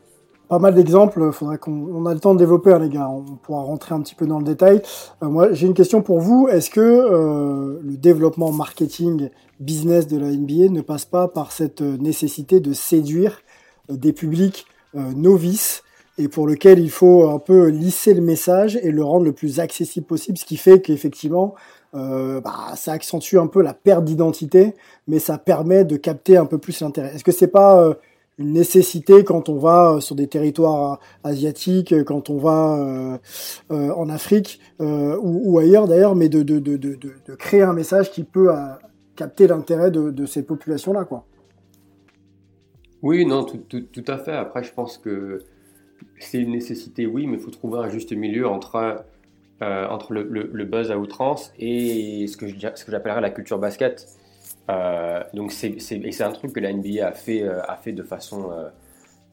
Pas 0.49 0.59
mal 0.59 0.75
d'exemples, 0.75 1.33
faudrait 1.33 1.59
qu'on 1.59 1.73
on 1.73 2.07
a 2.07 2.15
le 2.15 2.21
temps 2.21 2.33
de 2.33 2.39
développer, 2.39 2.73
hein, 2.73 2.79
les 2.79 2.89
gars. 2.89 3.09
On 3.09 3.37
pourra 3.37 3.63
rentrer 3.63 3.95
un 3.95 4.01
petit 4.01 4.15
peu 4.15 4.27
dans 4.27 4.39
le 4.39 4.45
détail. 4.45 4.81
Euh, 5.23 5.29
moi, 5.29 5.53
j'ai 5.53 5.67
une 5.67 5.75
question 5.75 6.03
pour 6.03 6.21
vous. 6.21 6.49
Est-ce 6.49 6.71
que 6.71 6.81
euh, 6.81 7.81
le 7.83 7.97
développement 7.97 8.53
marketing 8.53 9.31
business 9.59 10.07
de 10.07 10.19
la 10.19 10.29
NBA 10.29 10.71
ne 10.71 10.83
passe 10.83 11.05
pas 11.05 11.29
par 11.29 11.51
cette 11.53 11.81
nécessité 11.81 12.61
de 12.61 12.73
séduire 12.73 13.41
des 13.89 14.13
publics 14.13 14.67
novices 14.95 15.83
et 16.19 16.29
pour 16.29 16.47
lequel 16.47 16.79
il 16.79 16.91
faut 16.91 17.29
un 17.29 17.39
peu 17.39 17.69
lisser 17.69 18.15
le 18.15 18.23
message 18.23 18.77
et 18.83 18.91
le 18.91 19.05
rendre 19.05 19.25
le 19.25 19.33
plus 19.33 19.61
accessible 19.61 20.07
possible, 20.07 20.39
ce 20.39 20.45
qui 20.45 20.57
fait 20.57 20.81
qu'effectivement, 20.81 21.55
euh, 21.95 22.41
bah, 22.41 22.75
ça 22.75 22.93
accentue 22.93 23.37
un 23.37 23.47
peu 23.47 23.63
la 23.63 23.73
perte 23.73 24.05
d'identité, 24.05 24.75
mais 25.07 25.19
ça 25.19 25.39
permet 25.39 25.85
de 25.85 25.97
capter 25.97 26.37
un 26.37 26.47
peu 26.47 26.59
plus 26.59 26.81
l'intérêt. 26.81 27.15
Est-ce 27.15 27.25
que 27.25 27.33
c'est 27.33 27.47
pas 27.47 27.83
euh, 27.83 27.95
une 28.39 28.53
nécessité 28.53 29.25
quand 29.25 29.49
on 29.49 29.57
va 29.59 29.93
euh, 29.93 30.01
sur 30.01 30.15
des 30.15 30.27
territoires 30.27 31.01
asiatiques, 31.25 32.05
quand 32.05 32.29
on 32.29 32.39
va 32.39 33.19
en 33.71 34.09
Afrique 34.09 34.61
ou, 34.79 35.59
ailleurs 35.59 35.87
d'ailleurs, 35.87 36.15
mais 36.15 36.29
de, 36.29 37.35
créer 37.37 37.63
un 37.63 37.73
message 37.73 38.11
qui 38.11 38.25
peut 38.25 38.51
capter 39.17 39.47
l'intérêt 39.47 39.91
de, 39.91 40.27
ces 40.27 40.43
populations-là, 40.43 41.05
quoi? 41.05 41.25
Oui, 43.03 43.25
non, 43.25 43.45
tout, 43.45 44.05
à 44.09 44.19
fait. 44.19 44.33
Après, 44.33 44.65
je 44.65 44.73
pense 44.73 44.99
que 44.99 45.45
c'est 46.19 46.39
une 46.39 46.53
nécessité, 46.53 47.07
oui, 47.07 47.27
mais 47.27 47.37
il 47.37 47.43
faut 47.43 47.51
trouver 47.51 47.81
un 47.81 47.89
juste 47.89 48.13
milieu 48.13 48.49
entre, 48.49 49.05
euh, 49.63 49.89
entre 49.89 50.13
le, 50.13 50.65
buzz 50.65 50.91
à 50.91 50.99
outrance 50.99 51.53
et 51.59 52.27
ce 52.27 52.37
que 52.37 52.47
j'appellerais 52.49 53.21
la 53.21 53.31
culture 53.31 53.59
basket. 53.59 54.07
Euh, 54.69 55.23
donc 55.35 55.53
c'est, 55.53 55.79
c'est, 55.81 56.23
un 56.23 56.33
truc 56.33 56.53
que 56.53 56.61
la 56.61 56.73
NBA 56.73 57.07
a 57.07 57.13
fait, 57.13 57.43
euh, 57.43 57.63
a 57.69 57.77
fait 57.77 57.93
de 57.93 58.03
façon, 58.03 58.51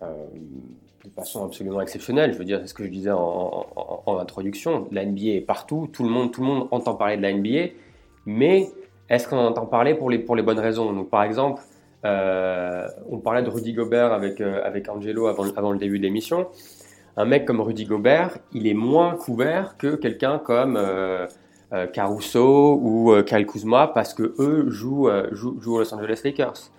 de 0.01 1.09
façon 1.15 1.45
absolument 1.45 1.81
exceptionnelle. 1.81 2.33
Je 2.33 2.37
veux 2.37 2.45
dire, 2.45 2.59
c'est 2.61 2.67
ce 2.67 2.73
que 2.73 2.83
je 2.83 2.89
disais 2.89 3.11
en, 3.11 3.65
en, 4.05 4.17
introduction. 4.17 4.87
La 4.91 5.05
NBA 5.05 5.35
est 5.35 5.41
partout, 5.41 5.89
tout 5.91 6.03
le, 6.03 6.09
monde, 6.09 6.31
tout 6.31 6.41
le 6.41 6.47
monde 6.47 6.67
entend 6.71 6.95
parler 6.95 7.17
de 7.17 7.21
la 7.21 7.33
NBA, 7.33 7.73
mais 8.25 8.69
est-ce 9.09 9.27
qu'on 9.27 9.37
entend 9.37 9.65
parler 9.65 9.95
pour 9.95 10.09
les, 10.09 10.19
pour 10.19 10.35
les 10.35 10.43
bonnes 10.43 10.59
raisons? 10.59 10.93
Donc 10.93 11.09
par 11.09 11.23
exemple, 11.23 11.61
euh, 12.05 12.87
on 13.09 13.19
parlait 13.19 13.43
de 13.43 13.49
Rudy 13.49 13.73
Gobert 13.73 14.11
avec, 14.11 14.41
euh, 14.41 14.61
avec 14.63 14.89
Angelo 14.89 15.27
avant, 15.27 15.71
le 15.71 15.77
début 15.77 15.99
de 15.99 16.03
l'émission. 16.03 16.47
Un 17.15 17.25
mec 17.25 17.45
comme 17.45 17.61
Rudy 17.61 17.85
Gobert, 17.85 18.37
il 18.53 18.67
est 18.67 18.73
moins 18.73 19.15
couvert 19.15 19.77
que 19.77 19.95
quelqu'un 19.95 20.39
comme 20.39 20.77
euh, 20.77 21.27
Caruso 21.93 22.79
ou 22.81 23.13
Kyle 23.25 23.45
Kuzma 23.45 23.87
parce 23.87 24.13
que 24.13 24.33
eux 24.39 24.69
jouent, 24.69 25.09
jouent, 25.31 25.59
jouent, 25.61 25.75
aux 25.75 25.79
Los 25.79 25.93
Angeles 25.93 26.21
Lakers. 26.23 26.71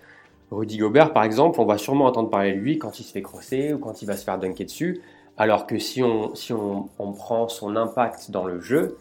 Rudy 0.51 0.79
Gobert, 0.79 1.13
par 1.13 1.25
exemple, 1.25 1.61
on 1.61 1.65
va 1.65 1.79
sûrement 1.79 2.07
entendre 2.07 2.31
parler 2.31 2.53
de 2.53 2.59
lui 2.59 2.79
quand 2.79 2.99
il 2.99 3.05
se 3.05 3.13
fait 3.13 3.23
crosser 3.23 3.73
ou 3.73 3.79
quand 3.79 4.03
il 4.03 4.07
va 4.07 4.17
se 4.17 4.25
faire 4.25 4.39
dunker 4.39 4.65
dessus. 4.65 5.01
Alors 5.37 5.67
que 5.67 5.79
si 5.79 6.03
on, 6.03 6.35
si 6.35 6.53
on, 6.53 6.89
on 6.99 7.13
prend 7.13 7.49
son 7.49 7.75
impact 7.77 8.31
dans 8.31 8.45
le 8.45 8.61
jeu, 8.61 8.97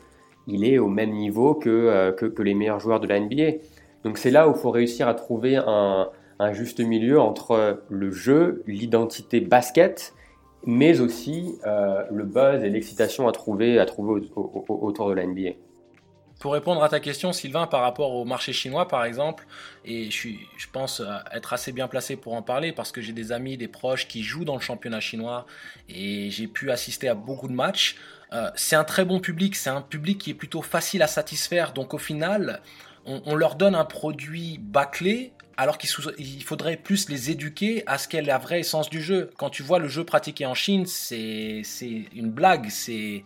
il 0.47 0.65
est 0.65 0.77
au 0.77 0.88
même 0.88 1.12
niveau 1.12 1.55
que, 1.55 2.12
que, 2.12 2.25
que 2.25 2.41
les 2.43 2.53
meilleurs 2.53 2.79
joueurs 2.79 2.99
de 2.99 3.07
la 3.07 3.19
NBA. 3.19 3.57
Donc 4.03 4.17
c'est 4.17 4.31
là 4.31 4.47
où 4.47 4.53
il 4.53 4.57
faut 4.57 4.71
réussir 4.71 5.07
à 5.07 5.13
trouver 5.13 5.57
un, 5.57 6.09
juste 6.51 6.81
milieu 6.81 7.21
entre 7.21 7.83
le 7.89 8.11
jeu, 8.11 8.63
l'identité 8.67 9.39
basket, 9.39 10.13
mais 10.65 10.99
aussi 10.99 11.55
euh, 11.65 12.03
le 12.11 12.25
buzz 12.25 12.63
et 12.63 12.69
l'excitation 12.69 13.27
à 13.27 13.31
trouver, 13.31 13.79
autour 13.79 15.09
de 15.09 15.13
la 15.13 15.25
NBA. 15.25 15.51
Pour 16.39 16.51
répondre 16.51 16.83
à 16.83 16.89
ta 16.89 16.99
question, 16.99 17.31
Sylvain, 17.31 17.67
par 17.67 17.79
rapport 17.79 18.13
au 18.13 18.25
marché 18.25 18.51
chinois, 18.51 18.89
par 18.89 19.05
exemple, 19.05 19.45
et 19.85 20.11
je, 20.11 20.27
pense 20.73 21.01
être 21.31 21.53
assez 21.53 21.71
bien 21.71 21.87
placé 21.87 22.17
pour 22.17 22.33
en 22.33 22.41
parler 22.41 22.73
parce 22.73 22.91
que 22.91 22.99
j'ai 22.99 23.13
des 23.13 23.31
amis, 23.31 23.55
des 23.55 23.69
proches 23.69 24.09
qui 24.09 24.23
jouent 24.23 24.43
dans 24.43 24.55
le 24.55 24.61
championnat 24.61 24.99
chinois 24.99 25.45
et 25.87 26.29
j'ai 26.31 26.47
pu 26.47 26.69
assister 26.69 27.07
à 27.07 27.13
beaucoup 27.13 27.47
de 27.47 27.53
matchs. 27.53 27.95
Euh, 28.33 28.49
c'est 28.55 28.75
un 28.75 28.83
très 28.83 29.05
bon 29.05 29.21
public, 29.21 29.55
c'est 29.55 29.69
un 29.69 29.81
public 29.81 30.17
qui 30.17 30.31
est 30.31 30.33
plutôt 30.33 30.61
facile 30.61 31.01
à 31.01 31.07
satisfaire. 31.07 31.71
Donc 31.71 31.93
au 31.93 31.97
final, 31.97 32.61
on, 33.05 33.35
leur 33.35 33.55
donne 33.55 33.75
un 33.75 33.85
produit 33.85 34.59
bâclé 34.61 35.33
alors 35.57 35.77
qu'il 35.77 35.89
faudrait 36.43 36.77
plus 36.77 37.09
les 37.09 37.29
éduquer 37.29 37.83
à 37.85 37.97
ce 37.97 38.07
qu'est 38.07 38.21
la 38.21 38.37
vraie 38.37 38.61
essence 38.61 38.89
du 38.89 39.01
jeu. 39.01 39.29
Quand 39.37 39.49
tu 39.49 39.61
vois 39.61 39.79
le 39.79 39.87
jeu 39.87 40.03
pratiqué 40.03 40.45
en 40.45 40.53
Chine, 40.53 40.85
c'est 40.85 41.63
une 42.15 42.31
blague, 42.31 42.69
c'est 42.69 43.23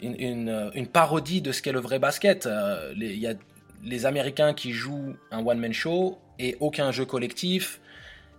une, 0.00 0.86
parodie 0.92 1.42
de 1.42 1.52
ce 1.52 1.62
qu'est 1.62 1.72
le 1.72 1.80
vrai 1.80 1.98
basket. 1.98 2.46
Euh, 2.46 2.92
il 2.96 3.18
y 3.18 3.26
a 3.26 3.34
les 3.82 4.06
Américains 4.06 4.54
qui 4.54 4.72
jouent 4.72 5.16
un 5.30 5.44
one-man 5.44 5.72
show 5.72 6.18
et 6.38 6.56
aucun 6.60 6.92
jeu 6.92 7.04
collectif. 7.04 7.80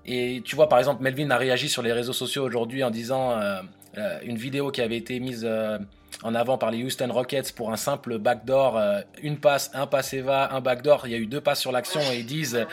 Et 0.05 0.41
tu 0.45 0.55
vois, 0.55 0.69
par 0.69 0.79
exemple, 0.79 1.03
Melvin 1.03 1.29
a 1.31 1.37
réagi 1.37 1.67
sur 1.67 1.81
les 1.81 1.91
réseaux 1.91 2.13
sociaux 2.13 2.43
aujourd'hui 2.43 2.83
en 2.83 2.91
disant 2.91 3.31
euh, 3.31 3.61
euh, 3.97 4.19
une 4.23 4.37
vidéo 4.37 4.71
qui 4.71 4.81
avait 4.81 4.97
été 4.97 5.19
mise 5.19 5.47
en 6.23 6.35
avant 6.35 6.57
par 6.57 6.71
les 6.71 6.83
Houston 6.83 7.09
Rockets 7.11 7.53
pour 7.53 7.71
un 7.71 7.77
simple 7.77 8.17
backdoor, 8.17 8.79
une 9.21 9.37
passe, 9.37 9.71
un 9.73 9.87
passe 9.87 10.13
Eva, 10.13 10.53
un 10.53 10.61
backdoor. 10.61 11.07
Il 11.07 11.11
y 11.11 11.15
a 11.15 11.17
eu 11.17 11.27
deux 11.27 11.41
passes 11.41 11.59
sur 11.59 11.71
l'action 11.71 12.01
et 12.11 12.19
ils 12.19 12.25
disent 12.25 12.65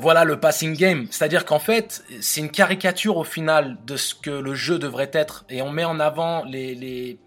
voilà 0.00 0.24
le 0.24 0.38
passing 0.38 0.76
game. 0.76 1.06
C'est-à-dire 1.10 1.44
qu'en 1.44 1.58
fait, 1.58 2.04
c'est 2.20 2.40
une 2.40 2.50
caricature 2.50 3.16
au 3.16 3.24
final 3.24 3.76
de 3.86 3.96
ce 3.96 4.14
que 4.14 4.30
le 4.30 4.54
jeu 4.54 4.78
devrait 4.78 5.10
être. 5.12 5.44
Et 5.50 5.60
on 5.60 5.70
met 5.70 5.84
en 5.84 6.00
avant 6.00 6.44
les, 6.44 6.74
les, 6.74 7.18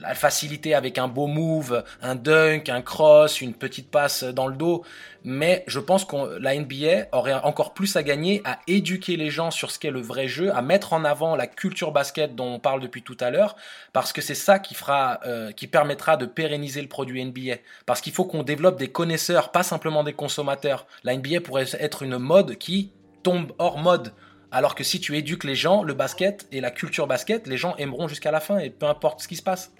la 0.00 0.14
facilité 0.14 0.74
avec 0.74 0.98
un 0.98 1.08
beau 1.08 1.26
move, 1.26 1.84
un 2.02 2.14
dunk, 2.14 2.68
un 2.68 2.82
cross, 2.82 3.40
une 3.40 3.54
petite 3.54 3.90
passe 3.90 4.24
dans 4.24 4.46
le 4.46 4.56
dos. 4.56 4.84
Mais 5.24 5.64
je 5.66 5.80
pense 5.80 6.04
que 6.04 6.38
la 6.38 6.54
NBA 6.54 7.08
aurait 7.12 7.34
encore 7.34 7.74
plus 7.74 7.96
à 7.96 8.02
gagner 8.02 8.42
à 8.44 8.60
éduquer 8.68 9.16
les 9.16 9.30
gens 9.30 9.50
sur 9.50 9.70
ce 9.70 9.78
qu'est 9.78 9.90
le 9.90 10.00
vrai 10.00 10.28
jeu, 10.28 10.54
à 10.54 10.62
mettre 10.62 10.92
en 10.92 11.04
avant 11.04 11.34
la 11.34 11.46
culture 11.46 11.90
basket 11.90 12.36
dont 12.36 12.54
on 12.54 12.58
parle 12.60 12.80
depuis 12.80 13.02
tout 13.02 13.16
à 13.20 13.30
l'heure, 13.30 13.56
parce 13.92 14.12
que 14.12 14.20
c'est 14.20 14.36
ça 14.36 14.58
qui 14.58 14.74
fera, 14.74 15.20
euh, 15.26 15.50
qui 15.50 15.66
permettra 15.66 16.16
de 16.16 16.26
pérenniser 16.26 16.80
le 16.80 16.88
produit 16.88 17.24
NBA. 17.24 17.56
Parce 17.86 18.00
qu'il 18.00 18.12
faut 18.12 18.24
qu'on 18.24 18.44
développe 18.44 18.78
des 18.78 18.88
connaisseurs, 18.88 19.50
pas 19.50 19.64
simplement 19.64 20.04
des 20.04 20.12
consommateurs. 20.12 20.86
La 21.02 21.16
NBA 21.16 21.40
pourrait 21.40 21.66
être 21.80 22.02
une 22.02 22.18
mode 22.18 22.56
qui 22.56 22.92
tombe 23.22 23.52
hors 23.58 23.78
mode. 23.78 24.12
Alors 24.52 24.76
que 24.76 24.84
si 24.84 25.00
tu 25.00 25.16
éduques 25.16 25.44
les 25.44 25.56
gens, 25.56 25.82
le 25.82 25.94
basket 25.94 26.46
et 26.52 26.60
la 26.60 26.70
culture 26.70 27.08
basket, 27.08 27.48
les 27.48 27.56
gens 27.56 27.74
aimeront 27.76 28.06
jusqu'à 28.06 28.30
la 28.30 28.40
fin 28.40 28.58
et 28.58 28.70
peu 28.70 28.86
importe 28.86 29.20
ce 29.20 29.28
qui 29.28 29.36
se 29.36 29.42
passe. 29.42 29.72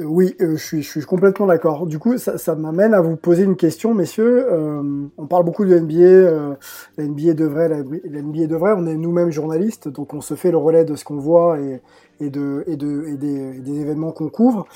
Oui, 0.00 0.36
euh, 0.40 0.56
je, 0.56 0.80
suis, 0.80 1.02
complètement 1.02 1.46
d'accord. 1.46 1.86
Du 1.86 1.98
coup, 1.98 2.18
ça, 2.18 2.54
m'amène 2.54 2.94
à 2.94 3.00
vous 3.00 3.16
poser 3.16 3.42
une 3.42 3.56
question, 3.56 3.94
messieurs. 3.94 4.46
Euh, 4.48 5.08
on 5.16 5.26
parle 5.26 5.44
beaucoup 5.44 5.64
de 5.64 5.76
NBA, 5.76 5.98
euh, 5.98 6.54
la 6.96 7.04
NBA 7.04 7.34
de 7.34 7.44
vrai, 7.44 7.68
la, 7.68 7.82
NBA 7.82 8.46
de 8.46 8.54
vrai. 8.54 8.74
On 8.76 8.86
est 8.86 8.94
nous-mêmes 8.94 9.32
journalistes, 9.32 9.88
donc 9.88 10.14
on 10.14 10.20
se 10.20 10.34
fait 10.34 10.52
le 10.52 10.56
relais 10.56 10.84
de 10.84 10.94
ce 10.94 11.04
qu'on 11.04 11.16
voit 11.16 11.58
et, 11.58 11.82
et, 12.20 12.30
de, 12.30 12.62
et, 12.68 12.76
de, 12.76 13.06
et 13.08 13.16
des, 13.16 13.80
événements 13.80 14.12
qu'on 14.12 14.28
couvre. 14.28 14.66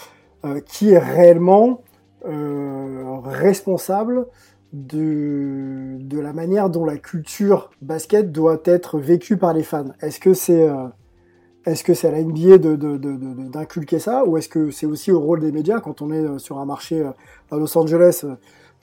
Qui 0.67 0.91
est 0.91 0.99
réellement 0.99 1.83
responsable 2.25 4.27
de, 4.73 5.99
de 6.01 6.19
la 6.19 6.33
manière 6.33 6.69
dont 6.69 6.85
la 6.85 6.97
culture 6.97 7.71
basket 7.81 8.33
doit 8.33 8.61
être 8.65 8.99
vécue 8.99 9.37
par 9.37 9.55
les 9.55 9.63
fans? 9.63 9.93
Est-ce 10.01 10.19
que 10.19 10.35
c'est 10.35 10.69
est-ce 11.65 11.85
que 11.85 11.95
c'est 11.95 12.09
à 12.09 12.11
la 12.11 12.23
NBA 12.23 12.59
d'inculquer 12.59 13.99
ça 13.99 14.25
ou 14.25 14.37
est-ce 14.37 14.49
que 14.49 14.71
c'est 14.71 14.87
aussi 14.87 15.13
au 15.13 15.21
rôle 15.21 15.41
des 15.41 15.53
médias 15.53 15.81
quand 15.81 16.03
on 16.03 16.11
est 16.11 16.25
euh, 16.25 16.39
sur 16.39 16.59
un 16.59 16.65
marché 16.65 17.01
euh, 17.01 17.11
à 17.51 17.57
Los 17.57 17.77
Angeles 17.79 18.25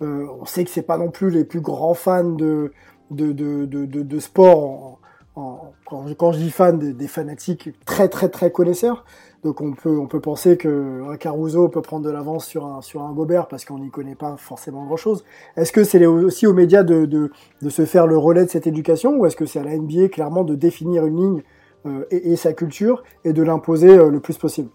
euh, 0.01 0.25
On 0.39 0.45
sait 0.45 0.63
que 0.63 0.69
c'est 0.69 0.81
pas 0.81 0.97
non 0.97 1.11
plus 1.11 1.29
les 1.29 1.43
plus 1.43 1.61
grands 1.61 1.93
fans 1.93 2.23
de, 2.23 2.71
de, 3.11 4.19
sport. 4.19 4.99
quand, 5.35 6.31
je 6.31 6.37
dis 6.37 6.51
fans, 6.51 6.73
des, 6.73 7.07
fanatiques 7.07 7.71
très 7.85 8.07
très 8.07 8.29
très 8.29 8.51
connaisseurs. 8.51 9.03
Donc 9.43 9.61
on 9.61 9.71
peut, 9.71 9.97
on 9.97 10.07
peut 10.07 10.19
penser 10.19 10.57
qu'un 10.57 11.15
Caruso 11.17 11.69
peut 11.69 11.81
prendre 11.81 12.05
de 12.05 12.11
l'avance 12.11 12.45
sur 12.45 12.65
un, 12.65 12.81
sur 12.81 13.03
un 13.03 13.13
Gobert 13.13 13.47
parce 13.47 13.63
qu'on 13.63 13.79
n'y 13.79 13.89
connaît 13.89 14.15
pas 14.15 14.35
forcément 14.37 14.85
grand-chose. 14.85 15.23
Est-ce 15.55 15.71
que 15.71 15.85
c'est 15.85 16.05
aussi 16.05 16.45
aux 16.45 16.53
médias 16.53 16.83
de, 16.83 17.05
de, 17.05 17.31
de 17.61 17.69
se 17.69 17.85
faire 17.85 18.05
le 18.05 18.17
relais 18.17 18.43
de 18.43 18.49
cette 18.49 18.67
éducation 18.67 19.17
ou 19.17 19.25
est-ce 19.25 19.37
que 19.37 19.45
c'est 19.45 19.59
à 19.59 19.63
la 19.63 19.77
NBA 19.77 20.09
clairement 20.09 20.43
de 20.43 20.55
définir 20.55 21.05
une 21.05 21.17
ligne 21.17 21.43
euh, 21.85 22.05
et, 22.11 22.35
sa 22.35 22.53
culture 22.53 23.03
et 23.23 23.33
de 23.33 23.41
l'imposer 23.43 23.89
euh, 23.89 24.09
le 24.09 24.19
plus 24.19 24.37
possible 24.37 24.69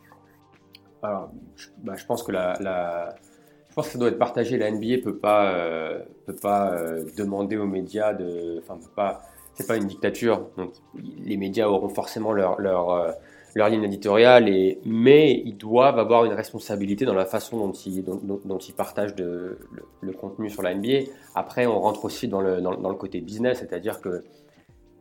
Alors, 1.03 1.31
je, 1.57 1.69
bah, 1.83 1.95
pense 2.07 2.23
que 2.23 2.33
la, 2.33 2.55
je 3.69 3.75
pense 3.75 3.87
que 3.87 3.93
ça 3.93 3.99
doit 3.99 4.09
être 4.09 4.19
partagé. 4.19 4.57
La 4.57 4.71
NBA 4.71 5.03
peut 5.03 5.17
pas 5.17 5.53
euh, 5.55 6.01
peut 6.27 6.37
pas 6.37 6.75
demander 7.17 7.57
aux 7.57 7.67
médias 7.67 8.15
de, 8.15 8.59
enfin 8.63 8.79
peut 8.79 8.93
pas, 8.95 9.23
c'est 9.55 9.67
pas 9.67 9.77
une 9.77 9.87
dictature. 9.87 10.49
Donc 10.57 10.73
les 11.25 11.37
médias 11.37 11.69
auront 11.69 11.91
forcément 11.91 12.33
leur 12.33 12.61
leur 13.55 13.69
ligne 13.69 13.85
éditoriale, 13.85 14.49
et, 14.49 14.81
mais 14.85 15.33
ils 15.45 15.57
doivent 15.57 15.99
avoir 15.99 16.25
une 16.25 16.33
responsabilité 16.33 17.05
dans 17.05 17.15
la 17.15 17.25
façon 17.25 17.59
dont 17.59 17.73
ils, 17.73 18.03
dont, 18.05 18.59
ils 18.59 18.75
partagent 18.75 19.15
le, 19.17 19.59
contenu 20.19 20.51
sur 20.51 20.63
la 20.63 20.75
NBA. 20.75 21.11
Après, 21.35 21.67
on 21.67 21.81
rentre 21.81 22.05
aussi 22.05 22.29
dans 22.29 22.41
le, 22.41 22.61
dans 22.61 22.89
le 22.89 22.97
côté 22.97 23.21
business, 23.21 23.61
c'est-à-dire 23.61 24.01
que 24.01 24.25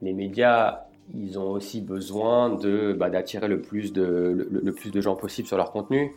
les 0.01 0.13
médias 0.13 0.85
ils 1.13 1.37
ont 1.37 1.51
aussi 1.51 1.81
besoin 1.81 2.49
de 2.49 2.93
bah, 2.93 3.09
d'attirer 3.09 3.47
le 3.47 3.61
plus 3.61 3.93
de 3.93 4.47
le, 4.49 4.71
plus 4.71 4.91
de 4.91 5.01
gens 5.01 5.15
possible 5.15 5.47
sur 5.47 5.57
leur 5.57 5.71
contenu. 5.71 6.13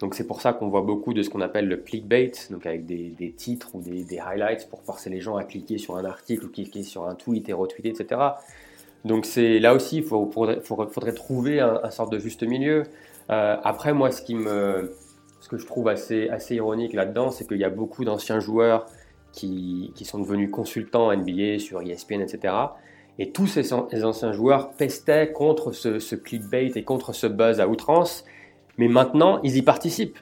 Donc 0.00 0.14
c'est 0.14 0.26
pour 0.26 0.40
ça 0.40 0.52
qu'on 0.52 0.68
voit 0.68 0.82
beaucoup 0.82 1.12
de 1.12 1.22
ce 1.22 1.30
qu'on 1.30 1.40
appelle 1.40 1.66
le 1.66 1.76
clickbait, 1.76 2.32
donc 2.50 2.66
avec 2.66 2.86
des, 2.86 3.10
des 3.10 3.32
titres 3.32 3.74
ou 3.74 3.80
des, 3.80 4.04
des, 4.04 4.18
highlights 4.18 4.68
pour 4.68 4.82
forcer 4.82 5.10
les 5.10 5.20
gens 5.20 5.36
à 5.36 5.44
cliquer 5.44 5.76
sur 5.78 5.96
un 5.96 6.04
article 6.04 6.46
ou 6.46 6.48
cliquer 6.48 6.84
sur 6.84 7.08
un 7.08 7.14
tweet 7.14 7.48
et 7.48 7.52
retweeter, 7.52 7.90
etc. 7.90 8.20
Donc 9.04 9.26
c'est 9.26 9.58
là 9.58 9.74
aussi 9.74 9.98
il 9.98 10.04
faudrait, 10.04 10.60
faudrait, 10.60 11.12
trouver 11.12 11.60
un, 11.60 11.80
un, 11.82 11.90
sorte 11.90 12.12
de 12.12 12.18
juste 12.18 12.42
milieu. 12.44 12.84
Euh, 13.30 13.56
après 13.62 13.92
moi 13.92 14.10
ce 14.10 14.22
qui 14.22 14.34
me 14.34 14.94
ce 15.40 15.48
que 15.48 15.58
je 15.58 15.66
trouve 15.66 15.88
assez 15.88 16.28
assez 16.28 16.56
ironique 16.56 16.92
là-dedans, 16.92 17.30
c'est 17.30 17.46
qu'il 17.46 17.58
y 17.58 17.64
a 17.64 17.70
beaucoup 17.70 18.04
d'anciens 18.04 18.40
joueurs 18.40 18.86
qui, 19.32 19.92
qui, 19.94 20.04
sont 20.04 20.18
devenus 20.18 20.50
consultants 20.50 21.14
NBA 21.14 21.58
sur 21.58 21.80
ESPN, 21.80 22.20
etc. 22.20 22.54
Et 23.18 23.32
tous 23.32 23.46
ces, 23.46 23.72
anciens 23.72 24.32
joueurs 24.32 24.70
pestaient 24.72 25.32
contre 25.32 25.72
ce, 25.72 26.14
clickbait 26.14 26.72
et 26.74 26.84
contre 26.84 27.12
ce 27.12 27.26
buzz 27.26 27.60
à 27.60 27.68
outrance. 27.68 28.24
Mais 28.76 28.88
maintenant, 28.88 29.40
ils 29.42 29.56
y 29.56 29.62
participent. 29.62 30.18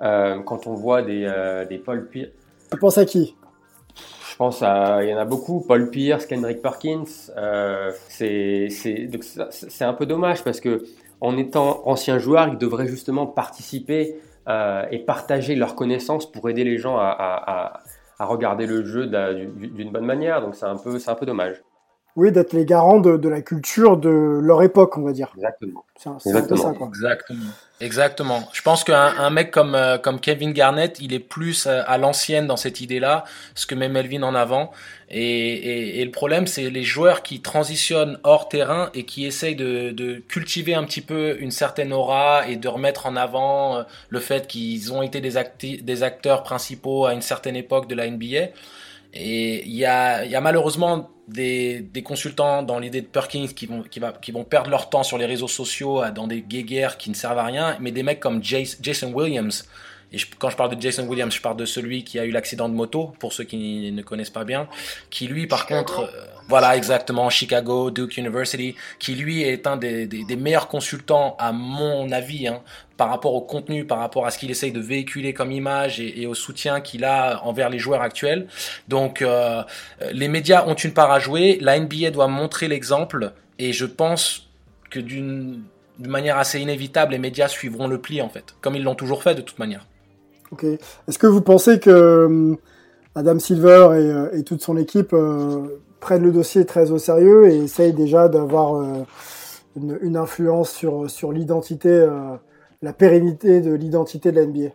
Euh, 0.00 0.40
quand 0.40 0.66
on 0.66 0.74
voit 0.74 1.02
des, 1.02 1.24
euh, 1.24 1.64
des 1.64 1.78
Paul 1.78 2.08
Pierce. 2.08 2.30
Tu 2.72 2.78
penses 2.78 2.98
à 2.98 3.04
qui? 3.04 3.36
Je 4.28 4.36
pense 4.36 4.60
à. 4.62 5.04
Il 5.04 5.10
y 5.10 5.14
en 5.14 5.18
a 5.18 5.24
beaucoup. 5.24 5.60
Paul 5.60 5.90
Pierce, 5.90 6.26
Kendrick 6.26 6.60
Perkins. 6.60 7.04
Euh, 7.36 7.92
c'est 8.08 8.68
un 9.82 9.92
peu 9.92 10.06
dommage 10.06 10.42
parce 10.42 10.58
que 10.58 10.82
en 11.20 11.36
étant 11.36 11.86
anciens 11.86 12.18
joueurs, 12.18 12.48
ils 12.48 12.58
devraient 12.58 12.88
justement 12.88 13.28
participer 13.28 14.16
euh, 14.48 14.84
et 14.90 14.98
partager 14.98 15.54
leurs 15.54 15.76
connaissances 15.76 16.30
pour 16.30 16.50
aider 16.50 16.64
les 16.64 16.78
gens 16.78 16.96
à, 16.96 17.14
à, 17.16 17.80
à 18.18 18.24
regarder 18.24 18.66
le 18.66 18.84
jeu 18.84 19.06
d'une 19.06 19.92
bonne 19.92 20.06
manière. 20.06 20.40
Donc 20.40 20.56
c'est 20.56 20.66
un, 20.66 20.76
peu, 20.76 20.98
un 21.06 21.14
peu 21.14 21.26
dommage. 21.26 21.62
Oui, 22.14 22.30
d'être 22.30 22.52
les 22.52 22.66
garants 22.66 23.00
de, 23.00 23.16
de, 23.16 23.28
la 23.28 23.40
culture 23.40 23.96
de 23.96 24.10
leur 24.42 24.62
époque, 24.62 24.98
on 24.98 25.02
va 25.02 25.12
dire. 25.12 25.32
Exactement. 25.34 25.84
C'est 25.96 26.10
Exactement. 26.28 26.62
ça, 26.62 26.72
quoi. 26.72 26.88
Exactement. 26.88 27.50
Exactement. 27.80 28.48
Je 28.52 28.62
pense 28.62 28.84
qu'un 28.84 29.14
un 29.18 29.30
mec 29.30 29.50
comme, 29.50 29.74
euh, 29.74 29.98
comme 29.98 30.20
Kevin 30.20 30.52
Garnett, 30.52 30.98
il 31.00 31.14
est 31.14 31.18
plus 31.18 31.66
euh, 31.66 31.82
à 31.86 31.98
l'ancienne 31.98 32.46
dans 32.46 32.56
cette 32.56 32.80
idée-là, 32.80 33.24
ce 33.54 33.66
que 33.66 33.74
met 33.74 33.88
Melvin 33.88 34.22
en 34.22 34.34
avant. 34.34 34.72
Et, 35.10 35.20
et, 35.20 36.00
et 36.00 36.04
le 36.04 36.10
problème, 36.10 36.46
c'est 36.46 36.70
les 36.70 36.84
joueurs 36.84 37.22
qui 37.22 37.40
transitionnent 37.40 38.18
hors 38.24 38.48
terrain 38.48 38.90
et 38.94 39.04
qui 39.04 39.26
essayent 39.26 39.56
de, 39.56 39.90
de, 39.90 40.22
cultiver 40.28 40.74
un 40.74 40.84
petit 40.84 41.00
peu 41.00 41.36
une 41.40 41.50
certaine 41.50 41.92
aura 41.92 42.46
et 42.46 42.56
de 42.56 42.68
remettre 42.68 43.06
en 43.06 43.16
avant 43.16 43.76
euh, 43.76 43.82
le 44.10 44.20
fait 44.20 44.46
qu'ils 44.46 44.92
ont 44.92 45.02
été 45.02 45.20
des, 45.20 45.32
des 45.82 46.02
acteurs 46.02 46.42
principaux 46.42 47.06
à 47.06 47.14
une 47.14 47.22
certaine 47.22 47.56
époque 47.56 47.88
de 47.88 47.94
la 47.94 48.08
NBA. 48.08 48.50
Et 49.14 49.64
il 49.64 49.74
y 49.74 49.84
a, 49.84 50.24
y 50.24 50.34
a 50.34 50.40
malheureusement 50.40 51.10
des, 51.28 51.80
des, 51.80 52.02
consultants 52.02 52.62
dans 52.62 52.78
l'idée 52.78 53.02
de 53.02 53.06
Perkins 53.06 53.46
qui 53.54 53.66
vont, 53.66 53.82
qui, 53.82 54.00
qui 54.22 54.32
vont 54.32 54.44
perdre 54.44 54.70
leur 54.70 54.88
temps 54.88 55.02
sur 55.02 55.18
les 55.18 55.26
réseaux 55.26 55.48
sociaux 55.48 56.02
dans 56.14 56.26
des 56.26 56.40
guéguerres 56.40 56.96
qui 56.96 57.10
ne 57.10 57.14
servent 57.14 57.38
à 57.38 57.44
rien, 57.44 57.76
mais 57.80 57.90
des 57.90 58.02
mecs 58.02 58.20
comme 58.20 58.42
Jason 58.42 59.12
Williams. 59.12 59.68
Et 60.12 60.18
quand 60.38 60.50
je 60.50 60.56
parle 60.56 60.74
de 60.74 60.80
Jason 60.80 61.06
Williams, 61.06 61.34
je 61.34 61.40
parle 61.40 61.56
de 61.56 61.64
celui 61.64 62.04
qui 62.04 62.18
a 62.18 62.24
eu 62.24 62.30
l'accident 62.30 62.68
de 62.68 62.74
moto, 62.74 63.12
pour 63.18 63.32
ceux 63.32 63.44
qui 63.44 63.90
ne 63.92 64.02
connaissent 64.02 64.30
pas 64.30 64.44
bien, 64.44 64.68
qui 65.10 65.26
lui, 65.26 65.46
par 65.46 65.66
contre, 65.66 66.00
euh, 66.00 66.26
voilà 66.48 66.76
exactement, 66.76 67.30
Chicago, 67.30 67.90
Duke 67.90 68.16
University, 68.16 68.74
qui 68.98 69.14
lui 69.14 69.42
est 69.42 69.66
un 69.66 69.76
des, 69.76 70.06
des, 70.06 70.24
des 70.24 70.36
meilleurs 70.36 70.68
consultants, 70.68 71.36
à 71.38 71.52
mon 71.52 72.10
avis, 72.12 72.48
hein, 72.48 72.62
par 73.02 73.10
rapport 73.10 73.34
au 73.34 73.40
contenu, 73.40 73.84
par 73.84 73.98
rapport 73.98 74.26
à 74.26 74.30
ce 74.30 74.38
qu'il 74.38 74.52
essaye 74.52 74.70
de 74.70 74.78
véhiculer 74.78 75.34
comme 75.34 75.50
image 75.50 75.98
et, 75.98 76.24
au 76.26 76.34
soutien 76.34 76.80
qu'il 76.80 77.04
a 77.04 77.42
envers 77.44 77.68
les 77.68 77.80
joueurs 77.80 78.00
actuels. 78.00 78.46
Donc 78.86 79.22
euh, 79.22 79.64
les 80.12 80.28
médias 80.28 80.64
ont 80.68 80.74
une 80.74 80.92
part 80.92 81.10
à 81.10 81.18
jouer, 81.18 81.58
la 81.60 81.80
NBA 81.80 82.12
doit 82.12 82.28
montrer 82.28 82.68
l'exemple 82.68 83.32
et 83.58 83.72
je 83.72 83.86
pense 83.86 84.48
que 84.88 85.00
d'une 85.00 85.64
manière 85.98 86.38
assez 86.38 86.60
inévitable, 86.60 87.10
les 87.10 87.18
médias 87.18 87.48
suivront 87.48 87.88
le 87.88 88.00
pli 88.00 88.22
en 88.22 88.28
fait, 88.28 88.54
comme 88.60 88.76
ils 88.76 88.84
l'ont 88.84 88.94
toujours 88.94 89.24
fait 89.24 89.34
de 89.34 89.40
toute 89.40 89.58
manière. 89.58 89.84
Est-ce 90.62 91.18
que 91.18 91.26
vous 91.26 91.40
pensez 91.40 91.80
que 91.80 91.90
euh, 91.90 92.54
Adam 93.14 93.38
Silver 93.38 93.88
et, 93.92 94.10
euh, 94.10 94.28
et 94.32 94.42
toute 94.42 94.62
son 94.62 94.76
équipe 94.76 95.14
prennent 96.00 96.22
le 96.22 96.32
dossier 96.32 96.66
très 96.66 96.90
au 96.90 96.98
sérieux 96.98 97.48
et 97.48 97.56
essayent 97.56 97.92
déjà 97.92 98.28
d'avoir 98.28 98.82
une, 99.76 99.98
une, 100.02 100.16
influence 100.16 100.70
sur, 100.70 101.32
l'identité 101.32 102.08
la 102.82 102.92
pérennité 102.92 103.60
de 103.60 103.72
l'identité 103.72 104.32
de 104.32 104.40
la 104.40 104.46
NBA 104.46 104.70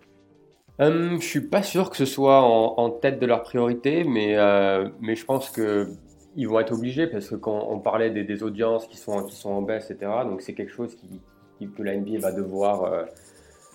Hum, 0.79 1.19
je 1.19 1.25
suis 1.25 1.41
pas 1.41 1.63
sûr 1.63 1.89
que 1.89 1.97
ce 1.97 2.05
soit 2.05 2.41
en, 2.41 2.89
tête 2.91 3.19
de 3.19 3.25
leur 3.25 3.41
priorité, 3.41 4.03
mais, 4.03 4.37
euh, 4.37 4.87
je 5.01 5.25
pense 5.25 5.49
que 5.49 5.87
ils 6.35 6.47
vont 6.47 6.59
être 6.59 6.71
obligés 6.71 7.07
parce 7.07 7.29
que 7.29 7.35
quand 7.35 7.67
on 7.71 7.79
parlait 7.79 8.11
des, 8.11 8.43
audiences 8.43 8.85
qui 8.85 8.97
sont, 8.97 9.25
en 9.45 9.61
baisse, 9.63 9.89
etc., 9.89 10.11
donc 10.23 10.41
c'est 10.41 10.53
quelque 10.53 10.71
chose 10.71 10.95
que 10.95 11.83
la 11.83 11.95
NBA 11.97 12.19
va 12.19 12.31
devoir, 12.31 12.83
euh, 12.83 13.05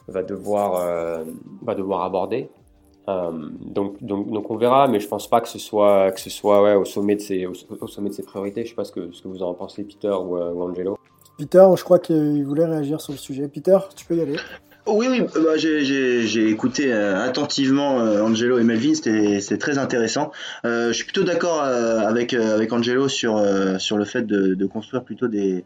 va 0.08 0.22
devoir, 0.22 0.76
euh, 0.76 1.24
va 1.62 1.74
devoir 1.74 2.02
aborder. 2.02 2.50
Hum, 3.08 3.56
donc, 3.60 4.02
donc, 4.02 4.30
donc, 4.30 4.50
on 4.50 4.56
verra, 4.56 4.86
mais 4.86 5.00
je 5.00 5.08
pense 5.08 5.28
pas 5.28 5.40
que 5.40 5.48
ce 5.48 5.58
soit, 5.58 6.12
que 6.12 6.20
ce 6.20 6.30
soit 6.30 6.62
ouais, 6.62 6.74
au, 6.74 6.84
sommet 6.84 7.16
de 7.16 7.20
ses, 7.20 7.46
au, 7.46 7.86
sommet 7.88 8.10
de 8.10 8.14
ses 8.14 8.22
priorités. 8.22 8.64
Je 8.64 8.70
sais 8.70 8.76
pas 8.76 8.84
ce 8.84 8.92
que, 8.92 9.10
ce 9.12 9.22
que 9.22 9.28
vous 9.28 9.42
en 9.42 9.54
pensez, 9.54 9.82
Peter 9.82 10.12
ou, 10.12 10.36
ou 10.36 10.62
Angelo. 10.62 10.96
Peter, 11.36 11.66
je 11.76 11.82
crois 11.82 11.98
qu'il 11.98 12.44
voulait 12.44 12.66
réagir 12.66 13.00
sur 13.00 13.12
le 13.12 13.18
sujet. 13.18 13.48
Peter, 13.48 13.78
tu 13.96 14.04
peux 14.04 14.16
y 14.16 14.20
aller. 14.20 14.36
Oui, 14.86 15.06
oui, 15.08 15.20
bah, 15.20 15.56
j'ai 15.56 16.48
écouté 16.48 16.92
euh, 16.92 17.22
attentivement 17.22 18.00
euh, 18.00 18.20
Angelo 18.20 18.58
et 18.58 18.64
Melvin, 18.64 18.94
c'était 18.94 19.58
très 19.58 19.78
intéressant. 19.78 20.32
Euh, 20.64 20.88
je 20.88 20.94
suis 20.94 21.04
plutôt 21.04 21.22
d'accord 21.22 21.62
avec, 21.62 22.34
avec 22.34 22.72
Angelo 22.72 23.06
sur, 23.08 23.40
sur 23.78 23.96
le 23.96 24.04
fait 24.04 24.22
de, 24.22 24.54
de 24.54 24.66
construire 24.66 25.04
plutôt 25.04 25.28
des, 25.28 25.64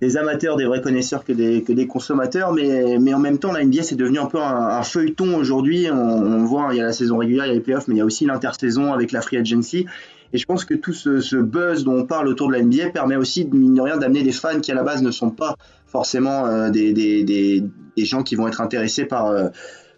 des, 0.00 0.16
amateurs, 0.16 0.56
des 0.56 0.64
vrais 0.64 0.80
connaisseurs 0.80 1.24
que 1.24 1.32
des, 1.32 1.86
consommateurs, 1.86 2.52
mais, 2.52 3.14
en 3.14 3.18
même 3.18 3.38
temps, 3.38 3.52
la 3.52 3.64
NBA 3.64 3.82
c'est 3.82 3.96
devenu 3.96 4.18
un 4.18 4.26
peu 4.26 4.38
un, 4.40 4.82
feuilleton 4.82 5.36
aujourd'hui. 5.36 5.88
On, 5.90 5.96
on, 5.96 6.44
voit, 6.44 6.68
il 6.72 6.78
y 6.78 6.80
a 6.80 6.84
la 6.84 6.92
saison 6.92 7.18
régulière, 7.18 7.46
il 7.46 7.48
y 7.48 7.52
a 7.52 7.54
les 7.54 7.60
playoffs, 7.60 7.88
mais 7.88 7.94
il 7.94 7.98
y 7.98 8.02
a 8.02 8.04
aussi 8.04 8.26
l'intersaison 8.26 8.92
avec 8.92 9.12
la 9.12 9.20
free 9.20 9.36
agency. 9.36 9.86
Et 10.32 10.38
je 10.38 10.46
pense 10.46 10.64
que 10.64 10.74
tout 10.74 10.94
ce, 10.94 11.36
buzz 11.36 11.84
dont 11.84 11.98
on 11.98 12.06
parle 12.06 12.28
autour 12.28 12.48
de 12.48 12.54
la 12.54 12.62
NBA 12.62 12.90
permet 12.90 13.16
aussi, 13.16 13.44
mine 13.44 13.74
de 13.74 13.80
rien, 13.80 13.98
d'amener 13.98 14.22
des 14.22 14.32
fans 14.32 14.60
qui 14.60 14.72
à 14.72 14.74
la 14.74 14.82
base 14.82 15.02
ne 15.02 15.10
sont 15.10 15.30
pas 15.30 15.56
forcément 15.86 16.46
euh, 16.46 16.70
des, 16.70 17.62
gens 17.98 18.22
qui 18.22 18.34
vont 18.34 18.48
être 18.48 18.62
intéressés 18.62 19.04
par, 19.04 19.26
euh, 19.26 19.48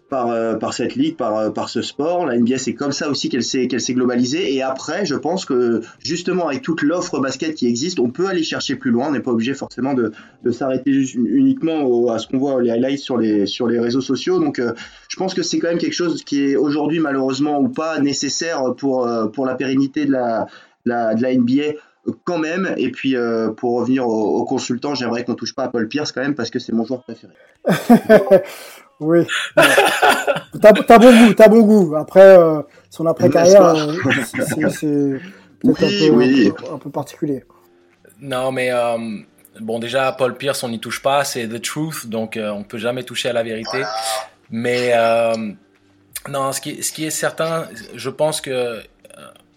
par, 0.09 0.29
euh, 0.29 0.55
par 0.55 0.73
cette 0.73 0.95
ligue, 0.95 1.15
par, 1.17 1.51
par 1.53 1.69
ce 1.69 1.81
sport. 1.81 2.25
La 2.25 2.37
NBA, 2.37 2.57
c'est 2.57 2.73
comme 2.73 2.91
ça 2.91 3.09
aussi 3.09 3.29
qu'elle 3.29 3.43
s'est, 3.43 3.67
qu'elle 3.67 3.81
s'est 3.81 3.93
globalisée. 3.93 4.53
Et 4.53 4.61
après, 4.61 5.05
je 5.05 5.15
pense 5.15 5.45
que 5.45 5.81
justement, 5.99 6.47
avec 6.47 6.61
toute 6.61 6.81
l'offre 6.81 7.19
basket 7.19 7.55
qui 7.55 7.67
existe, 7.67 7.99
on 7.99 8.09
peut 8.09 8.27
aller 8.27 8.43
chercher 8.43 8.75
plus 8.75 8.91
loin. 8.91 9.07
On 9.09 9.11
n'est 9.11 9.19
pas 9.19 9.31
obligé 9.31 9.53
forcément 9.53 9.93
de, 9.93 10.11
de 10.43 10.51
s'arrêter 10.51 10.91
uniquement 11.15 12.09
à 12.09 12.19
ce 12.19 12.27
qu'on 12.27 12.37
voit 12.37 12.61
les 12.61 12.71
highlights 12.71 12.99
sur 12.99 13.17
les, 13.17 13.45
sur 13.45 13.67
les 13.67 13.79
réseaux 13.79 14.01
sociaux. 14.01 14.39
Donc, 14.39 14.61
je 15.09 15.15
pense 15.17 15.33
que 15.33 15.43
c'est 15.43 15.59
quand 15.59 15.69
même 15.69 15.77
quelque 15.77 15.93
chose 15.93 16.23
qui 16.23 16.43
est 16.43 16.55
aujourd'hui, 16.55 16.99
malheureusement 16.99 17.59
ou 17.59 17.69
pas, 17.69 17.99
nécessaire 17.99 18.75
pour, 18.77 19.09
pour 19.33 19.45
la 19.45 19.55
pérennité 19.55 20.05
de 20.05 20.11
la, 20.11 20.47
la, 20.85 21.15
de 21.15 21.21
la 21.21 21.35
NBA 21.35 21.73
quand 22.23 22.37
même. 22.37 22.73
Et 22.77 22.91
puis, 22.91 23.15
euh, 23.15 23.49
pour 23.49 23.79
revenir 23.79 24.07
au, 24.07 24.43
consultant, 24.45 24.95
j'aimerais 24.95 25.23
qu'on 25.23 25.35
touche 25.35 25.55
pas 25.55 25.63
à 25.63 25.67
Paul 25.69 25.87
Pierce 25.87 26.11
quand 26.11 26.21
même 26.21 26.35
parce 26.35 26.49
que 26.49 26.59
c'est 26.59 26.73
mon 26.73 26.85
joueur 26.85 27.03
préféré. 27.03 27.33
oui. 28.99 29.25
t'as 30.61 30.69
as 30.69 30.99
bon 30.99 31.25
goût, 31.25 31.33
t'as 31.33 31.47
bon 31.47 31.61
goût. 31.61 31.95
Après, 31.95 32.37
euh, 32.37 32.61
son 32.89 33.05
après-carrière, 33.05 33.65
euh, 33.65 33.93
c'est 34.69 35.19
peut-être 35.61 36.73
un, 36.73 36.77
peu, 36.77 36.89
particulier. 36.89 37.43
Non, 38.21 38.51
mais 38.51 38.71
bon, 39.59 39.79
déjà, 39.79 40.11
Paul 40.11 40.35
Pierce, 40.35 40.63
on 40.63 40.69
n'y 40.69 40.79
touche 40.79 41.01
pas. 41.01 41.23
C'est 41.23 41.47
the 41.47 41.61
truth, 41.61 42.07
donc 42.07 42.39
on 42.41 42.63
peut 42.63 42.77
jamais 42.77 43.03
toucher 43.03 43.29
à 43.29 43.33
la 43.33 43.43
vérité. 43.43 43.83
Mais 44.49 44.93
non, 46.29 46.51
ce 46.51 46.61
qui, 46.61 46.83
ce 46.83 46.91
qui 46.91 47.05
est 47.05 47.11
certain, 47.11 47.67
je 47.95 48.09
pense 48.09 48.41
que 48.41 48.81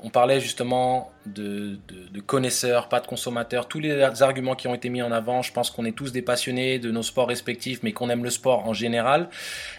on 0.01 0.11
parlait 0.11 0.41
justement 0.41 1.11
de, 1.35 1.79
connaisseurs, 2.27 2.89
pas 2.89 3.01
de 3.01 3.07
consommateurs, 3.07 3.69
tous 3.69 3.81
les 3.81 4.03
arguments 4.23 4.55
qui 4.55 4.69
ont 4.69 4.75
été 4.75 4.89
mis 4.89 5.03
en 5.03 5.13
avant, 5.13 5.43
je 5.43 5.53
pense 5.53 5.71
qu'on 5.71 5.85
est 5.85 5.93
tous 5.93 6.13
des 6.13 6.23
passionnés 6.23 6.79
de 6.79 6.91
nos 6.91 7.03
sports 7.03 7.29
respectifs, 7.29 7.81
mais 7.83 7.93
qu'on 7.93 8.11
aime 8.11 8.25
le 8.25 8.31
sport 8.31 8.67
en 8.67 8.73
général. 8.73 9.29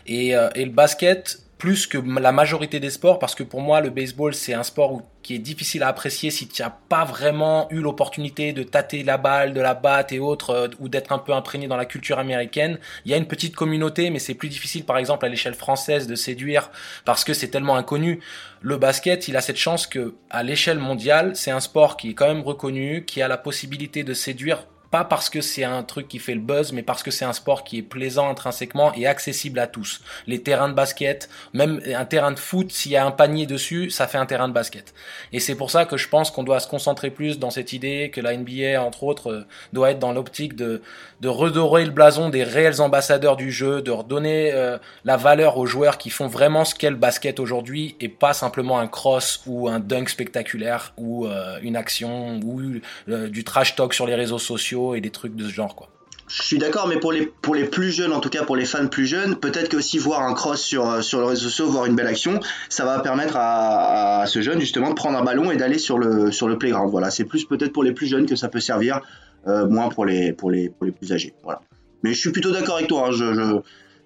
Et, 0.08 0.36
euh, 0.36 0.50
le 0.56 0.72
basket, 0.72 1.42
plus 1.60 1.88
que 1.88 1.98
la 1.98 2.32
majorité 2.32 2.80
des 2.80 2.90
sports, 2.90 3.20
parce 3.20 3.36
que 3.36 3.44
pour 3.44 3.60
moi, 3.60 3.82
le 3.82 3.90
baseball, 3.90 4.34
c'est 4.34 4.54
un 4.54 4.64
sport 4.64 5.02
qui 5.22 5.36
est 5.36 5.40
difficile 5.40 5.84
à 5.84 5.90
apprécier 5.90 6.32
si 6.32 6.48
tu 6.48 6.62
n'as 6.62 6.70
pas 6.70 7.04
vraiment 7.04 7.68
eu 7.70 7.82
l'opportunité 7.82 8.54
de 8.54 8.64
tâter 8.64 9.04
la 9.04 9.18
balle, 9.18 9.54
de 9.54 9.60
la 9.60 9.74
batte 9.74 10.14
et 10.14 10.20
autres, 10.20 10.52
euh, 10.52 10.68
ou 10.80 10.88
d'être 10.88 11.12
un 11.12 11.18
peu 11.18 11.34
imprégné 11.34 11.68
dans 11.68 11.76
la 11.76 11.84
culture 11.84 12.18
américaine. 12.18 12.80
Il 13.04 13.12
y 13.12 13.14
a 13.14 13.18
une 13.18 13.28
petite 13.28 13.58
communauté, 13.58 14.10
mais 14.10 14.20
c'est 14.20 14.36
plus 14.36 14.48
difficile, 14.48 14.86
par 14.86 14.98
exemple, 14.98 15.26
à 15.26 15.30
l'échelle 15.30 15.54
française, 15.54 16.08
de 16.08 16.16
séduire, 16.16 16.72
parce 17.04 17.26
que 17.26 17.34
c'est 17.34 17.50
tellement 17.50 17.76
inconnu. 17.76 18.22
Le 18.62 18.78
basket, 18.78 19.28
il 19.28 19.36
a 19.36 19.42
cette 19.42 19.58
chance 19.58 19.86
que, 19.86 20.16
à 20.30 20.44
l'échelle 20.44 20.80
mondiale, 20.80 21.36
c'est 21.36 21.52
un 21.52 21.60
sport 21.60 21.98
qui 21.98 22.12
est 22.12 22.14
quand 22.14 22.28
même 22.28 22.42
reconnu, 22.42 23.04
qui 23.04 23.22
a 23.22 23.28
la 23.28 23.38
possibilité 23.38 24.06
de 24.06 24.14
séduire 24.14 24.66
pas 24.92 25.04
parce 25.04 25.30
que 25.30 25.42
c'est 25.42 25.64
un 25.64 25.84
truc 25.84 26.08
qui 26.08 26.18
fait 26.18 26.34
le 26.34 26.40
buzz, 26.40 26.72
mais 26.72 26.82
parce 26.82 27.04
que 27.04 27.12
c'est 27.12 27.26
un 27.26 27.34
sport 27.34 27.64
qui 27.64 27.78
est 27.78 27.84
plaisant 27.84 28.30
intrinsèquement 28.30 28.92
et 28.94 29.06
accessible 29.06 29.60
à 29.60 29.68
tous. 29.68 30.02
Les 30.26 30.42
terrains 30.42 30.70
de 30.70 30.74
basket, 30.74 31.30
même 31.54 31.80
un 31.96 32.06
terrain 32.06 32.32
de 32.32 32.40
foot, 32.40 32.72
s'il 32.72 32.94
y 32.94 32.96
a 32.96 33.06
un 33.06 33.12
panier 33.12 33.46
dessus, 33.46 33.92
ça 33.92 34.08
fait 34.08 34.18
un 34.18 34.26
terrain 34.26 34.48
de 34.48 34.54
basket. 34.54 34.94
Et 35.32 35.40
c'est 35.40 35.56
pour 35.56 35.70
ça 35.70 35.86
que 35.86 35.96
je 35.96 36.10
pense 36.10 36.32
qu'on 36.32 36.44
doit 36.44 36.60
se 36.60 36.68
concentrer 36.68 37.12
plus 37.12 37.38
dans 37.38 37.52
cette 37.52 37.72
idée 37.74 38.10
que 38.12 38.20
la 38.20 38.36
NBA, 38.36 38.82
entre 38.82 39.04
autres, 39.04 39.32
euh, 39.32 39.46
doit 39.74 39.92
être 39.92 40.00
dans 40.00 40.12
l'optique 40.12 40.56
de, 40.56 40.82
de 41.22 41.28
redorer 41.28 41.86
le 41.86 41.92
blason 41.92 42.30
des 42.30 42.44
réels 42.44 42.82
ambassadeurs 42.82 43.36
du 43.36 43.52
jeu, 43.52 43.84
de 43.84 43.92
redonner 43.92 44.52
euh, 44.54 44.78
la 45.06 45.18
valeur 45.18 45.58
aux 45.58 45.68
joueurs 45.68 46.00
qui 46.00 46.10
font 46.10 46.28
vraiment 46.28 46.66
ce 46.66 46.74
qu'est 46.74 46.90
le 46.90 46.96
basket 46.96 47.40
aujourd'hui 47.40 47.96
et 48.00 48.10
pas 48.10 48.34
simplement 48.34 48.80
un 48.80 48.88
cross 48.88 49.42
ou 49.46 49.68
un 49.68 49.80
dunk 49.80 50.10
spectaculaire 50.10 50.94
ou 50.98 51.28
euh, 51.28 51.60
une 51.62 51.76
action 51.76 52.40
ou 52.44 52.60
du 53.08 53.44
trash 53.44 53.76
talk 53.76 53.94
sur 53.94 54.08
les 54.08 54.16
réseaux 54.16 54.40
sociaux 54.40 54.79
et 54.96 55.02
des 55.02 55.10
trucs 55.10 55.36
de 55.36 55.48
ce 55.48 55.54
genre. 55.54 55.90
Je 56.30 56.44
suis 56.44 56.60
d'accord, 56.60 56.88
mais 56.88 57.00
pour 57.00 57.12
les, 57.12 57.26
pour 57.26 57.56
les 57.56 57.66
plus 57.66 57.92
jeunes, 57.92 58.14
en 58.14 58.20
tout 58.20 58.30
cas 58.30 58.44
pour 58.44 58.56
les 58.56 58.66
fans 58.66 58.88
plus 58.88 59.08
jeunes, 59.08 59.36
peut-être 59.36 59.68
que 59.68 59.78
aussi 59.78 59.98
voir 59.98 60.22
un 60.22 60.36
cross 60.36 60.62
sur, 60.62 60.88
euh, 60.88 61.02
sur 61.02 61.20
le 61.20 61.26
réseau 61.26 61.50
social, 61.50 61.68
voir 61.70 61.86
une 61.88 61.96
belle 61.96 62.08
action, 62.08 62.40
ça 62.70 62.86
va 62.86 63.00
permettre 63.00 63.34
à, 63.36 64.26
ce 64.28 64.42
jeune 64.42 64.60
justement 64.60 64.90
de 64.90 64.94
prendre 64.94 65.18
un 65.18 65.24
ballon 65.24 65.50
et 65.50 65.58
d'aller 65.58 65.80
sur 65.80 65.98
le, 65.98 66.32
sur 66.32 66.48
le 66.48 66.60
playground. 66.60 66.92
Voilà, 66.92 67.10
c'est 67.10 67.26
plus 67.26 67.46
peut-être 67.46 67.74
pour 67.74 67.84
les 67.84 67.94
plus 67.94 68.06
jeunes 68.06 68.28
que 68.28 68.36
ça 68.36 68.48
peut 68.48 68.60
servir, 68.60 69.02
euh, 69.48 69.68
moins 69.68 69.90
pour 69.90 70.06
les, 70.06 70.32
pour, 70.32 70.52
les, 70.52 70.70
pour 70.70 70.86
les 70.86 70.92
plus 70.92 71.12
âgés. 71.12 71.34
Voilà. 71.44 71.62
Mais 72.04 72.14
je 72.14 72.20
suis 72.20 72.32
plutôt 72.32 72.52
d'accord 72.52 72.76
avec 72.76 72.88
toi, 72.88 73.10
hein, 73.10 73.62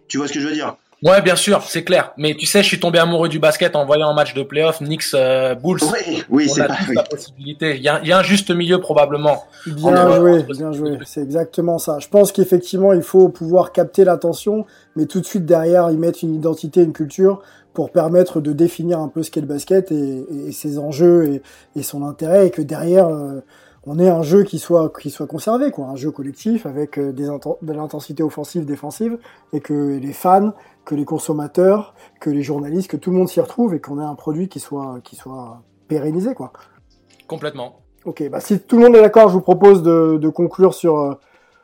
tu 0.07 0.17
vois 0.17 0.29
ce 0.29 0.33
que 0.33 0.39
je 0.39 0.47
veux 0.47 0.53
dire? 0.53 0.77
Ouais, 1.03 1.21
bien 1.21 1.35
sûr, 1.35 1.61
c'est 1.67 1.83
clair. 1.83 2.13
Mais 2.17 2.33
tu 2.33 2.45
sais, 2.45 2.63
je 2.63 2.67
suis 2.67 2.79
tombé 2.79 2.97
amoureux 2.97 3.27
du 3.27 3.37
basket 3.37 3.75
en 3.75 3.85
voyant 3.85 4.09
un 4.09 4.13
match 4.13 4.33
de 4.33 4.41
playoff 4.41 4.79
Knicks 4.79 5.13
euh, 5.13 5.53
Bulls. 5.53 5.79
Oui, 5.83 6.23
oui, 6.29 6.49
c'est 6.49 6.65
pas 6.65 6.77
la 6.95 7.03
possibilité. 7.03 7.75
Il 7.75 7.83
y, 7.83 7.89
a, 7.89 7.99
il 8.01 8.07
y, 8.07 8.13
a, 8.13 8.19
un 8.19 8.23
juste 8.23 8.51
milieu 8.51 8.79
probablement. 8.79 9.43
Bien 9.67 10.15
joué, 10.15 10.43
bien 10.43 10.71
joué. 10.71 10.97
C'est 11.05 11.21
exactement 11.21 11.77
ça. 11.77 11.99
Je 11.99 12.07
pense 12.07 12.31
qu'effectivement, 12.31 12.93
il 12.93 13.01
faut 13.01 13.27
pouvoir 13.27 13.73
capter 13.73 14.05
l'attention, 14.05 14.65
mais 14.95 15.05
tout 15.05 15.19
de 15.19 15.25
suite 15.25 15.45
derrière, 15.45 15.91
y 15.91 15.97
mettre 15.97 16.19
une 16.23 16.35
identité, 16.35 16.81
une 16.83 16.93
culture 16.93 17.41
pour 17.73 17.91
permettre 17.91 18.39
de 18.39 18.53
définir 18.53 18.99
un 18.99 19.09
peu 19.09 19.23
ce 19.23 19.31
qu'est 19.31 19.41
le 19.41 19.47
basket 19.47 19.91
et, 19.91 20.25
et, 20.47 20.51
ses 20.53 20.77
enjeux 20.77 21.25
et, 21.25 21.41
et, 21.75 21.83
son 21.83 22.03
intérêt, 22.03 22.47
et 22.47 22.51
que 22.51 22.61
derrière, 22.61 23.07
euh, 23.07 23.41
on 23.85 23.99
ait 23.99 24.09
un 24.09 24.23
jeu 24.23 24.43
qui 24.43 24.59
soit 24.59 24.89
qui 24.97 25.09
soit 25.09 25.27
conservé, 25.27 25.71
quoi, 25.71 25.87
un 25.87 25.95
jeu 25.95 26.11
collectif 26.11 26.65
avec 26.65 26.97
euh, 26.97 27.11
des 27.11 27.25
de 27.61 27.73
l'intensité 27.73 28.23
offensive, 28.23 28.65
défensive, 28.65 29.17
et 29.51 29.59
que 29.59 29.97
les 29.97 30.13
fans 30.13 30.53
que 30.85 30.95
les 30.95 31.05
consommateurs, 31.05 31.93
que 32.19 32.29
les 32.29 32.43
journalistes, 32.43 32.89
que 32.89 32.97
tout 32.97 33.11
le 33.11 33.17
monde 33.17 33.29
s'y 33.29 33.39
retrouve 33.39 33.73
et 33.73 33.79
qu'on 33.79 33.99
ait 33.99 34.05
un 34.05 34.15
produit 34.15 34.49
qui 34.49 34.59
soit, 34.59 34.99
qui 35.03 35.15
soit 35.15 35.61
pérennisé, 35.87 36.33
quoi. 36.33 36.51
Complètement. 37.27 37.79
Ok, 38.05 38.27
bah 38.29 38.41
si 38.41 38.59
tout 38.59 38.77
le 38.77 38.83
monde 38.83 38.95
est 38.95 39.01
d'accord, 39.01 39.29
je 39.29 39.33
vous 39.33 39.41
propose 39.41 39.81
de, 39.81 40.17
de 40.17 40.29
conclure 40.29 40.73
sur, 40.73 40.99
euh, 40.99 41.13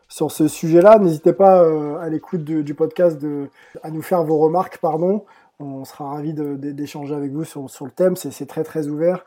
sur 0.07 0.31
ce 0.31 0.47
sujet-là. 0.47 0.97
N'hésitez 0.99 1.33
pas 1.33 1.63
euh, 1.63 1.97
à 1.97 2.07
l'écoute 2.07 2.43
du 2.43 2.73
podcast 2.73 3.17
de, 3.21 3.49
à 3.83 3.91
nous 3.91 4.01
faire 4.01 4.23
vos 4.23 4.37
remarques, 4.37 4.77
pardon. 4.77 5.25
On 5.59 5.83
sera 5.83 6.11
ravis 6.11 6.33
d'échanger 6.33 7.13
avec 7.13 7.33
vous 7.33 7.43
sur, 7.43 7.69
sur 7.69 7.83
le 7.83 7.91
thème, 7.91 8.15
c'est 8.15 8.45
très 8.45 8.63
très 8.63 8.87
ouvert. 8.87 9.25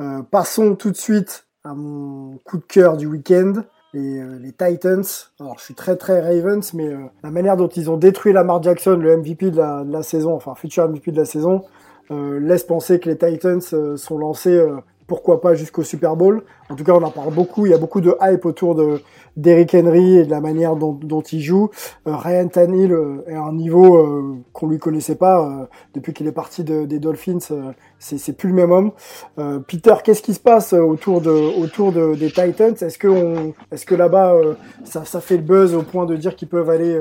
Euh, 0.00 0.22
passons 0.22 0.74
tout 0.74 0.90
de 0.90 0.96
suite 0.96 1.46
à 1.64 1.74
mon 1.74 2.38
coup 2.44 2.58
de 2.58 2.64
cœur 2.64 2.96
du 2.96 3.06
week-end 3.06 3.52
les, 3.94 4.20
euh, 4.20 4.38
les, 4.38 4.52
Titans. 4.52 5.04
Alors, 5.40 5.58
je 5.58 5.64
suis 5.64 5.74
très 5.74 5.96
très 5.96 6.20
Ravens, 6.20 6.74
mais 6.74 6.88
euh, 6.88 6.98
la 7.22 7.30
manière 7.30 7.56
dont 7.56 7.68
ils 7.68 7.90
ont 7.90 7.96
détruit 7.96 8.32
Lamar 8.32 8.62
Jackson, 8.62 8.96
le 8.96 9.16
MVP 9.16 9.50
de 9.50 9.56
la, 9.56 9.84
de 9.84 9.92
la 9.92 10.02
saison, 10.02 10.34
enfin 10.34 10.54
futur 10.54 10.88
MVP 10.88 11.12
de 11.12 11.16
la 11.16 11.24
saison, 11.24 11.64
euh, 12.10 12.38
laisse 12.38 12.64
penser 12.64 13.00
que 13.00 13.08
les 13.08 13.16
Titans 13.16 13.60
sont 13.60 14.18
lancés 14.18 14.62
pourquoi 15.08 15.40
pas 15.40 15.54
jusqu'au 15.54 15.82
Super 15.82 16.14
Bowl. 16.14 16.44
En 16.68 16.76
tout 16.76 16.84
cas, 16.84 16.92
on 16.92 17.02
en 17.02 17.10
parle 17.10 17.32
beaucoup. 17.32 17.66
Il 17.66 17.70
y 17.70 17.74
a 17.74 17.78
beaucoup 17.78 18.02
de 18.02 18.14
hype 18.20 18.44
autour 18.44 18.76
de 18.76 19.00
d'Eric 19.36 19.72
Henry 19.74 20.18
et 20.18 20.24
de 20.24 20.30
la 20.30 20.40
manière 20.40 20.74
dont, 20.76 21.22
il 21.32 21.40
joue. 21.40 21.70
Euh, 22.06 22.16
Ryan 22.16 22.48
Tannehill 22.48 22.92
euh, 22.92 23.22
est 23.28 23.36
un 23.36 23.52
niveau 23.52 23.96
euh, 23.96 24.36
qu'on 24.52 24.66
lui 24.66 24.78
connaissait 24.78 25.14
pas 25.14 25.68
depuis 25.94 26.12
qu'il 26.12 26.26
est 26.26 26.32
parti 26.32 26.64
de, 26.64 26.84
des 26.84 26.98
Dolphins. 26.98 27.38
c'est 27.98 28.36
plus 28.36 28.48
le 28.48 28.54
même 28.54 28.72
homme. 28.72 28.92
Peter, 29.66 29.94
qu'est-ce 30.04 30.22
qui 30.22 30.34
se 30.34 30.40
passe 30.40 30.72
autour 30.72 31.20
de 31.20 31.30
autour 31.30 31.92
de, 31.92 32.14
des 32.14 32.30
Titans? 32.30 32.74
Est-ce 32.80 32.98
que 32.98 33.52
est-ce 33.70 33.86
que 33.86 33.94
là-bas 33.94 34.34
ça 34.84 35.20
fait 35.20 35.36
le 35.36 35.42
buzz 35.42 35.74
au 35.74 35.82
point 35.82 36.04
de 36.04 36.16
dire 36.16 36.36
qu'ils 36.36 36.48
peuvent 36.48 36.68
aller 36.68 37.00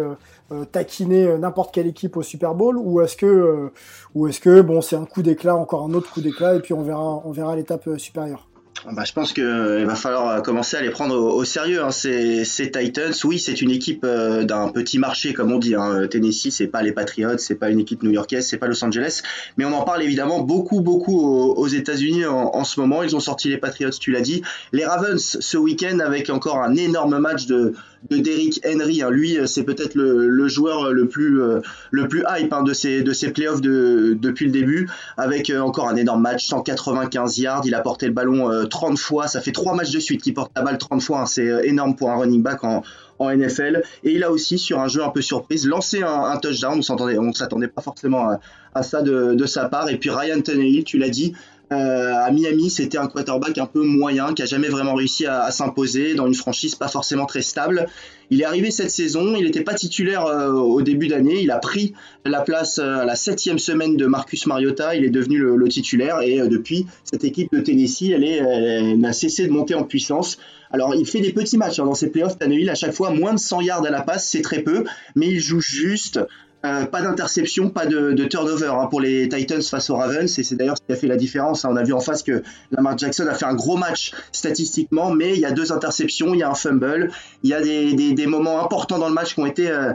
taquiner 0.72 1.38
n'importe 1.38 1.74
quelle 1.74 1.88
équipe 1.88 2.18
au 2.18 2.24
Super 2.24 2.56
Bowl 2.56 2.78
ou 2.78 3.02
est-ce 3.02 3.18
que 3.18 3.72
ou 4.16 4.28
est-ce 4.28 4.40
que 4.40 4.62
bon 4.62 4.82
c'est 4.82 4.96
un 4.96 5.06
coup 5.06 5.22
d'éclat 5.22 5.56
encore 5.56 5.84
un 5.84 5.94
autre 5.94 6.12
coup 6.12 6.22
d'éclat 6.22 6.56
et 6.56 6.60
puis 6.60 6.74
on 6.74 6.84
verra 6.84 7.22
on 7.26 7.32
verra 7.32 7.56
l'étape 7.56 7.90
supérieure 7.98 8.48
bah, 8.86 9.04
je 9.06 9.12
pense 9.12 9.34
qu'il 9.34 9.44
euh, 9.44 9.86
va 9.86 9.96
falloir 9.96 10.42
commencer 10.44 10.78
à 10.78 10.82
les 10.82 10.92
prendre 10.92 11.16
au, 11.16 11.44
sérieux. 11.44 11.84
Hein. 11.84 11.92
Ces, 11.92 12.46
Titans, 12.72 13.14
oui, 13.24 13.40
c'est 13.40 13.62
une 13.62 13.72
équipe 13.72 14.04
euh, 14.06 14.44
d'un 14.44 14.70
petit 14.70 15.00
marché, 15.00 15.34
comme 15.34 15.52
on 15.52 15.58
dit. 15.58 15.76
Hein. 15.76 16.08
Tennessee, 16.08 16.52
c'est 16.52 16.68
pas 16.68 16.84
les 16.84 16.92
Patriots, 16.92 17.38
c'est 17.38 17.56
pas 17.56 17.70
une 17.70 17.80
équipe 17.80 18.04
new-yorkaise, 18.04 18.48
c'est 18.48 18.58
pas 18.58 18.68
Los 18.68 18.84
Angeles, 18.84 19.24
mais 19.58 19.66
on 19.66 19.74
en 19.74 19.84
parle 19.84 20.04
évidemment 20.04 20.42
beaucoup, 20.42 20.82
beaucoup 20.82 21.20
aux, 21.20 21.68
États-Unis 21.68 22.26
en, 22.26 22.64
ce 22.64 22.80
moment. 22.80 23.04
Ils 23.04 23.16
ont 23.16 23.20
sorti 23.20 23.50
les 23.50 23.58
Patriots, 23.58 23.90
tu 23.90 24.12
l'as 24.12 24.22
dit. 24.22 24.42
Les 24.72 24.86
Ravens 24.86 25.38
ce 25.40 25.58
week-end 25.58 26.00
avec 26.00 26.30
encore 26.30 26.62
un 26.62 26.76
énorme 26.76 27.18
match 27.20 27.46
de, 27.46 27.74
de 28.10 28.18
Derrick 28.18 28.62
Henry. 28.66 29.02
Hein. 29.02 29.10
Lui, 29.10 29.38
c'est 29.46 29.64
peut-être 29.64 29.96
le, 29.96 30.48
joueur 30.48 30.92
le 30.94 31.08
plus, 31.08 31.42
euh, 31.42 31.62
le 31.92 32.08
plus 32.08 32.24
hype 32.30 32.54
de 32.66 32.74
ces, 32.74 33.04
de 33.04 33.14
ces 33.14 33.32
playoffs 33.32 33.62
de, 33.62 34.18
depuis 34.20 34.46
le 34.46 34.52
début, 34.52 34.90
avec 35.18 35.50
encore 35.52 35.90
un 35.90 35.96
énorme 35.96 36.22
match, 36.22 36.48
195 36.48 37.38
yards. 37.40 37.62
Il 37.66 37.76
a 37.76 37.82
porté 37.82 38.08
le 38.08 38.14
ballon 38.14 38.66
30 38.68 38.98
fois. 38.98 39.28
Ça 39.28 39.42
fait 39.42 39.52
trois 39.52 39.76
matchs 39.76 39.92
de 39.92 40.00
suite 40.00 40.22
qu'il 40.22 40.34
porte 40.34 40.52
la 40.56 40.62
balle 40.62 40.78
30 40.78 41.02
fois. 41.02 41.22
Hein. 41.22 41.26
C'est 41.26 41.50
euh, 41.50 41.64
énorme 41.64 41.96
pour 41.96 42.12
un 42.12 42.18
running 42.18 42.42
back 42.42 42.64
en, 42.64 42.84
NFL. 43.20 43.82
Et 44.04 44.14
il 44.14 44.24
a 44.24 44.32
aussi, 44.32 44.60
sur 44.60 44.80
un 44.80 44.88
jeu 44.88 45.04
un 45.04 45.10
peu 45.10 45.22
surprise, 45.22 45.66
lancé 45.66 46.04
un, 46.04 46.38
touchdown. 46.38 46.80
On 46.90 47.24
ne 47.24 47.34
s'attendait 47.34 47.68
pas 47.68 47.82
forcément 47.82 48.30
à, 48.76 48.84
ça 48.84 49.02
de, 49.02 49.46
sa 49.48 49.68
part. 49.70 49.90
Et 49.90 49.98
puis 49.98 50.12
Ryan 50.12 50.40
Tannehill, 50.40 50.84
tu 50.84 51.00
l'as 51.00 51.10
dit, 51.10 51.34
euh, 51.72 52.14
à 52.16 52.32
Miami, 52.32 52.70
c'était 52.70 52.98
un 52.98 53.08
quarterback 53.08 53.58
un 53.58 53.66
peu 53.66 53.84
moyen, 53.84 54.34
qui 54.34 54.42
a 54.42 54.46
jamais 54.46 54.70
vraiment 54.70 54.94
réussi 54.94 55.26
à, 55.26 55.52
s'imposer 55.52 56.16
dans 56.16 56.26
une 56.28 56.34
franchise 56.34 56.76
pas 56.76 56.88
forcément 56.88 57.26
très 57.26 57.42
stable. 57.42 57.88
Il 58.30 58.42
est 58.42 58.46
arrivé 58.46 58.72
cette 58.72 58.92
saison, 58.92 59.36
il 59.36 59.44
n'était 59.44 59.64
pas 59.64 59.74
titulaire 59.74 60.26
euh, 60.26 60.52
au 60.52 60.82
début 60.82 61.08
d'année, 61.08 61.42
il 61.42 61.52
a 61.52 61.60
pris 61.60 61.94
la 62.26 62.42
place 62.42 62.80
euh, 62.80 63.00
à 63.00 63.06
la 63.06 63.16
septième 63.16 63.60
semaine 63.60 63.98
de 63.98 64.06
Marcus 64.06 64.46
Mariota, 64.48 64.96
il 64.96 65.04
est 65.04 65.10
devenu 65.10 65.40
le, 65.40 65.68
titulaire 65.68 66.22
et 66.22 66.48
depuis 66.48 66.86
cette 67.04 67.26
équipe 67.26 67.54
de 67.54 67.60
Tennessee, 67.60 68.12
elle, 68.14 68.98
n'a 68.98 69.12
cessé 69.12 69.46
de 69.46 69.52
monter 69.52 69.76
en 69.76 69.84
puissance. 69.84 70.38
Alors 70.72 70.96
il 70.96 71.06
fait 71.06 71.20
des 71.20 71.34
petits 71.34 71.58
matchs 71.58 71.80
hein, 71.80 71.86
dans 71.86 71.94
ses 71.94 72.10
playoffs, 72.10 72.38
Tannehill 72.38 72.70
à 72.70 72.76
chaque 72.76 72.94
fois 72.94 73.12
moins 73.12 73.34
de 73.34 73.40
100 73.40 73.62
yards 73.62 73.86
à 73.86 73.90
la 73.90 74.02
passe, 74.02 74.28
c'est 74.30 74.42
très 74.42 74.62
peu, 74.62 74.86
mais 75.16 75.28
il 75.28 75.40
joue 75.40 75.62
juste 75.62 76.20
euh, 76.66 76.86
pas 76.86 77.04
d'interception, 77.04 77.70
pas 77.70 77.86
de, 77.86 78.14
turnover 78.26 78.72
hein, 78.72 78.88
pour 78.88 79.00
les 79.00 79.30
Titans 79.30 79.62
face 79.62 79.92
aux 79.92 79.96
Ravens, 79.96 80.40
et 80.40 80.44
c'est 80.44 80.56
d'ailleurs 80.56 80.78
ce 80.78 80.82
qui 80.84 80.92
a 80.92 80.96
fait 80.96 81.08
la 81.08 81.16
différence. 81.16 81.64
Hein. 81.64 81.70
On 81.72 81.76
a 81.76 81.84
vu 81.84 81.94
en 81.94 82.00
face 82.00 82.24
que 82.24 82.42
Lamar 82.72 82.98
Jackson 82.98 83.28
a 83.28 83.36
fait 83.36 83.46
un 83.46 83.54
gros 83.54 83.78
match 83.78 84.12
statistiquement, 84.32 85.12
mais 85.12 85.36
il 85.36 85.40
y 85.40 85.46
a 85.46 85.52
deux 85.52 85.72
interceptions, 85.72 86.34
il 86.34 86.40
y 86.40 86.44
a 86.44 86.50
un 86.50 86.56
fumble, 86.56 87.12
il 87.44 87.52
y 87.52 87.54
a 87.54 87.62
des, 87.62 88.28
moments 88.28 88.64
importants 88.64 88.98
dans 88.98 89.08
le 89.08 89.14
match 89.14 89.36
qui 89.36 89.40
ont 89.40 89.46
été, 89.46 89.70
euh, 89.70 89.94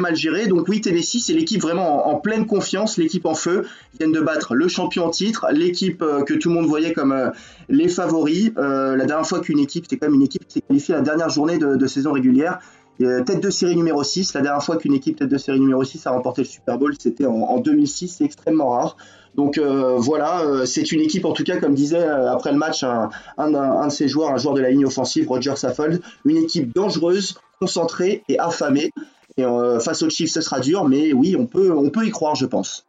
mal 0.00 0.16
gérés. 0.16 0.46
Donc 0.46 0.66
oui, 0.68 0.80
Tennessee, 0.80 1.22
c'est 1.24 1.34
l'équipe 1.34 1.60
vraiment 1.60 2.08
en, 2.08 2.16
pleine 2.16 2.46
confiance, 2.46 2.96
l'équipe 2.96 3.26
en 3.26 3.34
feu. 3.34 3.66
Ils 3.92 3.98
viennent 3.98 4.12
de 4.12 4.20
battre 4.20 4.54
le 4.54 4.66
champion 4.66 5.06
en 5.06 5.10
titre, 5.10 5.46
l'équipe 5.52 6.02
euh, 6.02 6.22
que 6.22 6.34
tout 6.34 6.48
le 6.48 6.54
monde 6.54 6.66
voyait 6.66 6.94
comme 6.94 7.32
les 7.68 7.88
favoris. 7.88 8.50
la 8.56 9.04
dernière 9.04 9.26
fois 9.26 9.40
qu'une 9.40 9.58
équipe, 9.58 9.84
c'était 9.84 9.98
quand 10.04 10.12
une 10.12 10.22
équipe 10.22 10.46
qui 10.48 10.54
s'est 10.54 10.62
qualifiée 10.62 10.94
la 10.94 11.02
dernière 11.02 11.28
journée 11.28 11.58
de 11.58 11.86
saison 11.86 12.12
régulière. 12.12 12.60
Euh, 13.00 13.22
tête 13.22 13.40
de 13.40 13.50
série 13.50 13.76
numéro 13.76 14.02
6, 14.02 14.34
la 14.34 14.40
dernière 14.40 14.62
fois 14.62 14.76
qu'une 14.76 14.94
équipe 14.94 15.18
tête 15.18 15.28
de 15.28 15.38
série 15.38 15.60
numéro 15.60 15.84
6 15.84 16.04
a 16.06 16.10
remporté 16.10 16.42
le 16.42 16.48
Super 16.48 16.78
Bowl, 16.78 16.94
c'était 16.98 17.26
en, 17.26 17.58
2006, 17.58 18.16
c'est 18.18 18.24
extrêmement 18.24 18.70
rare. 18.70 18.96
Donc 19.36 19.56
euh, 19.56 19.94
voilà, 19.98 20.40
euh, 20.40 20.66
c'est 20.66 20.90
une 20.90 21.00
équipe 21.00 21.24
en 21.24 21.32
tout 21.32 21.44
cas, 21.44 21.58
comme 21.58 21.74
disait 21.74 22.04
après 22.04 22.50
le 22.50 22.58
match 22.58 22.82
un, 22.82 23.10
de 23.38 23.90
ses 23.90 24.08
joueurs, 24.08 24.30
un 24.30 24.36
joueur 24.36 24.54
de 24.54 24.60
la 24.60 24.70
ligne 24.70 24.84
offensive, 24.84 25.28
Roger 25.28 25.54
Saffold, 25.54 26.00
une 26.24 26.38
équipe 26.38 26.74
dangereuse, 26.74 27.38
concentrée 27.60 28.24
et 28.28 28.38
affamée. 28.38 28.90
Et 29.36 29.44
face 29.78 30.02
aux 30.02 30.10
Chiefs, 30.10 30.32
ce 30.32 30.40
sera 30.40 30.58
dur, 30.58 30.88
mais 30.88 31.12
oui, 31.12 31.36
on 31.38 31.46
peut, 31.46 31.70
on 31.70 31.90
peut 31.90 32.04
y 32.04 32.10
croire, 32.10 32.34
je 32.34 32.46
pense. 32.46 32.84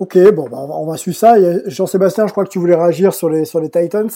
Ok, 0.00 0.18
bon, 0.34 0.48
bah, 0.48 0.58
on 0.58 0.86
va 0.86 0.96
suivre 0.96 1.16
ça. 1.16 1.36
Jean-Sébastien, 1.66 2.26
je 2.26 2.32
crois 2.32 2.44
que 2.44 2.50
tu 2.50 2.58
voulais 2.58 2.74
réagir 2.74 3.14
sur 3.14 3.30
les, 3.30 3.44
sur 3.44 3.60
les 3.60 3.70
Titans. 3.70 4.10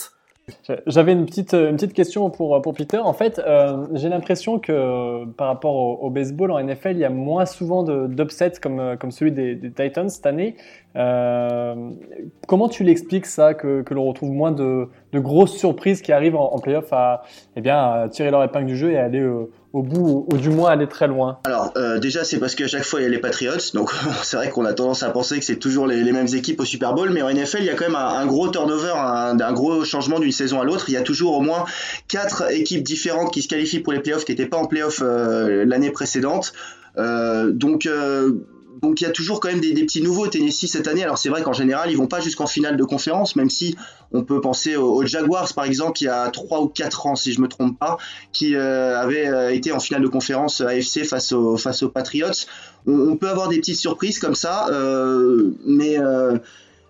J'avais 0.87 1.13
une 1.13 1.25
petite, 1.25 1.53
une 1.53 1.75
petite 1.75 1.93
question 1.93 2.29
pour, 2.29 2.61
pour 2.61 2.73
Peter. 2.73 2.97
En 2.97 3.13
fait, 3.13 3.39
euh, 3.39 3.87
j'ai 3.93 4.09
l'impression 4.09 4.59
que 4.59 5.25
par 5.37 5.47
rapport 5.47 6.03
au, 6.03 6.09
baseball, 6.09 6.51
en 6.51 6.63
NFL, 6.63 6.91
il 6.91 6.99
y 6.99 7.05
a 7.05 7.09
moins 7.09 7.45
souvent 7.45 7.83
d'upsets 7.83 8.53
comme, 8.61 8.97
comme 8.99 9.11
celui 9.11 9.31
des, 9.31 9.71
Titans 9.71 10.09
cette 10.09 10.25
année. 10.25 10.55
Euh, 10.95 11.75
comment 12.47 12.67
tu 12.67 12.83
l'expliques 12.83 13.25
ça, 13.25 13.53
que, 13.53 13.81
que 13.81 13.93
l'on 13.93 14.05
retrouve 14.05 14.31
moins 14.31 14.51
de, 14.51 14.87
de, 15.13 15.19
grosses 15.19 15.55
surprises 15.55 16.01
qui 16.01 16.11
arrivent 16.11 16.35
en, 16.35 16.59
playoff 16.59 16.91
à, 16.91 17.23
eh 17.55 17.61
bien, 17.61 18.09
tirer 18.11 18.29
leur 18.29 18.43
épingle 18.43 18.67
du 18.67 18.75
jeu 18.75 18.91
et 18.91 18.97
aller 18.97 19.21
euh, 19.21 19.49
au 19.71 19.83
bout, 19.83 20.25
ou, 20.29 20.37
du 20.37 20.49
moins 20.49 20.71
aller 20.71 20.87
très 20.87 21.07
loin? 21.07 21.39
Alors, 21.45 21.71
euh, 21.77 21.99
déjà, 21.99 22.25
c'est 22.25 22.39
parce 22.39 22.55
qu'à 22.55 22.67
chaque 22.67 22.83
fois, 22.83 22.99
il 22.99 23.03
y 23.03 23.05
a 23.05 23.09
les 23.09 23.19
Patriots, 23.19 23.71
donc 23.73 23.91
c'est 24.23 24.35
vrai 24.35 24.49
qu'on 24.49 24.65
a 24.65 24.73
tendance 24.73 25.03
à 25.03 25.09
penser 25.11 25.39
que 25.39 25.45
c'est 25.45 25.59
toujours 25.59 25.87
les, 25.87 26.11
mêmes 26.11 26.33
équipes 26.33 26.59
au 26.59 26.65
Super 26.65 26.93
Bowl, 26.93 27.09
mais 27.11 27.21
en 27.21 27.29
NFL, 27.29 27.59
il 27.59 27.65
y 27.65 27.69
a 27.69 27.75
quand 27.75 27.85
même 27.85 27.95
un, 27.95 28.25
gros 28.25 28.49
turnover, 28.49 28.93
un, 28.95 29.53
gros 29.53 29.85
changement 29.85 30.19
d'une 30.19 30.31
saison 30.33 30.59
à 30.59 30.65
l'autre. 30.65 30.85
Il 30.89 30.93
y 30.93 30.97
a 30.97 31.03
toujours 31.03 31.37
au 31.37 31.41
moins 31.41 31.63
quatre 32.09 32.51
équipes 32.51 32.83
différentes 32.83 33.31
qui 33.31 33.41
se 33.41 33.47
qualifient 33.47 33.79
pour 33.79 33.93
les 33.93 33.99
playoffs, 33.99 34.25
qui 34.25 34.33
n'étaient 34.33 34.45
pas 34.45 34.57
en 34.57 34.65
playoffs 34.65 35.01
l'année 35.01 35.91
précédente. 35.91 36.51
Donc 36.97 37.87
donc 38.81 39.01
il 39.01 39.03
y 39.03 39.07
a 39.07 39.11
toujours 39.11 39.39
quand 39.39 39.49
même 39.49 39.59
des, 39.59 39.73
petits 39.73 40.01
nouveaux 40.01 40.27
Tennessee 40.27 40.67
cette 40.67 40.87
année. 40.87 41.03
Alors 41.03 41.17
c'est 41.17 41.29
vrai 41.29 41.41
qu'en 41.41 41.53
général 41.53 41.91
ils 41.91 41.97
vont 41.97 42.07
pas 42.07 42.19
jusqu'en 42.19 42.47
finale 42.47 42.77
de 42.77 42.83
conférence, 42.83 43.35
même 43.35 43.49
si 43.49 43.75
on 44.11 44.23
peut 44.23 44.41
penser 44.41 44.75
aux, 44.75 45.05
Jaguars 45.05 45.53
par 45.53 45.65
exemple 45.65 46.01
il 46.01 46.05
y 46.05 46.09
a 46.09 46.29
3 46.29 46.61
ou 46.61 46.67
4 46.67 47.07
ans 47.07 47.15
si 47.15 47.33
je 47.33 47.41
me 47.41 47.47
trompe 47.47 47.77
pas, 47.77 47.97
qui 48.31 48.55
euh, 48.55 48.99
avaient 48.99 49.27
euh, 49.27 49.53
été 49.53 49.71
en 49.71 49.79
finale 49.79 50.01
de 50.01 50.07
conférence 50.07 50.61
AFC 50.61 51.03
face 51.03 51.31
aux, 51.31 51.57
face 51.57 51.83
aux 51.83 51.89
Patriots. 51.89 52.45
On, 52.87 53.15
peut 53.15 53.29
avoir 53.29 53.47
des 53.47 53.57
petites 53.57 53.77
surprises 53.77 54.17
comme 54.17 54.33
ça, 54.33 54.67
euh, 54.71 55.51
mais 55.65 55.97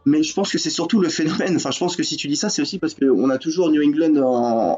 mais 0.05 0.23
je 0.23 0.33
pense 0.33 0.51
que 0.51 0.57
c'est 0.57 0.69
surtout 0.69 0.99
le 0.99 1.09
phénomène. 1.09 1.55
Enfin, 1.55 1.71
je 1.71 1.79
pense 1.79 1.95
que 1.95 2.03
si 2.03 2.17
tu 2.17 2.27
dis 2.27 2.35
ça, 2.35 2.49
c'est 2.49 2.61
aussi 2.61 2.79
parce 2.79 2.95
qu'on 2.95 3.29
a 3.29 3.37
toujours 3.37 3.69
New 3.69 3.83
England 3.83 4.15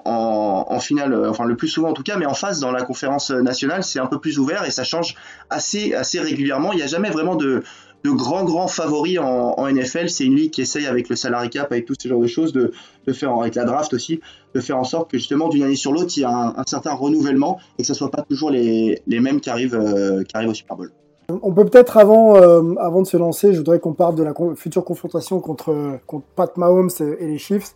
en, 0.05 0.79
finale, 0.79 1.27
enfin 1.29 1.45
le 1.45 1.55
plus 1.55 1.69
souvent 1.69 1.89
en 1.89 1.93
tout 1.93 2.03
cas, 2.03 2.17
mais 2.17 2.25
en 2.25 2.33
face 2.33 2.59
dans 2.59 2.71
la 2.71 2.83
conférence 2.83 3.31
nationale, 3.31 3.83
c'est 3.83 3.99
un 3.99 4.07
peu 4.07 4.19
plus 4.19 4.37
ouvert 4.39 4.65
et 4.65 4.71
ça 4.71 4.83
change 4.83 5.15
assez, 5.49 5.93
assez 5.93 6.19
régulièrement. 6.19 6.73
Il 6.73 6.77
n'y 6.77 6.83
a 6.83 6.87
jamais 6.87 7.09
vraiment 7.09 7.35
de, 7.35 7.63
grands 8.03 8.43
grands 8.43 8.67
favoris 8.67 9.17
en, 9.19 9.67
NFL. 9.71 10.09
C'est 10.09 10.25
une 10.25 10.35
ligue 10.35 10.51
qui 10.51 10.61
essaye 10.61 10.87
avec 10.87 11.07
le 11.07 11.15
salary 11.15 11.49
cap, 11.49 11.71
avec 11.71 11.85
tout 11.85 11.93
ce 11.97 12.07
genre 12.07 12.21
de 12.21 12.27
choses, 12.27 12.51
de, 12.51 12.73
faire 13.13 13.31
avec 13.31 13.55
la 13.55 13.63
draft 13.63 13.93
aussi, 13.93 14.19
de 14.53 14.59
faire 14.59 14.77
en 14.77 14.83
sorte 14.83 15.09
que 15.09 15.17
justement 15.17 15.47
d'une 15.47 15.63
année 15.63 15.77
sur 15.77 15.93
l'autre, 15.93 16.11
il 16.17 16.21
y 16.21 16.25
a 16.25 16.53
un, 16.57 16.63
certain 16.67 16.93
renouvellement 16.93 17.59
et 17.77 17.83
que 17.83 17.87
ce 17.87 17.93
soit 17.93 18.11
pas 18.11 18.23
toujours 18.23 18.49
les, 18.49 19.01
les 19.07 19.19
mêmes 19.21 19.39
qui 19.39 19.49
arrivent, 19.49 19.75
euh, 19.75 20.23
qui 20.23 20.35
arrivent 20.35 20.49
au 20.49 20.53
Super 20.53 20.75
Bowl. 20.75 20.91
On 21.29 21.53
peut 21.53 21.65
peut-être 21.65 21.97
avant, 21.97 22.35
euh, 22.35 22.75
avant 22.79 23.01
de 23.01 23.07
se 23.07 23.15
lancer, 23.17 23.53
je 23.53 23.57
voudrais 23.57 23.79
qu'on 23.79 23.93
parle 23.93 24.15
de 24.15 24.23
la 24.23 24.33
future 24.55 24.83
confrontation 24.83 25.39
contre, 25.39 25.99
contre 26.05 26.25
Pat 26.35 26.55
Mahomes 26.57 26.89
et, 26.99 27.27
les 27.27 27.37
Chiefs. 27.37 27.75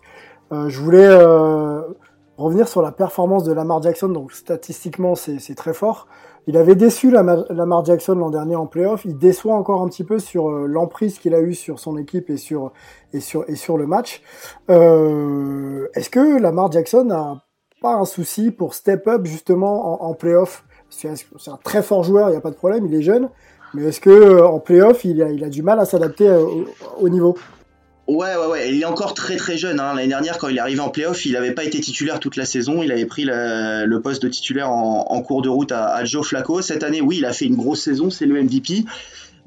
Euh, 0.51 0.67
je 0.69 0.81
voulais 0.81 1.07
euh, 1.07 1.81
revenir 2.37 2.67
sur 2.67 2.81
la 2.81 2.91
performance 2.91 3.45
de 3.45 3.53
Lamar 3.53 3.81
Jackson. 3.81 4.09
Donc 4.09 4.33
statistiquement, 4.33 5.15
c'est 5.15 5.55
très 5.55 5.73
fort. 5.73 6.07
Il 6.45 6.55
avait 6.55 6.75
déçu 6.75 7.11
Lamar 7.11 7.83
Jackson 7.85 8.15
l'an 8.15 8.29
dernier 8.29 8.55
en 8.55 8.67
playoff. 8.67 9.03
Il 9.05 9.17
déçoit 9.17 9.55
encore 9.55 9.81
un 9.81 9.87
petit 9.87 10.05
peu 10.05 10.19
sur 10.19 10.49
l'emprise 10.49 11.19
qu'il 11.19 11.33
a 11.33 11.41
eue 11.41 11.53
sur 11.53 11.79
son 11.79 11.97
équipe 11.97 12.29
et 12.29 12.37
sur, 12.37 12.71
et 13.11 13.19
sur, 13.19 13.43
et 13.49 13.55
sur 13.55 13.77
le 13.77 13.85
match. 13.85 14.21
Est-ce 14.69 16.09
que 16.09 16.39
Lamar 16.39 16.71
Jackson 16.71 17.03
n'a 17.03 17.43
pas 17.81 17.95
un 17.95 18.05
souci 18.05 18.51
pour 18.51 18.73
step 18.73 19.07
up 19.07 19.25
justement 19.25 20.03
en, 20.03 20.09
en 20.09 20.13
playoff? 20.13 20.63
C'est 20.89 21.09
un 21.09 21.59
très 21.63 21.83
fort 21.83 22.03
joueur, 22.03 22.29
il 22.29 22.31
n'y 22.31 22.37
a 22.37 22.41
pas 22.41 22.51
de 22.51 22.55
problème, 22.55 22.85
il 22.85 22.95
est 22.95 23.03
jeune. 23.03 23.29
Mais 23.73 23.83
est-ce 23.85 23.99
que 23.99 24.09
euh, 24.09 24.47
en 24.47 24.59
playoff, 24.59 25.03
il 25.03 25.21
a, 25.21 25.49
du 25.49 25.61
mal 25.61 25.79
à 25.79 25.85
s'adapter 25.85 26.27
euh, 26.27 26.45
au, 26.97 27.09
niveau? 27.09 27.37
Ouais, 28.07 28.35
ouais, 28.35 28.47
ouais. 28.47 28.73
Il 28.73 28.81
est 28.81 28.85
encore 28.85 29.13
très 29.13 29.35
très 29.35 29.57
jeune. 29.57 29.79
Hein. 29.79 29.93
L'année 29.93 30.07
dernière, 30.07 30.37
quand 30.37 30.47
il 30.47 30.57
est 30.57 30.61
arrivé 30.61 30.79
en 30.79 30.89
playoff, 30.89 31.25
il 31.25 31.33
n'avait 31.33 31.51
pas 31.51 31.65
été 31.65 31.79
titulaire 31.81 32.19
toute 32.19 32.37
la 32.37 32.45
saison. 32.45 32.81
Il 32.81 32.91
avait 32.91 33.05
pris 33.05 33.25
le, 33.25 33.99
poste 33.99 34.23
de 34.23 34.29
titulaire 34.29 34.71
en, 34.71 35.21
cours 35.21 35.41
de 35.41 35.49
route 35.49 35.71
à, 35.71 35.87
à, 35.87 36.05
Joe 36.05 36.25
Flacco. 36.25 36.61
Cette 36.61 36.83
année, 36.83 37.01
oui, 37.01 37.17
il 37.17 37.25
a 37.25 37.33
fait 37.33 37.45
une 37.45 37.55
grosse 37.55 37.81
saison. 37.81 38.09
C'est 38.09 38.25
le 38.25 38.41
MVP. 38.41 38.85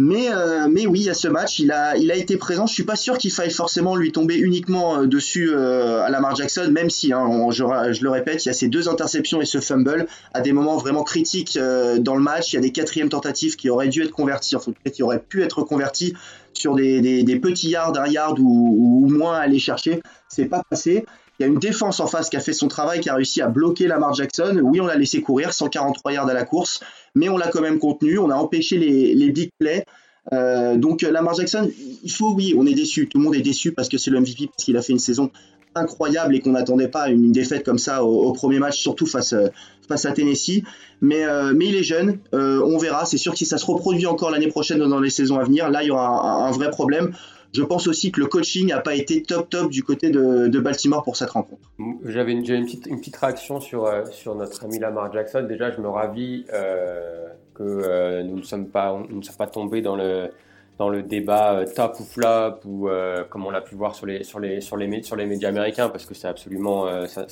Mais, 0.03 0.33
euh, 0.33 0.67
mais 0.73 0.87
oui, 0.87 1.11
à 1.11 1.15
ce 1.15 1.29
match, 1.29 1.59
il 1.59 1.71
a, 1.71 1.95
il 1.99 2.11
a 2.11 2.15
été 2.15 2.39
présent. 2.39 2.67
Je 2.67 2.73
suis 2.73 2.85
pas 2.85 2.97
sûr 2.97 3.19
qu'il 3.19 3.31
faille 3.31 3.51
forcément 3.51 3.97
lui 3.97 4.13
tomber 4.13 4.35
uniquement 4.37 4.97
euh, 4.97 5.07
dessus 5.07 5.51
euh, 5.53 6.03
à 6.03 6.09
Lamar 6.09 6.35
Jackson, 6.35 6.71
même 6.73 6.89
si, 6.89 7.13
hein, 7.13 7.29
je, 7.51 8.03
le 8.03 8.09
répète, 8.09 8.43
il 8.47 8.49
y 8.49 8.51
a 8.51 8.55
ces 8.55 8.69
deux 8.69 8.89
interceptions 8.89 9.43
et 9.43 9.45
ce 9.45 9.61
fumble 9.61 10.07
à 10.33 10.41
des 10.41 10.55
moments 10.55 10.79
vraiment 10.79 11.03
critiques 11.03 11.59
dans 11.59 12.15
le 12.15 12.23
match. 12.23 12.55
Il 12.55 12.57
y 12.57 12.59
a 12.59 12.63
des 12.63 12.73
quatrièmes 12.73 13.11
tentatives 13.11 13.57
qui 13.57 13.69
auraient 13.69 13.89
dû 13.89 14.03
être 14.03 14.11
converties, 14.11 14.57
enfin 14.57 14.73
qui 14.91 15.03
auraient 15.03 15.23
pu 15.23 15.43
être 15.43 15.65
converties 15.65 16.15
sur 16.55 16.77
des, 16.77 17.03
des, 17.23 17.39
petits 17.39 17.69
yards, 17.69 17.99
un 17.99 18.07
yard 18.07 18.39
ou, 18.39 19.03
ou 19.05 19.11
moins 19.11 19.35
à 19.35 19.41
aller 19.41 19.59
chercher. 19.59 20.01
C'est 20.31 20.47
pas 20.47 20.63
passé. 20.71 21.05
Il 21.41 21.45
y 21.45 21.47
a 21.47 21.49
une 21.49 21.59
défense 21.59 22.01
en 22.01 22.07
face 22.07 22.29
qui 22.29 22.37
a 22.37 22.41
fait 22.41 22.53
son 22.53 22.69
travail, 22.69 23.01
qui 23.01 23.09
a 23.09 23.15
réussi 23.15 23.41
à 23.41 23.49
bloquer 23.49 23.87
Lamar 23.87 24.13
Jackson. 24.13 24.61
Oui, 24.63 24.79
on 24.79 24.87
l'a 24.87 24.97
laissé 24.97 25.23
courir, 25.23 25.55
143 25.55 26.13
yards 26.13 26.29
à 26.29 26.35
la 26.35 26.45
course, 26.45 26.81
mais 27.15 27.31
on 27.31 27.39
l'a 27.39 27.49
quand 27.49 27.63
même 27.63 27.79
contenu. 27.79 28.19
On 28.19 28.29
a 28.29 28.35
empêché 28.35 28.77
les, 28.77 29.31
big 29.31 29.51
plays. 29.59 29.87
Euh, 30.35 30.77
donc 30.77 31.01
Lamar 31.01 31.33
Jackson, 31.33 31.71
il 32.05 32.13
faut, 32.13 32.35
oui, 32.35 32.55
on 32.59 32.67
est 32.67 32.75
déçu. 32.75 33.09
Tout 33.09 33.17
le 33.17 33.25
monde 33.25 33.35
est 33.35 33.41
déçu 33.41 33.73
parce 33.73 33.89
que 33.89 33.97
c'est 33.97 34.11
le 34.11 34.21
MVP, 34.21 34.49
parce 34.49 34.67
qu'il 34.67 34.77
a 34.77 34.83
fait 34.83 34.93
une 34.93 34.99
saison 34.99 35.31
incroyable 35.75 36.37
et 36.37 36.41
qu'on 36.41 36.51
n'attendait 36.51 36.89
pas 36.89 37.09
une 37.09 37.33
défaite 37.33 37.65
comme 37.65 37.79
ça 37.79 38.05
au, 38.05 38.33
premier 38.33 38.59
match, 38.59 38.79
surtout 38.79 39.07
face, 39.07 39.33
à 39.33 40.13
Tennessee. 40.13 40.63
Mais, 41.01 41.25
euh, 41.25 41.55
mais 41.57 41.69
il 41.69 41.75
est 41.75 41.83
jeune, 41.83 42.19
euh, 42.35 42.61
on 42.67 42.77
verra. 42.77 43.07
C'est 43.07 43.17
sûr 43.17 43.33
que 43.33 43.39
si 43.39 43.47
ça 43.47 43.57
se 43.57 43.65
reproduit 43.65 44.05
encore 44.05 44.31
l'année 44.31 44.49
prochaine 44.49 44.79
dans 44.79 45.01
les 45.01 45.09
saisons 45.09 45.39
à 45.39 45.45
venir, 45.45 45.71
là, 45.71 45.83
il 45.83 45.87
y 45.87 45.91
aura 45.91 46.47
un 46.47 46.51
vrai 46.51 46.71
problème. 46.71 47.13
Je 47.53 47.63
pense 47.63 47.87
aussi 47.89 48.13
que 48.13 48.21
le 48.21 48.27
coaching 48.27 48.69
n'a 48.69 48.81
pas 48.81 48.95
été 48.95 49.23
top 49.23 49.51
top 49.51 49.71
du 49.71 49.83
côté 49.83 50.11
de, 50.11 50.59
Baltimore 50.61 51.03
pour 51.03 51.17
cette 51.17 51.31
rencontre. 51.31 51.63
J'avais 52.05 52.33
une, 52.33 52.49
une, 52.49 52.65
petite, 52.65 52.87
une 52.87 52.99
petite 52.99 53.17
réaction 53.17 53.61
sur, 53.61 53.87
euh, 53.87 54.05
sur 54.11 54.35
notre 54.35 54.65
ami 54.65 54.79
Lamar 54.79 55.13
Jackson. 55.13 55.45
Déjà, 55.49 55.71
je 55.71 55.81
me 55.81 55.89
ravis 55.89 56.45
euh, 56.53 57.27
que 57.55 57.63
euh, 57.63 58.23
nous 58.23 58.37
ne 58.37 58.43
sommes 58.43 58.69
pas, 58.69 58.93
nous 59.09 59.19
ne 59.19 59.23
sommes 59.23 59.37
pas 59.37 59.47
tombés 59.47 59.83
dans 59.83 59.97
le 59.97 60.31
dans 60.79 60.89
le 60.89 61.03
débat 61.03 61.65
top 61.77 62.01
ou 62.01 62.05
flop 62.05 62.61
ou 62.65 62.89
comme 63.29 63.45
on 63.45 63.51
l'a 63.51 63.61
pu 63.61 63.75
voir 63.75 63.95
sur 63.95 64.07
les 64.07 64.25
sur 64.25 64.41
les 64.41 64.63
sur 64.63 64.79
les 64.79 65.03
sur 65.03 65.15
les 65.15 65.27
médias 65.27 65.51
américains 65.51 65.91
parce 65.91 66.07
que 66.07 66.15
c'est 66.15 66.29
absolument 66.29 66.87
ça, 67.07 67.27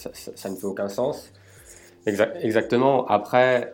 ne 0.50 0.54
fait 0.56 0.66
aucun 0.66 0.90
sens. 0.90 1.32
Exact, 2.04 2.36
exactement. 2.42 3.06
Après, 3.06 3.72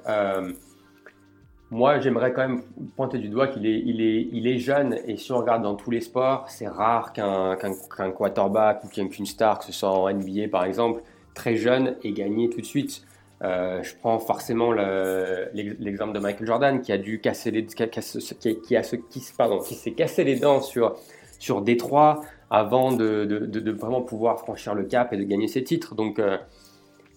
moi, 1.71 1.99
j'aimerais 1.99 2.33
quand 2.33 2.47
même 2.47 2.63
pointer 2.95 3.19
du 3.19 3.29
doigt 3.29 3.49
qu'il 3.49 3.67
est, 3.67 4.59
jeune 4.59 4.99
et 5.07 5.17
si 5.17 5.33
on 5.33 5.39
regarde 5.39 5.63
dans 5.63 5.75
tous 5.75 5.91
les 5.91 6.01
sports, 6.01 6.45
c'est 6.49 6.69
rare 6.69 7.13
qu'un 7.13 7.57
qu 7.57 7.67
qu 7.67 8.13
quarterback 8.13 8.85
ou 8.85 8.89
qu'une 8.89 9.27
star, 9.27 9.59
que 9.59 9.65
ce 9.65 9.73
soit 9.73 9.91
en 9.91 10.13
NBA 10.13 10.49
par 10.51 10.65
exemple, 10.65 11.03
très 11.35 11.57
jeune 11.57 11.97
ait 12.05 12.13
gagné 12.13 12.49
tout 12.49 12.61
de 12.61 12.67
suite. 12.67 13.05
Euh, 13.43 13.83
je 13.83 13.95
prends 13.97 14.19
forcément 14.21 14.73
l'exemple 14.73 16.13
de 16.13 16.21
Michael 16.21 16.47
Jordan 16.47 16.81
qui 16.81 16.93
a 16.93 16.99
dû 16.99 17.21
casser 17.21 17.51
les, 17.51 17.67
qui, 17.67 17.83
a, 17.83 17.87
qui, 17.89 19.21
s'est 19.21 19.93
cassé 19.93 20.25
les 20.25 20.37
dents 20.37 20.61
sur 20.61 20.97
sur 21.41 21.61
Détroit 21.61 22.23
avant 22.51 22.93
de, 22.93 23.71
vraiment 23.73 24.01
pouvoir 24.01 24.39
franchir 24.39 24.75
le 24.75 24.85
cap 24.85 25.13
et 25.13 25.17
de 25.17 25.25
gagner 25.25 25.49
ses 25.49 25.65
titres. 25.65 25.95
Donc, 25.95 26.19
euh, 26.19 26.39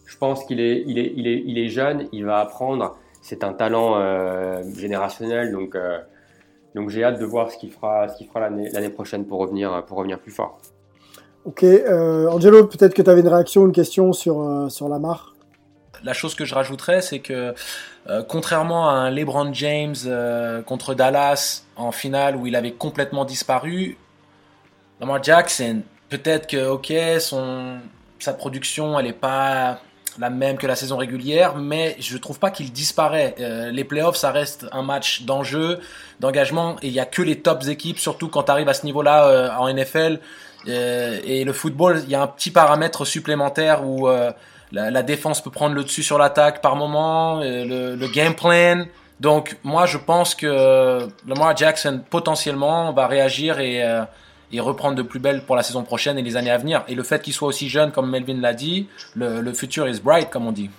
je 0.06 0.18
pense 0.18 0.44
qu'il 0.46 0.60
est, 0.60 0.84
il 0.88 0.98
est, 0.98 1.14
il 1.16 1.28
est, 1.28 1.44
il 1.46 1.60
est 1.60 1.70
jeune, 1.70 2.08
il 2.12 2.26
va 2.26 2.40
apprendre 2.40 2.98
c'est 3.28 3.44
un 3.44 3.52
talent 3.52 3.96
euh, 3.98 4.64
générationnel, 4.74 5.52
donc, 5.52 5.76
euh, 5.76 6.00
donc 6.76 6.90
j'ai 6.90 7.04
hâte 7.04 7.20
de 7.20 7.26
voir 7.26 7.52
ce 7.52 7.58
qu'il 7.58 7.72
fera, 7.72 8.08
ce 8.08 8.16
qu'il 8.18 8.28
fera 8.28 8.50
l'année 8.50 8.90
prochaine 8.90 9.26
pour 9.26 9.40
revenir, 9.40 9.84
pour 9.86 9.98
revenir 9.98 10.18
plus 10.18 10.32
fort. 10.32 10.60
Ok, 11.44 11.64
euh, 11.64 12.30
Angelo, 12.30 12.66
peut-être 12.68 12.94
que 12.94 13.02
tu 13.02 13.10
avais 13.10 13.20
une 13.20 13.28
réaction, 13.28 13.66
une 13.66 13.74
question 13.74 14.14
sur, 14.14 14.42
euh, 14.42 14.70
sur 14.70 14.88
Lamar? 14.88 15.36
La 16.06 16.14
chose 16.14 16.36
que 16.36 16.46
je 16.46 16.56
rajouterais, 16.56 17.02
c'est 17.02 17.20
que 17.20 17.54
euh, 18.08 18.24
contrairement 18.24 18.88
à 18.88 18.94
un 18.94 19.10
LeBron 19.10 19.52
James 19.52 19.96
euh, 20.06 20.62
contre 20.62 20.94
Dallas 20.94 21.66
en 21.76 21.92
finale 21.92 22.38
où 22.38 22.48
il 22.48 22.56
avait 22.56 22.72
complètement 22.72 23.26
disparu, 23.26 23.98
Lamar 25.02 25.22
Jackson, 25.22 25.82
peut-être 26.08 26.48
que, 26.48 26.70
ok, 26.70 26.94
son, 27.20 27.80
sa 28.20 28.32
production, 28.32 28.98
elle 28.98 29.08
n'est 29.08 29.12
pas 29.12 29.82
la 30.20 30.30
même 30.30 30.58
que 30.58 30.68
la 30.68 30.76
saison 30.76 30.98
régulière, 30.98 31.56
mais 31.56 31.96
je 32.00 32.18
trouve 32.18 32.40
pas 32.40 32.52
qu'il 32.52 32.72
disparaît. 32.72 33.36
Euh, 33.40 33.72
les 33.72 33.84
playoffs, 33.84 34.18
ça 34.18 34.32
reste 34.32 34.66
un 34.72 34.84
match 34.84 35.24
d'enjeu, 35.24 35.80
d'engagement, 36.20 36.78
et 36.82 36.88
il 36.88 36.94
y 36.94 37.00
a 37.00 37.06
que 37.06 37.22
les 37.22 37.40
tops 37.40 37.68
équipes, 37.68 38.00
surtout 38.00 38.28
quand 38.28 38.44
tu 38.44 38.52
arrives 38.52 38.70
à 38.70 38.74
ce 38.74 38.86
niveau-là 38.86 39.28
euh, 39.28 39.50
en 39.58 39.72
NFL. 39.74 40.20
Euh, 40.68 41.20
et 41.24 41.44
le 41.44 41.54
football, 41.54 42.02
il 42.04 42.10
y 42.10 42.16
a 42.16 42.22
un 42.22 42.28
petit 42.28 42.52
paramètre 42.52 43.06
supplémentaire 43.06 43.86
où 43.86 44.08
euh, 44.08 44.32
la, 44.72 44.92
la, 44.92 45.04
défense 45.04 45.42
peut 45.42 45.52
prendre 45.52 45.76
le 45.76 45.84
dessus 45.84 46.04
sur 46.04 46.18
l'attaque 46.18 46.62
par 46.62 46.76
moment, 46.76 47.40
euh, 47.42 47.66
le, 47.66 47.96
le, 47.96 48.08
game 48.08 48.36
plan. 48.36 48.86
Donc 49.20 49.58
moi, 49.64 49.86
je 49.86 49.98
pense 49.98 50.36
que 50.36 51.08
Lamar 51.28 51.56
Jackson 51.56 52.02
potentiellement 52.10 52.92
va 52.94 53.08
réagir 53.08 53.60
et 53.60 53.84
et 54.52 54.60
reprendre 54.60 54.96
de 54.96 55.02
plus 55.02 55.20
belle 55.20 55.42
pour 55.42 55.56
la 55.56 55.64
saison 55.64 55.84
prochaine 55.84 56.18
et 56.18 56.22
les 56.22 56.38
années 56.38 56.52
à 56.52 56.58
venir. 56.58 56.84
Et 56.88 56.96
le 56.96 57.04
fait 57.04 57.22
qu'il 57.22 57.34
soit 57.34 57.48
aussi 57.48 57.70
jeune, 57.70 57.92
comme 57.92 58.10
Melvin 58.10 58.40
l'a 58.40 58.54
dit, 58.54 58.88
le, 59.16 59.42
le 59.42 59.54
futur 59.54 59.88
is 59.88 60.00
bright, 60.00 60.30
comme 60.30 60.48
on 60.48 60.52
dit. 60.52 60.70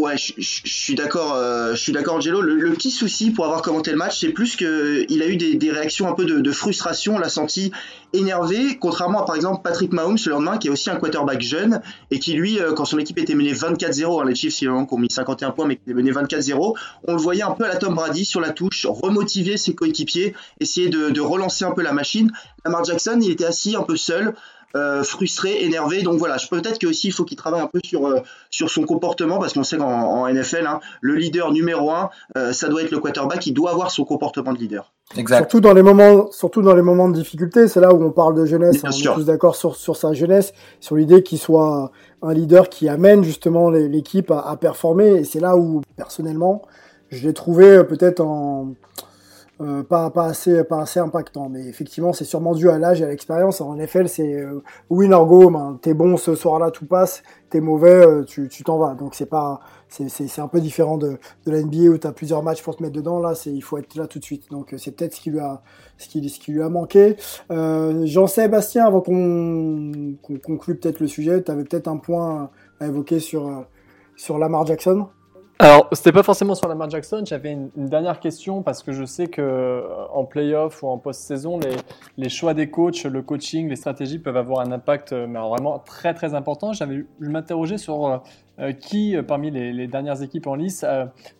Ouais, 0.00 0.16
je, 0.16 0.32
suis 0.38 0.94
d'accord, 0.94 1.34
euh, 1.34 1.72
je 1.74 1.76
suis 1.76 1.92
d'accord, 1.92 2.14
Angelo. 2.14 2.40
Le, 2.40 2.72
petit 2.72 2.90
souci 2.90 3.32
pour 3.32 3.44
avoir 3.44 3.60
commenté 3.60 3.90
le 3.90 3.98
match, 3.98 4.20
c'est 4.20 4.30
plus 4.30 4.56
que 4.56 5.04
il 5.10 5.20
a 5.20 5.26
eu 5.26 5.36
des, 5.36 5.70
réactions 5.70 6.08
un 6.08 6.14
peu 6.14 6.24
de, 6.24 6.52
frustration. 6.52 7.16
On 7.16 7.18
l'a 7.18 7.28
senti 7.28 7.70
énervé, 8.14 8.78
contrairement 8.80 9.22
à 9.22 9.26
par 9.26 9.36
exemple 9.36 9.60
Patrick 9.62 9.92
Mahomes 9.92 10.16
le 10.24 10.32
lendemain, 10.32 10.56
qui 10.56 10.68
est 10.68 10.70
aussi 10.70 10.88
un 10.88 10.96
quarterback 10.96 11.42
jeune 11.42 11.82
et 12.10 12.18
qui 12.18 12.32
lui, 12.32 12.58
euh, 12.58 12.72
quand 12.72 12.86
son 12.86 12.98
équipe 12.98 13.18
était 13.18 13.34
menée 13.34 13.52
24-0, 13.52 14.22
hein, 14.22 14.24
les 14.26 14.34
Chiefs 14.34 14.62
ils 14.62 14.70
ont 14.70 14.86
mis 14.96 15.10
51 15.10 15.50
points, 15.50 15.66
mais 15.66 15.76
qui 15.76 15.82
était 15.82 15.94
mené 15.94 16.12
24-0, 16.12 16.74
on 17.06 17.12
le 17.12 17.20
voyait 17.20 17.42
un 17.42 17.50
peu 17.50 17.64
à 17.64 17.68
la 17.68 17.76
Tom 17.76 17.94
Brady 17.94 18.24
sur 18.24 18.40
la 18.40 18.50
touche, 18.50 18.86
remotiver 18.88 19.58
ses 19.58 19.74
coéquipiers, 19.74 20.34
essayer 20.60 20.88
de, 20.88 21.10
de 21.10 21.20
relancer 21.20 21.66
un 21.66 21.72
peu 21.72 21.82
la 21.82 21.92
machine. 21.92 22.32
Lamar 22.64 22.84
Jackson, 22.84 23.18
il 23.20 23.30
était 23.30 23.44
assis 23.44 23.76
un 23.76 23.82
peu 23.82 23.96
seul. 23.96 24.34
Euh, 24.76 25.02
frustré, 25.02 25.64
énervé. 25.64 26.02
Donc 26.02 26.20
voilà, 26.20 26.36
peut-être 26.48 26.78
que 26.78 26.86
aussi 26.86 27.08
il 27.08 27.10
faut 27.10 27.24
qu'il 27.24 27.36
travaille 27.36 27.60
un 27.60 27.66
peu 27.66 27.80
sur 27.84 28.06
euh, 28.06 28.20
sur 28.50 28.70
son 28.70 28.84
comportement 28.84 29.40
parce 29.40 29.52
qu'on 29.52 29.64
sait 29.64 29.76
qu'en 29.76 29.90
en 29.90 30.32
NFL, 30.32 30.64
hein, 30.64 30.78
le 31.00 31.16
leader 31.16 31.50
numéro 31.50 31.90
un, 31.90 32.10
euh, 32.38 32.52
ça 32.52 32.68
doit 32.68 32.82
être 32.82 32.92
le 32.92 33.00
quarterback. 33.00 33.44
Il 33.48 33.52
doit 33.52 33.72
avoir 33.72 33.90
son 33.90 34.04
comportement 34.04 34.52
de 34.52 34.58
leader. 34.58 34.92
Exact. 35.16 35.38
Surtout 35.38 35.60
dans 35.60 35.74
les 35.74 35.82
moments, 35.82 36.30
surtout 36.30 36.62
dans 36.62 36.76
les 36.76 36.82
moments 36.82 37.08
de 37.08 37.14
difficulté, 37.14 37.66
c'est 37.66 37.80
là 37.80 37.92
où 37.92 38.00
on 38.00 38.12
parle 38.12 38.36
de 38.36 38.44
jeunesse. 38.44 38.80
Bien 38.80 38.90
on 38.90 38.92
sûr. 38.92 39.12
est 39.12 39.14
tous 39.16 39.24
d'accord 39.24 39.56
sur 39.56 39.74
sur 39.74 39.96
sa 39.96 40.12
jeunesse, 40.12 40.52
sur 40.78 40.94
l'idée 40.94 41.24
qu'il 41.24 41.38
soit 41.40 41.90
un 42.22 42.32
leader 42.32 42.68
qui 42.68 42.88
amène 42.88 43.24
justement 43.24 43.70
l'équipe 43.70 44.30
à, 44.30 44.38
à 44.38 44.56
performer. 44.56 45.16
Et 45.16 45.24
c'est 45.24 45.40
là 45.40 45.56
où 45.56 45.80
personnellement, 45.96 46.62
je 47.08 47.26
l'ai 47.26 47.34
trouvé 47.34 47.82
peut-être 47.82 48.20
en 48.20 48.74
euh, 49.60 49.82
pas, 49.82 50.10
pas, 50.10 50.26
assez, 50.26 50.64
pas 50.64 50.80
assez 50.80 51.00
impactant. 51.00 51.48
Mais 51.48 51.66
effectivement, 51.66 52.12
c'est 52.12 52.24
sûrement 52.24 52.54
dû 52.54 52.70
à 52.70 52.78
l'âge 52.78 53.02
et 53.02 53.04
à 53.04 53.08
l'expérience. 53.08 53.60
En 53.60 53.74
NFL, 53.76 54.08
c'est 54.08 54.34
euh, 54.34 54.62
win 54.88 55.12
or 55.12 55.26
go. 55.26 55.52
T'es 55.82 55.92
bon 55.92 56.16
ce 56.16 56.34
soir-là, 56.34 56.70
tout 56.70 56.86
passe. 56.86 57.22
T'es 57.50 57.60
mauvais, 57.60 58.06
euh, 58.06 58.24
tu 58.24 58.48
t'en 58.64 58.78
vas. 58.78 58.94
Donc 58.94 59.14
c'est 59.14 59.26
pas, 59.26 59.60
c'est 59.88 60.38
un 60.40 60.48
peu 60.48 60.60
différent 60.60 60.96
de, 60.96 61.18
de 61.44 61.50
la 61.50 61.62
NBA 61.62 61.90
où 61.90 61.98
t'as 61.98 62.12
plusieurs 62.12 62.42
matchs 62.42 62.62
pour 62.62 62.76
te 62.76 62.82
mettre 62.82 62.94
dedans. 62.94 63.18
Là, 63.18 63.34
c'est 63.34 63.50
il 63.50 63.60
faut 63.60 63.76
être 63.76 63.94
là 63.96 64.06
tout 64.06 64.18
de 64.18 64.24
suite. 64.24 64.50
Donc 64.50 64.74
c'est 64.78 64.92
peut-être 64.92 65.14
ce 65.14 65.20
qui 65.20 65.30
lui 65.30 65.40
a, 65.40 65.62
ce 65.98 66.08
qui, 66.08 66.26
ce 66.28 66.38
qui 66.38 66.52
lui 66.52 66.62
a 66.62 66.68
manqué. 66.68 67.16
Euh, 67.50 68.06
Jean-Sébastien, 68.06 68.86
avant 68.86 69.00
qu'on 69.02 70.14
qu 70.22 70.38
conclue 70.38 70.76
peut-être 70.76 71.00
le 71.00 71.08
sujet, 71.08 71.42
tu 71.42 71.50
avais 71.50 71.64
peut-être 71.64 71.88
un 71.88 71.98
point 71.98 72.50
à 72.80 72.86
évoquer 72.86 73.20
sur 73.20 73.66
sur 74.16 74.38
Lamar 74.38 74.66
Jackson. 74.66 75.08
Alors, 75.62 75.88
c'était 75.92 76.10
pas 76.10 76.22
forcément 76.22 76.54
sur 76.54 76.68
Lamar 76.68 76.88
Jackson. 76.88 77.22
J'avais 77.26 77.52
une, 77.52 77.70
dernière 77.76 78.18
question 78.18 78.62
parce 78.62 78.82
que 78.82 78.92
je 78.92 79.04
sais 79.04 79.26
que 79.26 79.42
euh, 79.42 79.82
en 80.10 80.24
playoff 80.24 80.82
ou 80.82 80.88
en 80.88 80.96
post-saison, 80.96 81.60
les, 82.16 82.28
choix 82.30 82.54
des 82.54 82.70
coachs, 82.70 83.04
le 83.04 83.20
coaching, 83.20 83.68
les 83.68 83.76
stratégies 83.76 84.18
peuvent 84.18 84.38
avoir 84.38 84.66
un 84.66 84.72
impact 84.72 85.12
euh, 85.12 85.26
mais 85.26 85.38
vraiment 85.38 85.78
très 85.78 86.14
très 86.14 86.32
important. 86.32 86.72
J'avais, 86.72 87.04
je 87.20 87.28
m'interrogeais 87.28 87.76
sur 87.76 88.22
euh, 88.58 88.72
qui 88.72 89.14
parmi 89.28 89.50
les, 89.50 89.86
dernières 89.86 90.22
équipes 90.22 90.46
en 90.46 90.54
lice, 90.54 90.82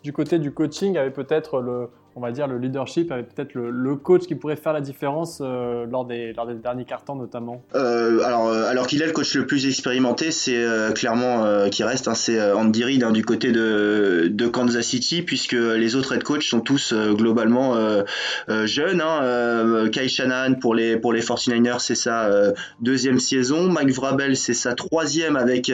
du 0.02 0.12
côté 0.12 0.38
du 0.38 0.52
coaching, 0.52 0.98
avait 0.98 1.10
peut-être 1.10 1.60
le 1.60 1.88
on 2.16 2.20
va 2.20 2.32
dire, 2.32 2.46
le 2.46 2.58
leadership 2.58 3.12
avec 3.12 3.34
peut-être 3.34 3.54
le, 3.54 3.96
coach 3.96 4.26
qui 4.26 4.34
pourrait 4.34 4.56
faire 4.56 4.72
la 4.72 4.80
différence 4.80 5.40
euh, 5.40 5.86
lors, 5.86 6.04
des, 6.04 6.32
lors 6.32 6.46
des 6.46 6.54
derniers 6.54 6.84
cartons 6.84 7.14
notamment 7.14 7.62
euh, 7.74 8.22
Alors, 8.24 8.48
euh, 8.48 8.68
alors 8.68 8.86
qu'il 8.86 9.02
est 9.02 9.06
le 9.06 9.12
coach 9.12 9.34
le 9.34 9.46
plus 9.46 9.66
expérimenté, 9.66 10.30
c'est 10.30 10.64
clairement 10.94 11.68
qui 11.70 11.84
reste, 11.84 12.08
hein, 12.08 12.14
c'est 12.14 12.40
Andy 12.52 12.84
Reid 12.84 13.04
hein, 13.04 13.12
du 13.12 13.24
côté 13.24 13.52
de, 13.52 14.50
Kansas 14.52 14.84
City, 14.84 15.22
puisque 15.22 15.52
les 15.52 15.94
autres 15.94 16.12
head 16.12 16.24
coach 16.24 16.48
sont 16.48 16.60
tous 16.60 16.92
globalement 16.92 17.76
jeunes. 18.64 19.00
Hein, 19.00 19.88
Kai 19.92 20.08
Shanahan 20.08 20.54
pour 20.54 20.74
les, 20.74 20.96
pour 20.96 21.12
les 21.12 21.20
49ers, 21.20 21.78
c'est 21.78 21.94
sa 21.94 22.30
deuxième 22.80 23.20
saison. 23.20 23.68
Mike 23.68 23.92
Vrabel, 23.92 24.36
c'est 24.36 24.54
sa 24.54 24.74
troisième 24.74 25.36
avec 25.36 25.70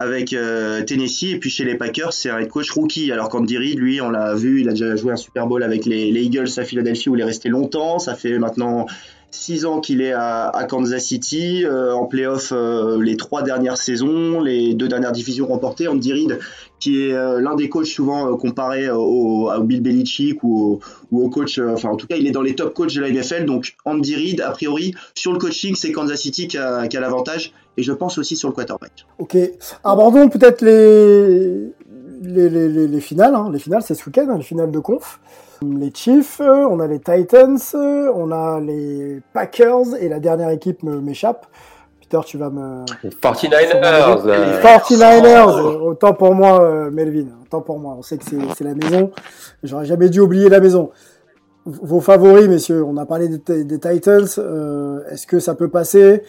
avec 0.00 0.32
euh, 0.32 0.82
Tennessee 0.82 1.34
et 1.34 1.38
puis 1.38 1.50
chez 1.50 1.64
les 1.64 1.76
Packers 1.76 2.12
c'est 2.12 2.30
un 2.30 2.44
coach 2.46 2.70
rookie. 2.70 3.12
Alors 3.12 3.28
qu'Andy 3.28 3.58
Reid 3.58 3.78
lui 3.78 4.00
on 4.00 4.10
l'a 4.10 4.34
vu 4.34 4.62
il 4.62 4.68
a 4.68 4.72
déjà 4.72 4.96
joué 4.96 5.12
un 5.12 5.16
Super 5.16 5.46
Bowl 5.46 5.62
avec 5.62 5.84
les, 5.84 6.10
les, 6.10 6.22
Eagles 6.22 6.48
à 6.56 6.64
Philadelphie 6.64 7.10
où 7.10 7.14
il 7.14 7.20
est 7.20 7.24
resté 7.24 7.50
longtemps. 7.50 7.98
Ça 7.98 8.14
fait 8.14 8.38
maintenant 8.38 8.86
six 9.30 9.64
ans 9.64 9.80
qu'il 9.80 10.00
est 10.00 10.12
à, 10.12 10.66
Kansas 10.68 11.04
City 11.04 11.64
euh, 11.64 11.92
en 11.92 12.06
playoff 12.06 12.52
euh, 12.52 13.02
les 13.02 13.16
trois 13.16 13.42
dernières 13.42 13.76
saisons 13.76 14.40
les 14.40 14.74
deux 14.74 14.88
dernières 14.88 15.12
divisions 15.12 15.46
remportées 15.46 15.88
Andy 15.88 16.12
Reid 16.12 16.38
qui 16.78 17.02
est 17.02 17.12
euh, 17.12 17.40
l'un 17.40 17.54
des 17.54 17.68
coachs 17.68 17.86
souvent 17.86 18.36
comparé 18.36 18.90
au, 18.90 19.50
Bill 19.62 19.82
Belichick 19.82 20.42
ou 20.42 20.58
au, 20.58 20.80
ou 21.10 21.24
au 21.24 21.28
coach 21.28 21.58
enfin 21.58 21.90
en 21.90 21.96
tout 21.96 22.06
cas 22.06 22.16
il 22.16 22.26
est 22.26 22.32
dans 22.32 22.42
les 22.42 22.54
top 22.54 22.74
coachs 22.74 22.94
de 22.94 23.00
la 23.00 23.10
NFL 23.10 23.44
donc 23.44 23.76
Andy 23.84 24.14
Reid 24.14 24.40
a 24.40 24.50
priori 24.50 24.94
sur 25.14 25.32
le 25.32 25.38
coaching 25.38 25.74
c'est 25.76 25.92
Kansas 25.92 26.20
City 26.20 26.48
qui 26.48 26.58
a, 26.58 26.86
l'avantage 26.92 27.52
et 27.76 27.82
je 27.82 27.92
pense 27.92 28.18
aussi 28.18 28.36
sur 28.36 28.48
le 28.48 28.54
quarterback. 28.54 29.06
Ok, 29.18 29.36
abordons 29.84 30.28
peut-être 30.28 30.62
les, 30.62 31.72
les, 32.20 33.00
finales. 33.00 33.34
Hein. 33.34 33.50
Les 33.52 33.58
finales, 33.58 33.82
c'est 33.82 33.94
ce 33.94 34.04
week-end, 34.06 34.26
hein, 34.28 34.36
les 34.36 34.44
finales 34.44 34.70
de 34.70 34.78
conf. 34.78 35.20
Les 35.62 35.92
Chiefs, 35.94 36.40
on 36.40 36.80
a 36.80 36.86
les 36.86 37.00
Titans, 37.00 37.58
on 37.74 38.32
a 38.32 38.60
les 38.60 39.20
Packers 39.34 39.94
et 40.00 40.08
la 40.08 40.18
dernière 40.18 40.48
équipe 40.50 40.82
m'échappe. 40.82 41.46
Peter, 42.00 42.18
tu 42.24 42.38
vas 42.38 42.48
me. 42.48 42.84
Les 43.02 43.10
49ers. 43.10 44.26
Les 44.26 44.62
49ers. 44.62 45.78
Oh. 45.82 45.90
Autant 45.90 46.14
pour 46.14 46.34
moi, 46.34 46.62
euh, 46.62 46.90
Melvin. 46.90 47.26
Autant 47.42 47.60
pour 47.60 47.78
moi. 47.78 47.94
On 47.98 48.02
sait 48.02 48.16
que 48.16 48.24
c'est 48.24 48.64
la 48.64 48.74
maison. 48.74 49.10
J'aurais 49.62 49.84
jamais 49.84 50.08
dû 50.08 50.20
oublier 50.20 50.48
la 50.48 50.60
maison. 50.60 50.90
Vos 51.66 52.00
favoris, 52.00 52.48
messieurs. 52.48 52.82
On 52.82 52.96
a 52.96 53.04
parlé 53.04 53.28
des, 53.28 53.64
des 53.64 53.78
Titans. 53.78 54.26
Euh, 54.38 55.00
Est-ce 55.10 55.26
que 55.26 55.40
ça 55.40 55.54
peut 55.54 55.68
passer? 55.68 56.22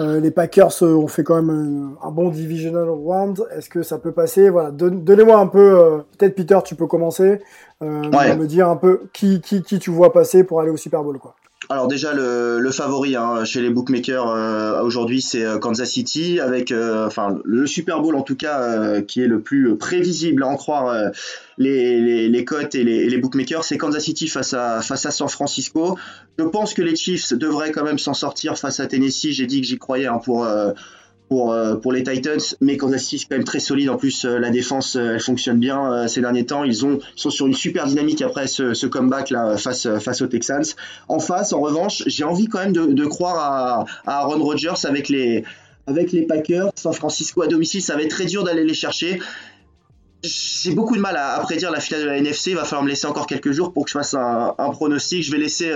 Euh, 0.00 0.20
les 0.20 0.30
Packers 0.30 0.82
ont 0.82 1.06
fait 1.06 1.22
quand 1.22 1.42
même 1.42 1.96
un, 2.02 2.08
un 2.08 2.10
bon 2.10 2.30
divisional 2.30 2.88
round. 2.88 3.44
Est-ce 3.56 3.68
que 3.68 3.82
ça 3.82 3.98
peut 3.98 4.12
passer? 4.12 4.48
Voilà, 4.48 4.70
Don, 4.70 4.90
donnez-moi 4.90 5.38
un 5.38 5.46
peu. 5.46 5.78
Euh, 5.78 5.98
Peut-être 6.18 6.34
Peter, 6.34 6.58
tu 6.64 6.74
peux 6.74 6.86
commencer. 6.86 7.40
Euh, 7.82 8.10
ouais. 8.10 8.36
Me 8.36 8.46
dire 8.46 8.68
un 8.68 8.76
peu 8.76 9.02
qui, 9.12 9.40
qui, 9.40 9.62
qui 9.62 9.78
tu 9.78 9.90
vois 9.90 10.12
passer 10.12 10.44
pour 10.44 10.60
aller 10.60 10.70
au 10.70 10.76
Super 10.76 11.02
Bowl, 11.02 11.18
quoi. 11.18 11.34
Alors 11.72 11.88
déjà 11.88 12.12
le, 12.12 12.58
le 12.60 12.70
favori 12.70 13.16
hein, 13.16 13.44
chez 13.44 13.62
les 13.62 13.70
bookmakers 13.70 14.28
euh, 14.28 14.82
aujourd'hui 14.82 15.22
c'est 15.22 15.44
euh, 15.44 15.58
Kansas 15.58 15.90
City 15.90 16.38
avec 16.38 16.70
euh, 16.70 17.06
enfin 17.06 17.38
le 17.44 17.66
Super 17.66 18.00
Bowl 18.00 18.14
en 18.14 18.22
tout 18.22 18.36
cas 18.36 19.00
qui 19.00 19.22
est 19.22 19.26
le 19.26 19.40
plus 19.40 19.76
prévisible 19.76 20.42
à 20.42 20.48
en 20.48 20.56
croire 20.56 21.10
les, 21.58 22.00
les, 22.00 22.28
les, 22.28 22.44
cotes 22.44 22.74
et 22.74 22.84
les, 22.84 23.08
les 23.08 23.18
bookmakers 23.18 23.64
c'est 23.64 23.78
Kansas 23.78 24.04
City 24.04 24.28
face 24.28 24.52
à 24.52 24.82
face 24.82 25.06
à 25.06 25.10
San 25.10 25.28
Francisco. 25.28 25.98
Je 26.38 26.44
pense 26.44 26.74
que 26.74 26.82
les 26.82 26.96
Chiefs 26.96 27.32
devraient 27.32 27.72
quand 27.72 27.84
même 27.84 27.98
s'en 27.98 28.14
sortir 28.14 28.58
face 28.58 28.80
à 28.80 28.86
Tennessee. 28.86 29.32
J'ai 29.32 29.46
dit 29.46 29.60
que 29.60 29.66
j'y 29.66 29.78
croyais 29.78 30.06
hein, 30.06 30.20
pour 30.22 30.46
pour, 31.32 31.50
euh, 31.50 31.76
pour 31.76 31.92
les 31.92 32.02
Titans, 32.02 32.42
mais 32.60 32.76
Kansas 32.76 33.04
City 33.04 33.26
quand 33.26 33.36
même 33.36 33.44
très 33.44 33.58
solide. 33.58 33.88
En 33.88 33.96
plus, 33.96 34.26
euh, 34.26 34.38
la 34.38 34.50
défense, 34.50 34.96
euh, 34.96 35.14
elle 35.14 35.20
fonctionne 35.20 35.58
bien 35.58 36.06
ces 36.06 36.20
derniers 36.20 36.44
temps. 36.44 36.62
Ils 36.62 36.84
ont 36.84 36.98
sont 37.16 37.30
sur 37.30 37.46
une 37.46 37.54
super 37.54 37.86
dynamique 37.86 38.20
après 38.20 38.46
ce, 38.46 38.84
comeback 38.84 39.30
là 39.30 39.56
face 39.56 39.86
aux 40.20 40.26
Texans. 40.26 40.62
En 41.08 41.20
face, 41.20 41.54
en 41.54 41.60
revanche, 41.60 42.02
j'ai 42.06 42.24
envie 42.24 42.48
quand 42.48 42.58
même 42.58 42.74
de, 42.74 43.06
croire 43.06 43.38
à, 43.38 43.86
à, 44.04 44.18
Aaron 44.18 44.44
Rodgers 44.44 44.74
avec 44.84 45.08
les 45.08 45.42
Packers. 46.28 46.70
San 46.74 46.92
Francisco 46.92 47.40
à 47.40 47.46
domicile, 47.46 47.80
ça 47.80 47.96
va 47.96 48.02
être 48.02 48.10
très 48.10 48.26
dur 48.26 48.44
d'aller 48.44 48.64
les 48.64 48.74
chercher. 48.74 49.18
J'ai 50.22 50.72
beaucoup 50.72 50.96
de 50.96 51.00
mal 51.00 51.16
à, 51.16 51.40
prédire 51.40 51.70
la 51.70 51.80
finale 51.80 52.02
de 52.02 52.08
la 52.08 52.18
NFC. 52.18 52.50
Il 52.50 52.56
va 52.56 52.64
falloir 52.64 52.82
me 52.82 52.90
laisser 52.90 53.06
encore 53.06 53.26
quelques 53.26 53.52
jours 53.52 53.72
pour 53.72 53.86
que 53.86 53.90
je 53.90 53.96
fasse 53.96 54.12
un, 54.12 54.54
un 54.58 54.70
pronostic. 54.70 55.22
Je 55.22 55.32
vais 55.32 55.38
laisser 55.38 55.72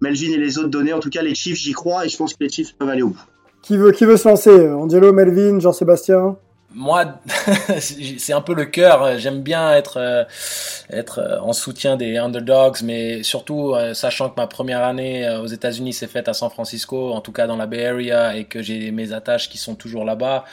Melvin 0.00 0.30
et 0.30 0.38
les 0.38 0.58
autres 0.58 0.68
donner. 0.68 0.92
En 0.92 1.00
tout 1.00 1.10
cas, 1.10 1.22
les 1.22 1.34
Chiefs, 1.34 1.58
j'y 1.58 1.72
crois 1.72 2.06
et 2.06 2.08
je 2.08 2.16
pense 2.16 2.34
que 2.34 2.44
les 2.44 2.48
Chiefs 2.48 2.74
peuvent 2.78 2.88
aller 2.88 3.02
au 3.02 3.08
bout. 3.08 3.24
Qui 3.62 3.76
veut, 3.76 3.92
qui 3.92 4.04
veut 4.04 4.16
se 4.16 4.28
lancer 4.28 4.68
Angelo, 4.70 5.12
Melvin, 5.12 5.60
Jean-Sébastien 5.60 6.36
moi, 6.72 7.20
c'est 7.80 8.32
un 8.32 8.40
peu 8.40 8.54
le 8.54 8.64
cœur. 8.64 9.18
J'aime 9.18 9.42
bien 9.42 9.74
être 9.74 9.96
euh, 9.96 10.24
être 10.88 11.18
euh, 11.18 11.40
en 11.40 11.52
soutien 11.52 11.96
des 11.96 12.16
underdogs, 12.16 12.82
mais 12.84 13.24
surtout 13.24 13.74
euh, 13.74 13.92
sachant 13.92 14.30
que 14.30 14.36
ma 14.36 14.46
première 14.46 14.84
année 14.84 15.28
aux 15.42 15.46
États-Unis 15.46 15.92
s'est 15.92 16.06
faite 16.06 16.28
à 16.28 16.32
San 16.32 16.48
Francisco, 16.48 17.12
en 17.12 17.20
tout 17.20 17.32
cas 17.32 17.48
dans 17.48 17.56
la 17.56 17.66
Bay 17.66 17.86
Area, 17.86 18.36
et 18.36 18.44
que 18.44 18.62
j'ai 18.62 18.92
mes 18.92 19.12
attaches 19.12 19.48
qui 19.48 19.58
sont 19.58 19.74
toujours 19.74 20.04
là-bas. 20.04 20.44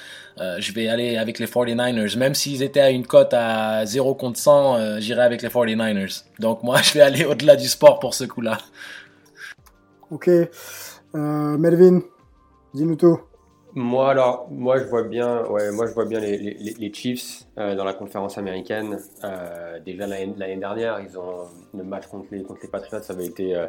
je 0.59 0.71
vais 0.71 0.87
aller 0.87 1.17
avec 1.17 1.39
les 1.39 1.45
49ers, 1.45 2.17
même 2.17 2.35
s'ils 2.35 2.63
étaient 2.63 2.81
à 2.81 2.89
une 2.89 3.05
cote 3.05 3.33
à 3.33 3.85
0 3.85 4.15
contre 4.15 4.39
100, 4.39 4.99
j'irai 4.99 5.21
avec 5.21 5.41
les 5.41 5.49
49ers. 5.49 6.23
Donc 6.39 6.63
moi, 6.63 6.81
je 6.83 6.93
vais 6.93 7.01
aller 7.01 7.25
au-delà 7.25 7.55
du 7.55 7.67
sport 7.67 7.99
pour 7.99 8.13
ce 8.15 8.23
coup-là. 8.23 8.57
Ok, 10.09 10.29
Melvin. 11.13 12.01
Dis-nous 12.73 12.97
Moi, 13.75 14.09
alors, 14.09 14.47
moi, 14.51 14.77
je 14.77 14.83
vois 14.85 15.03
bien, 15.03 15.45
ouais, 15.45 15.71
moi, 15.71 15.87
je 15.87 15.93
vois 15.93 16.05
bien 16.05 16.19
les, 16.19 16.91
Chiefs 16.93 17.45
euh, 17.57 17.75
dans 17.75 17.85
la 17.85 17.93
conférence 17.93 18.37
américaine. 18.37 18.99
Euh, 19.23 19.79
déjà 19.85 20.05
l'année 20.05 20.57
dernière, 20.57 20.99
ils 20.99 21.17
ont 21.17 21.47
le 21.73 21.83
match 21.83 22.07
contre 22.07 22.27
les, 22.31 22.43
contre 22.43 22.59
les 22.63 22.69
Patriots, 22.69 23.01
ça 23.01 23.13
avait 23.13 23.27
été, 23.27 23.55
euh, 23.55 23.67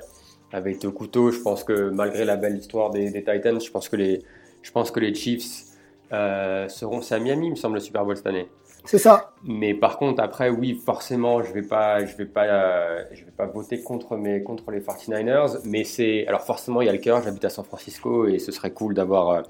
au 0.84 0.92
couteau. 0.92 1.30
Je 1.30 1.40
pense 1.40 1.62
que 1.62 1.90
malgré 1.90 2.24
la 2.24 2.36
belle 2.36 2.56
histoire 2.56 2.90
des, 2.90 3.12
Titans, 3.12 3.60
je 3.60 3.70
pense 3.70 3.88
que 3.88 3.96
les, 3.96 4.22
je 4.62 4.72
pense 4.72 4.90
que 4.90 5.00
les 5.00 5.14
Chiefs 5.14 5.64
seront. 6.10 7.00
C'est 7.00 7.14
à 7.14 7.20
Miami, 7.20 7.50
me 7.50 7.56
semble, 7.56 7.74
le 7.74 7.80
Super 7.80 8.04
Bowl 8.04 8.16
cette 8.16 8.26
année. 8.26 8.48
C'est 8.88 8.96
ça. 8.96 9.32
Mais 9.44 9.74
par 9.74 9.98
contre, 9.98 10.22
après, 10.22 10.48
oui, 10.48 10.80
forcément, 10.82 11.42
je 11.42 11.52
vais 11.52 11.60
vais 11.60 11.66
pas, 11.66 11.98
euh, 11.98 13.04
vais 13.12 13.30
pas 13.36 13.44
voter 13.44 13.82
contre 13.82 14.16
les 14.16 14.40
49ers. 14.80 15.60
Mais 15.66 15.84
c'est, 15.84 16.26
alors 16.26 16.40
forcément, 16.40 16.80
il 16.80 16.86
y 16.86 16.88
a 16.88 16.92
le 16.92 16.98
cœur. 16.98 17.22
J'habite 17.22 17.44
à 17.44 17.50
San 17.50 17.66
Francisco 17.66 18.26
et 18.26 18.38
ce 18.38 18.50
serait 18.50 18.70
cool 18.70 18.94
d'avoir, 18.94 19.28
euh, 19.28 19.42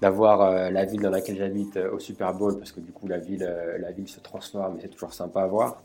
d'avoir 0.00 0.40
euh, 0.40 0.70
la 0.70 0.86
ville 0.86 1.02
dans 1.02 1.10
laquelle 1.10 1.36
j'habite 1.36 1.76
au 1.76 1.98
Super 1.98 2.32
Bowl 2.32 2.56
parce 2.56 2.72
que 2.72 2.80
du 2.80 2.90
coup, 2.90 3.06
la 3.08 3.18
ville, 3.18 3.46
la 3.78 3.90
ville 3.92 4.08
se 4.08 4.20
transforme 4.20 4.78
et 4.78 4.80
c'est 4.80 4.88
toujours 4.88 5.12
sympa 5.12 5.42
à 5.42 5.46
voir. 5.46 5.82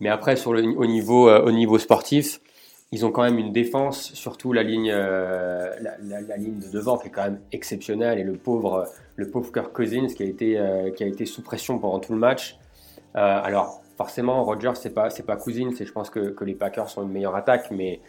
Mais 0.00 0.08
après, 0.08 0.34
sur 0.34 0.52
le, 0.52 0.64
au 0.64 0.86
niveau, 0.86 1.30
au 1.30 1.52
niveau 1.52 1.78
sportif, 1.78 2.40
ils 2.90 3.06
ont 3.06 3.12
quand 3.12 3.22
même 3.22 3.38
une 3.38 3.52
défense, 3.52 4.12
surtout 4.14 4.52
la 4.52 4.64
ligne, 4.64 4.90
la, 4.90 6.36
ligne 6.38 6.58
de 6.58 6.72
devant 6.72 6.98
qui 6.98 7.06
est 7.06 7.10
quand 7.12 7.22
même 7.22 7.40
exceptionnelle 7.52 8.18
et 8.18 8.24
le 8.24 8.32
pauvre, 8.32 8.88
le 9.16 9.30
pauvre 9.30 9.52
Kirk 9.52 9.72
Cousins 9.72 10.08
qui 10.08 10.22
a 10.22 10.26
été, 10.26 10.58
euh, 10.58 10.90
qui 10.90 11.04
a 11.04 11.06
été 11.06 11.26
sous 11.26 11.42
pression 11.42 11.78
pendant 11.78 11.98
tout 11.98 12.12
le 12.12 12.18
match. 12.18 12.58
Euh, 13.16 13.40
alors 13.42 13.82
forcément, 13.96 14.42
Rodgers 14.44 14.72
c'est 14.74 14.94
pas, 14.94 15.10
c'est 15.10 15.24
pas 15.24 15.36
Cousins 15.36 15.70
et 15.78 15.84
je 15.84 15.92
pense 15.92 16.10
que, 16.10 16.30
que, 16.30 16.44
les 16.44 16.54
Packers 16.54 16.88
sont 16.88 17.02
une 17.02 17.12
meilleure 17.12 17.36
attaque, 17.36 17.70
mais 17.70 18.00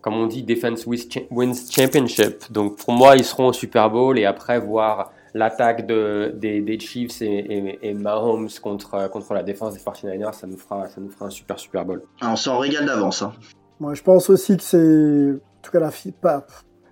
comme 0.00 0.14
on 0.14 0.26
dit, 0.26 0.42
defense 0.42 0.86
wins 0.86 1.70
championship. 1.70 2.50
Donc 2.50 2.76
pour 2.76 2.92
moi, 2.92 3.16
ils 3.16 3.24
seront 3.24 3.48
au 3.48 3.52
Super 3.52 3.88
Bowl 3.90 4.18
et 4.18 4.24
après 4.24 4.58
voir 4.58 5.12
l'attaque 5.34 5.86
de, 5.86 6.34
des, 6.36 6.60
des, 6.60 6.78
Chiefs 6.78 7.22
et, 7.22 7.78
et, 7.82 7.94
Mahomes 7.94 8.50
contre, 8.60 9.08
contre 9.08 9.32
la 9.32 9.42
défense 9.42 9.74
des 9.74 9.80
49ers, 9.80 10.34
ça 10.34 10.46
nous 10.46 10.58
fera, 10.58 10.88
ça 10.88 11.00
nous 11.00 11.10
fera 11.10 11.26
un 11.26 11.30
super 11.30 11.58
Super 11.58 11.84
Bowl. 11.84 12.02
Ah, 12.20 12.32
on 12.32 12.36
s'en 12.36 12.58
régale 12.58 12.86
d'avance. 12.86 13.22
Hein. 13.22 13.32
Moi, 13.80 13.94
je 13.94 14.02
pense 14.02 14.28
aussi 14.28 14.56
que 14.56 14.62
c'est, 14.62 15.32
en 15.32 15.62
tout 15.62 15.72
cas, 15.72 15.80
la 15.80 15.90
pas, 16.20 16.46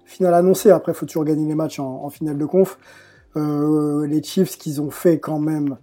finale 0.05 0.35
annoncée. 0.35 0.71
Après, 0.71 0.93
il 0.93 0.95
faut 0.95 1.07
toujours 1.07 1.25
gagner 1.25 1.47
les 1.47 1.55
matchs 1.55 1.79
en, 1.79 2.09
finale 2.11 2.39
de 2.39 2.45
conf. 2.45 2.79
Euh, 3.37 4.07
les 4.07 4.23
Chiefs 4.23 4.59
qu'ils 4.59 4.81
ont 4.81 4.91
fait 4.91 5.19
quand 5.19 5.39
même 5.39 5.77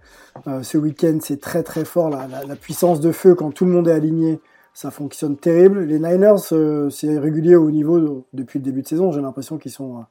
euh, 0.48 0.64
ce 0.64 0.78
week-end, 0.78 1.18
c'est 1.22 1.40
très 1.40 1.64
très 1.64 1.86
fort. 1.86 2.10
La, 2.10 2.56
puissance 2.56 3.00
de 3.00 3.12
feu 3.12 3.36
quand 3.36 3.52
tout 3.52 3.66
le 3.66 3.72
monde 3.72 3.88
est 3.88 3.94
aligné, 3.94 4.40
ça 4.74 4.92
fonctionne 4.92 5.38
terrible. 5.38 5.82
Les 5.82 6.00
Niners, 6.00 6.36
euh, 6.52 6.90
c'est 6.90 7.18
régulier 7.18 7.56
au 7.56 7.72
niveau 7.72 8.26
depuis 8.34 8.60
le 8.60 8.66
début 8.66 8.82
de 8.82 8.88
saison. 8.88 9.12
J'ai 9.12 9.22
l'impression 9.22 9.58
qu'ils 9.58 9.72
sont, 9.72 10.06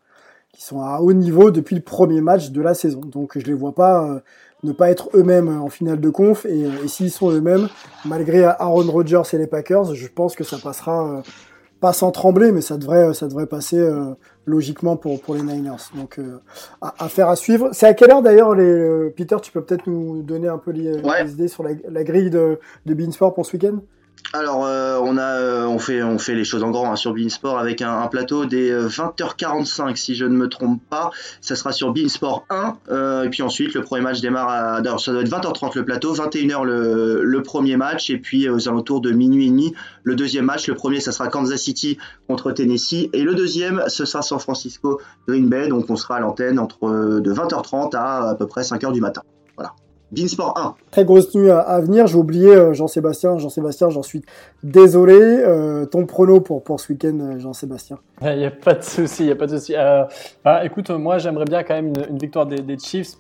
sont 0.57 0.81
à 0.81 1.01
haut 1.01 1.13
niveau 1.13 1.51
depuis 1.51 1.77
le 1.77 1.83
premier 1.83 2.21
match 2.21 2.51
de 2.51 2.63
la 2.63 2.75
saison. 2.75 3.01
Donc 3.01 3.39
je 3.39 3.45
les 3.45 3.55
vois 3.55 3.75
pas 3.75 4.23
ne 4.63 4.73
pas 4.73 4.91
être 4.91 5.11
eux-mêmes 5.15 5.49
en 5.49 5.69
finale 5.69 6.01
de 6.01 6.09
conf. 6.09 6.47
Et, 6.47 6.67
s'ils 6.89 7.11
sont 7.11 7.31
eux-mêmes, 7.31 7.69
malgré 8.07 8.45
Aaron 8.45 8.91
Rodgers 8.91 9.23
et 9.35 9.39
les 9.39 9.47
Packers, 9.47 9.95
je 9.95 10.09
pense 10.09 10.35
que 10.35 10.45
ça 10.45 10.57
passera 10.57 11.23
pas 11.87 11.93
sans 11.93 12.11
trembler, 12.11 12.51
mais 12.51 12.63
ça 12.63 12.79
devrait, 12.79 13.15
ça 13.15 13.29
devrait 13.29 13.47
passer 13.47 13.79
euh, 13.79 14.07
logiquement 14.45 14.97
pour, 14.97 15.21
pour 15.21 15.37
les 15.37 15.43
Niners. 15.43 15.77
Donc, 15.95 16.19
à, 16.81 17.05
à, 17.05 17.09
faire 17.09 17.29
à 17.29 17.37
suivre. 17.37 17.69
C'est 17.73 17.87
à 17.87 17.95
quelle 17.95 18.11
heure 18.11 18.23
d'ailleurs, 18.23 18.57
les 18.57 19.11
Peter, 19.17 19.37
tu 19.41 19.53
peux 19.53 19.63
peut-être 19.63 19.87
nous 19.87 20.23
donner 20.23 20.49
un 20.49 20.59
peu 20.59 20.73
les, 20.73 20.99
idées 21.31 21.47
sur 21.47 21.63
la, 21.63 21.71
la 21.89 22.03
grille 22.03 22.31
de, 22.31 22.59
de 22.87 22.95
Beansport 22.95 23.35
pour 23.35 23.47
ce 23.47 23.53
week-end? 23.53 23.79
Alors, 24.33 24.67
euh, 24.67 25.01
euh, 25.01 25.67
on, 25.67 25.79
fait, 26.19 26.35
les 26.35 26.45
choses 26.45 26.63
en 26.63 26.71
grand 26.71 26.91
hein, 26.91 26.97
sur 26.97 27.15
Beansport 27.15 27.59
avec 27.59 27.81
un, 27.81 28.01
un, 28.01 28.07
plateau 28.09 28.45
des 28.45 28.73
20h45, 28.73 29.91
euh, 29.91 29.95
si 29.95 30.15
je 30.15 30.25
ne 30.25 30.37
me 30.37 30.49
trompe 30.49 30.81
pas. 30.91 31.11
Ça 31.41 31.55
sera 31.55 31.73
sur 31.73 31.93
Beansport 31.93 32.45
1. 32.51 33.25
et 33.25 33.29
puis 33.31 33.43
ensuite, 33.43 33.75
le 33.75 33.83
premier 33.83 34.03
match 34.03 34.21
démarre 34.21 34.49
à. 34.49 34.75
Alors, 34.77 35.01
ça 35.01 35.13
doit 35.13 35.23
être 35.23 35.31
20h30 35.31 35.77
le 35.77 35.85
plateau, 35.85 36.15
21h 36.15 36.65
le, 36.65 37.23
le, 37.23 37.43
premier 37.43 37.77
match. 37.77 38.11
Et 38.11 38.19
puis, 38.19 38.49
aux 38.49 38.69
alentours 38.69 39.01
de 39.01 39.13
minuit 39.13 39.47
et 39.47 39.51
demi, 39.51 39.75
le 40.03 40.17
deuxième 40.17 40.45
match. 40.45 40.67
Le 40.67 40.75
premier, 40.75 41.01
ça 41.01 41.13
sera 41.13 41.29
Kansas 41.29 41.61
City 41.61 41.97
contre 42.27 42.53
Tennessee. 42.53 43.09
Et 43.13 43.23
le 43.23 43.35
deuxième, 43.35 43.85
ce 43.87 44.05
sera 44.05 44.23
San 44.23 44.41
Francisco 44.41 45.01
Green 45.29 45.49
Bay. 45.49 45.69
Donc, 45.69 45.89
on 45.89 45.97
sera 45.97 46.17
à 46.17 46.21
l'antenne 46.21 46.59
entre 46.59 47.21
de 47.21 47.33
20h30 47.33 47.97
à 47.97 48.31
à 48.31 48.35
peu 48.35 48.47
près 48.47 48.63
5h 48.63 48.93
du 48.93 49.01
matin. 49.01 49.23
Beansport 50.13 50.57
1. 50.57 50.77
Très 50.93 51.05
grosse 51.05 51.35
nuit 51.35 51.51
à, 51.51 51.81
venir. 51.81 52.07
J'ai 52.07 52.17
oublié 52.17 52.55
euh, 52.55 52.73
Jean-Sébastien. 52.73 53.39
Jean-Sébastien, 53.39 53.91
j'en 53.91 54.03
suis 54.03 54.23
désolé. 54.63 55.15
Euh, 55.19 55.85
ton 55.85 56.07
prono 56.07 56.41
pour, 56.41 56.63
pour 56.63 56.79
ce 56.79 56.93
week-end, 56.93 57.19
euh, 57.21 57.39
Jean-Sébastien 57.41 57.99
Il 58.23 58.39
n'y 58.39 58.47
a 58.47 58.53
pas 58.53 58.75
de 58.75 58.83
souci, 58.83 59.25
il 59.27 59.33
a 59.33 59.35
pas 59.35 59.47
de 59.47 59.59
souci. 59.59 59.75
Bah, 60.45 60.65
écoute, 60.65 60.91
moi 60.91 61.19
j'aimerais 61.19 61.45
bien 61.45 61.65
quand 61.65 61.75
même 61.75 61.93
une, 62.09 62.19
victoire 62.19 62.47
des, 62.47 62.61
des 62.61 62.79
Chiefs 62.79 63.17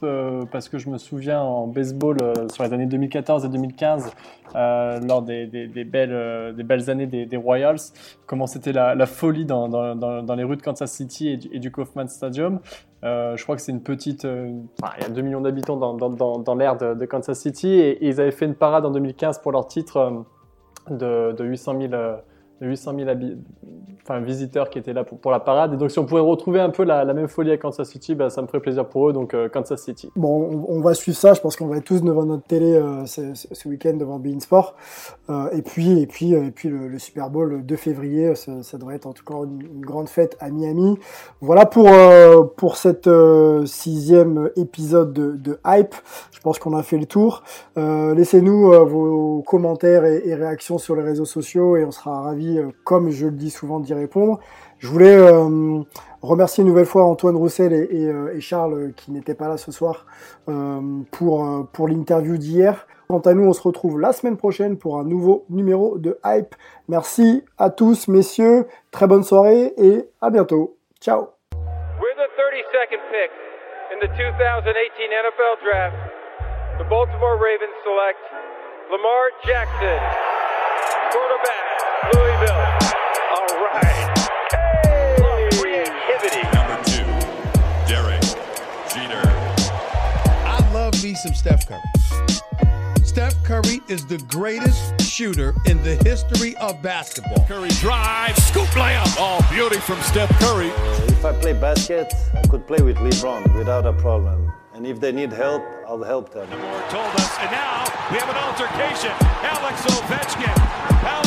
parce 0.52 0.68
que 0.68 0.78
je 0.78 0.88
me 0.88 0.98
souviens 0.98 1.40
en 1.40 1.66
baseball 1.66 2.18
sur 2.52 2.62
les 2.62 2.72
années 2.72 2.86
2014 2.86 3.44
et 3.44 3.48
2015, 3.48 4.10
lors 4.54 5.22
des, 5.22 5.46
des, 5.46 5.84
belles, 5.84 6.90
années 6.90 7.06
des, 7.06 7.36
Royals, 7.36 7.80
comment 8.26 8.46
c'était 8.46 8.72
la, 8.72 9.06
folie 9.06 9.44
dans, 9.44 10.34
les 10.36 10.44
rues 10.44 10.56
de 10.56 10.62
Kansas 10.62 10.90
City 10.90 11.28
et 11.52 11.58
du, 11.58 11.70
Kaufman 11.70 12.08
Stadium. 12.08 12.60
Euh, 13.04 13.36
je 13.36 13.42
crois 13.42 13.56
que 13.56 13.62
c'est 13.62 13.72
une 13.72 13.82
petite. 13.82 14.24
Euh, 14.24 14.50
il 14.98 15.02
y 15.02 15.06
a 15.06 15.08
2 15.10 15.22
millions 15.22 15.40
d'habitants 15.40 15.76
dans, 15.76 16.54
l'ère 16.54 16.76
de, 16.76 17.04
Kansas 17.04 17.38
City 17.38 17.68
et, 17.68 18.04
ils 18.06 18.20
avaient 18.20 18.30
fait 18.30 18.46
une 18.46 18.54
parade 18.54 18.84
en 18.84 18.90
2015 18.90 19.40
pour 19.40 19.52
leur 19.52 19.66
titre 19.68 20.24
euh, 20.90 21.30
de, 21.30 21.36
de 21.36 21.44
800 21.44 21.80
000 21.80 21.92
800 22.60 22.94
000 22.98 23.10
enfin, 24.02 24.20
visiteurs 24.20 24.70
qui 24.70 24.78
étaient 24.78 24.92
là 24.92 25.04
pour, 25.04 25.30
la 25.30 25.40
parade. 25.40 25.74
Et 25.74 25.76
donc, 25.76 25.90
si 25.90 25.98
on 25.98 26.06
pourrait 26.06 26.22
retrouver 26.22 26.60
un 26.60 26.70
peu 26.70 26.84
la, 26.84 27.04
même 27.12 27.28
folie 27.28 27.50
à 27.50 27.58
Kansas 27.58 27.88
City, 27.88 28.14
bah, 28.14 28.30
ça 28.30 28.40
me 28.42 28.46
ferait 28.46 28.60
plaisir 28.60 28.88
pour 28.88 29.08
eux. 29.08 29.12
Donc, 29.12 29.34
euh, 29.34 29.48
Kansas 29.48 29.82
City. 29.82 30.10
Bon, 30.16 30.64
on, 30.68 30.80
va 30.80 30.94
suivre 30.94 31.18
ça. 31.18 31.34
Je 31.34 31.40
pense 31.40 31.56
qu'on 31.56 31.66
va 31.66 31.78
être 31.78 31.84
tous 31.84 32.02
devant 32.02 32.24
notre 32.24 32.44
télé 32.44 32.74
euh, 32.74 33.04
ce, 33.06 33.68
week-end 33.68 33.94
devant 33.94 34.18
Bein 34.18 34.40
Sport. 34.40 34.74
Euh, 35.28 35.50
et 35.50 35.62
puis, 35.62 36.00
et 36.00 36.06
puis, 36.06 36.32
et 36.32 36.50
puis 36.50 36.68
le, 36.68 36.98
Super 36.98 37.30
Bowl 37.30 37.48
le 37.48 37.62
2 37.62 37.76
février, 37.76 38.34
ça, 38.34 38.78
devrait 38.78 38.96
être 38.96 39.06
en 39.06 39.12
tout 39.12 39.24
cas 39.24 39.34
une, 39.34 39.80
grande 39.80 40.08
fête 40.08 40.36
à 40.40 40.50
Miami. 40.50 40.98
Voilà 41.40 41.66
pour 41.66 41.88
pour 42.56 42.76
cette 42.76 43.08
sixième 43.64 44.50
épisode 44.56 45.12
de, 45.12 45.32
de, 45.32 45.58
Hype. 45.66 45.94
Je 46.32 46.40
pense 46.40 46.58
qu'on 46.58 46.76
a 46.76 46.82
fait 46.82 46.98
le 46.98 47.06
tour. 47.06 47.42
Laissez-nous 47.76 48.72
vos 48.86 49.42
commentaires 49.46 50.04
et, 50.04 50.22
et 50.24 50.34
réactions 50.34 50.78
sur 50.78 50.96
les 50.96 51.02
réseaux 51.02 51.24
sociaux 51.24 51.76
et 51.76 51.84
on 51.84 51.90
sera 51.90 52.20
ravis 52.20 52.45
euh, 52.58 52.70
comme 52.84 53.10
je 53.10 53.26
le 53.26 53.32
dis 53.32 53.50
souvent, 53.50 53.80
d'y 53.80 53.94
répondre. 53.94 54.40
Je 54.78 54.88
voulais 54.88 55.16
euh, 55.16 55.80
remercier 56.22 56.62
une 56.62 56.68
nouvelle 56.68 56.86
fois 56.86 57.04
Antoine 57.04 57.36
Roussel 57.36 57.72
et, 57.72 58.06
euh, 58.06 58.38
Charles 58.40 58.92
qui 58.94 59.10
n'étaient 59.10 59.34
pas 59.34 59.48
là 59.48 59.56
ce 59.56 59.72
soir 59.72 60.06
pour, 61.10 61.66
pour 61.72 61.88
l'interview 61.88 62.36
d'hier. 62.36 62.86
Quant 63.08 63.20
à 63.20 63.34
nous, 63.34 63.46
on 63.46 63.52
se 63.52 63.62
retrouve 63.62 64.00
la 64.00 64.12
semaine 64.12 64.36
prochaine 64.36 64.78
pour 64.78 64.98
un 64.98 65.04
nouveau 65.04 65.44
numéro 65.48 65.96
de 65.96 66.18
Hype. 66.24 66.54
Merci 66.88 67.44
à 67.56 67.70
tous, 67.70 68.08
messieurs. 68.08 68.66
Très 68.90 69.06
bonne 69.06 69.22
soirée 69.22 69.72
et 69.76 70.08
à 70.20 70.30
bientôt. 70.30 70.76
Ciao. 71.00 71.28
With 72.02 72.16
the 72.18 72.28
32nd 72.34 73.02
pick 73.10 73.30
in 73.94 73.98
the 74.00 74.10
2018 74.18 75.10
NFL 75.10 75.62
Draft, 75.62 75.96
the 76.78 76.84
Baltimore 76.90 77.38
Ravens 77.38 77.74
select 77.84 78.18
Lamar 78.90 79.30
Jackson, 79.44 79.98
quarterback, 81.10 81.65
Louisville. 82.12 82.62
All 83.36 83.52
right. 83.64 84.18
Hey! 84.52 85.48
Creativity. 85.58 86.42
Number 86.54 86.78
two, 86.84 87.06
Derek 87.86 88.22
Jeter. 88.92 89.26
I 90.44 90.70
love 90.72 90.94
me 91.02 91.14
some 91.14 91.34
Steph 91.34 91.66
Curry. 91.68 91.80
Steph 93.04 93.42
Curry 93.44 93.80
is 93.88 94.04
the 94.06 94.18
greatest 94.28 95.00
shooter 95.00 95.54
in 95.64 95.82
the 95.82 95.96
history 96.04 96.54
of 96.56 96.82
basketball. 96.82 97.46
Curry 97.46 97.70
drives, 97.80 98.42
scoop 98.44 98.68
layup. 98.76 99.16
Oh, 99.18 99.40
beauty 99.50 99.78
from 99.78 99.98
Steph 100.02 100.28
Curry. 100.38 100.68
If 101.08 101.24
I 101.24 101.32
play 101.32 101.54
basket, 101.54 102.12
I 102.34 102.42
could 102.46 102.66
play 102.66 102.82
with 102.82 102.98
LeBron 102.98 103.54
without 103.56 103.86
a 103.86 103.92
problem. 103.94 104.52
And 104.74 104.86
if 104.86 105.00
they 105.00 105.12
need 105.12 105.32
help, 105.32 105.64
I'll 105.88 106.02
help 106.02 106.30
them. 106.34 106.46
Moore 106.50 106.82
told 106.90 107.08
us, 107.14 107.38
and 107.38 107.50
now 107.50 107.84
we 108.12 108.18
have 108.18 108.28
an 108.28 108.36
altercation. 108.36 109.12
Alex 109.40 109.80
Ovechkin 109.86 110.54
pounding 111.00 111.25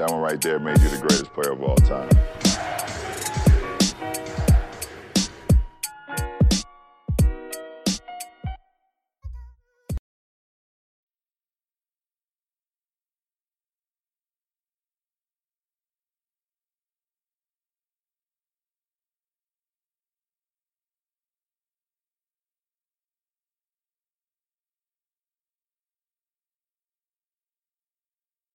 That 0.00 0.12
one 0.12 0.22
right 0.22 0.40
there 0.40 0.58
made 0.58 0.80
you 0.80 0.88
the 0.88 0.96
greatest 0.96 1.30
player 1.34 1.52
of 1.52 1.62
all 1.62 1.76
time. 1.76 2.08